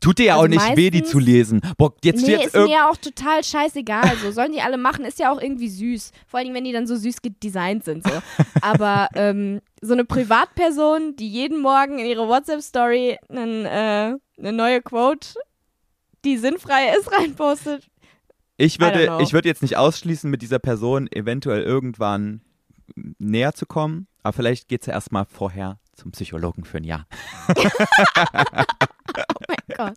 [0.02, 1.60] Tut dir ja Also auch nicht weh, die zu lesen.
[1.78, 4.16] Boah, jetzt, nee, jetzt ist mir auch total scheißegal.
[4.20, 6.10] So sollen die alle machen, ist ja auch irgendwie süß.
[6.26, 8.04] Vor allem, wenn die dann so süß gedesignt sind.
[8.04, 8.12] So.
[8.62, 14.82] Aber ähm, so eine Privatperson, die jeden Morgen in ihre WhatsApp-Story einen, äh, eine neue
[14.82, 15.34] Quote,
[16.24, 17.86] die sinnfrei ist, reinpostet.
[18.56, 22.42] Ich würde, ich würde jetzt nicht ausschließen, mit dieser Person eventuell irgendwann
[23.18, 27.06] näher zu kommen, aber vielleicht geht es ja erstmal vorher zum Psychologen für ein Jahr.
[29.76, 29.94] Gott.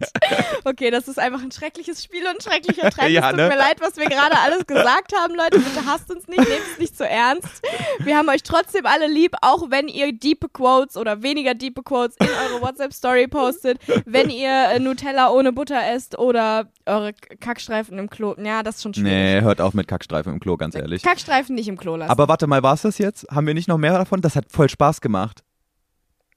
[0.64, 3.06] Okay, das ist einfach ein schreckliches Spiel und ein schrecklicher Trend.
[3.16, 3.50] Ja, es tut ne?
[3.50, 5.60] mir leid, was wir gerade alles gesagt haben, Leute.
[5.60, 7.62] Bitte hasst uns nicht, nehmt es nicht zu ernst.
[8.00, 12.18] Wir haben euch trotzdem alle lieb, auch wenn ihr diepe Quotes oder weniger diepe Quotes
[12.20, 18.10] in eure WhatsApp-Story postet, wenn ihr äh, Nutella ohne Butter esst oder eure Kackstreifen im
[18.10, 18.36] Klo.
[18.44, 19.12] Ja, das ist schon schwierig.
[19.12, 21.02] Nee, hört auf mit Kackstreifen im Klo, ganz ehrlich.
[21.04, 22.12] Kackstreifen nicht im Klo lassen.
[22.12, 23.28] Aber warte mal, war es das jetzt?
[23.30, 24.22] Haben wir nicht noch mehr davon?
[24.22, 25.44] Das hat voll Spaß gemacht.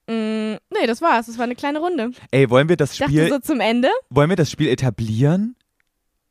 [0.07, 0.48] Mm,
[0.79, 1.27] nee, das war's.
[1.27, 2.11] Das war eine kleine Runde.
[2.31, 3.89] Ey, wollen wir das Ich dachte Spiel, so zum Ende.
[4.09, 5.55] wollen wir das Spiel etablieren?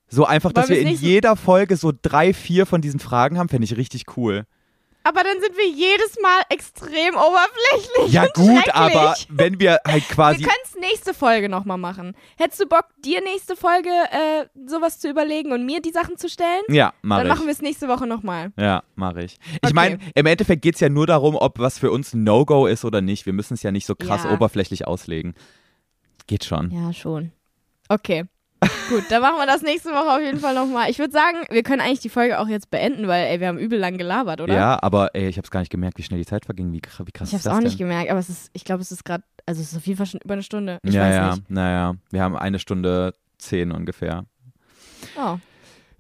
[0.09, 3.39] So einfach, dass Wollen wir wir's in jeder Folge so drei, vier von diesen Fragen
[3.39, 4.45] haben, fände ich richtig cool.
[5.09, 8.13] Aber dann sind wir jedes Mal extrem oberflächlich.
[8.13, 10.41] Ja gut, aber wenn wir halt quasi.
[10.41, 12.15] Wir können es nächste Folge nochmal machen.
[12.37, 16.29] Hättest du Bock, dir nächste Folge äh, sowas zu überlegen und mir die Sachen zu
[16.29, 16.63] stellen?
[16.69, 17.33] Ja, mach Dann ich.
[17.33, 18.53] machen wir es nächste Woche nochmal.
[18.59, 19.39] Ja, mache ich.
[19.53, 19.73] Ich Okay.
[19.75, 22.85] meine, im Endeffekt geht es ja nur darum, ob was für uns ein No-Go ist
[22.85, 23.25] oder nicht.
[23.25, 24.33] Wir müssen es ja nicht so krass Ja.
[24.35, 25.35] oberflächlich auslegen.
[26.27, 26.71] Geht schon.
[26.71, 27.33] Ja, schon.
[27.89, 28.25] Okay.
[28.89, 30.91] Gut, dann machen wir das nächste Woche auf jeden Fall nochmal.
[30.91, 33.59] Ich würde sagen, wir können eigentlich die Folge auch jetzt beenden, weil ey, wir haben
[33.59, 34.55] übel lang gelabert, oder?
[34.55, 36.73] Ja, aber ey, ich habe es gar nicht gemerkt, wie schnell die Zeit verging.
[36.73, 37.87] Wie, wie krass Ich ist habe es das auch nicht denn?
[37.89, 40.07] gemerkt, aber es ist, ich glaube, es ist gerade, also es ist auf jeden Fall
[40.07, 40.79] schon über eine Stunde.
[40.83, 41.51] Ich ja, weiß ja, nicht.
[41.51, 41.95] naja.
[42.11, 44.25] Wir haben eine Stunde zehn ungefähr.
[45.17, 45.37] Oh.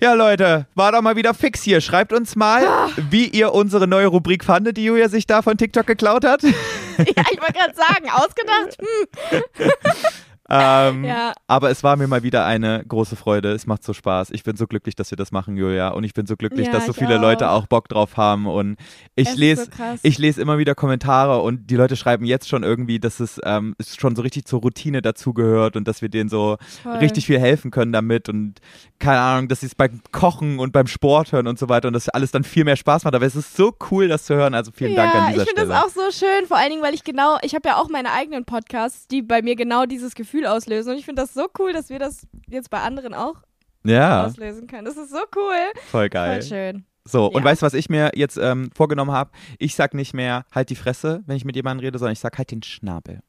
[0.00, 1.80] Ja, Leute, war doch mal wieder fix hier.
[1.80, 2.88] Schreibt uns mal, Ah.
[3.10, 6.42] wie ihr unsere neue Rubrik fandet, die Julia sich da von TikTok geklaut hat.
[6.42, 6.52] ja,
[6.98, 8.78] ich wollte gerade sagen, ausgedacht.
[8.80, 9.70] Hm.
[10.48, 11.32] ähm, Ja.
[11.46, 13.52] Aber es war mir mal wieder eine große Freude.
[13.52, 14.30] Es macht so Spaß.
[14.30, 15.88] Ich bin so glücklich, dass wir das machen, Julia.
[15.90, 17.22] Und ich bin so glücklich, Ja, dass so viele auch.
[17.22, 18.46] Leute auch Bock drauf haben.
[18.46, 18.76] Und
[19.14, 19.70] ich lese, so
[20.02, 23.74] ich lese immer wieder Kommentare und die Leute schreiben jetzt schon irgendwie, dass es ähm,
[23.96, 26.96] schon so richtig zur Routine dazugehört und dass wir denen so Voll.
[26.98, 28.60] richtig viel helfen können damit und
[28.98, 31.94] keine Ahnung, dass sie es beim Kochen und beim Sport hören und so weiter und
[31.94, 33.14] dass alles dann viel mehr Spaß macht.
[33.14, 34.54] Aber es ist so cool, das zu hören.
[34.54, 35.74] Also vielen ja, Dank an dieser ich finde Stelle.
[35.74, 38.12] das auch so schön, vor allen Dingen, weil ich genau, ich habe ja auch meine
[38.12, 40.92] eigenen Podcasts, die bei mir genau dieses Gefühl auslösen.
[40.92, 43.36] Und ich finde das so cool, dass wir das jetzt bei anderen auch
[43.84, 44.84] ja, auslösen können.
[44.84, 45.54] Das ist so cool.
[45.90, 46.40] voll geil.
[46.40, 46.84] Voll schön.
[47.04, 47.44] So, und Ja.
[47.44, 49.30] weißt du, was ich mir jetzt ähm, vorgenommen habe?
[49.58, 52.36] Ich sag nicht mehr halt die Fresse, wenn ich mit jemandem rede, sondern ich sag
[52.36, 53.20] halt den Schnabel.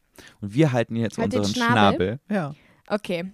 [0.42, 2.20] Und wir halten jetzt Halt den unseren Schnabel?
[2.20, 2.20] Schnabel.
[2.30, 2.56] Ja.
[2.88, 3.32] Okay.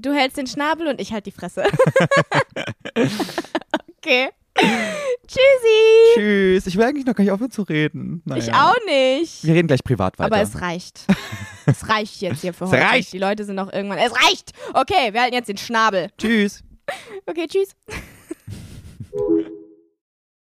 [0.00, 1.64] Du hältst den Schnabel und ich halt die Fresse.
[3.98, 4.30] okay.
[5.26, 6.14] Tschüssi.
[6.14, 6.66] Tschüss.
[6.66, 8.22] Ich will eigentlich noch gar nicht aufhören zu reden.
[8.24, 8.42] Naja.
[8.42, 9.44] Ich auch nicht.
[9.44, 10.34] Wir reden gleich privat weiter.
[10.34, 11.00] Aber es reicht.
[11.66, 12.82] es reicht jetzt hier für Es heute.
[12.82, 13.12] reicht.
[13.12, 13.98] Die Leute sind auch irgendwann.
[13.98, 14.52] Es reicht.
[14.72, 16.08] Okay, wir halten jetzt den Schnabel.
[16.18, 16.62] Tschüss.
[17.26, 17.70] Okay, tschüss.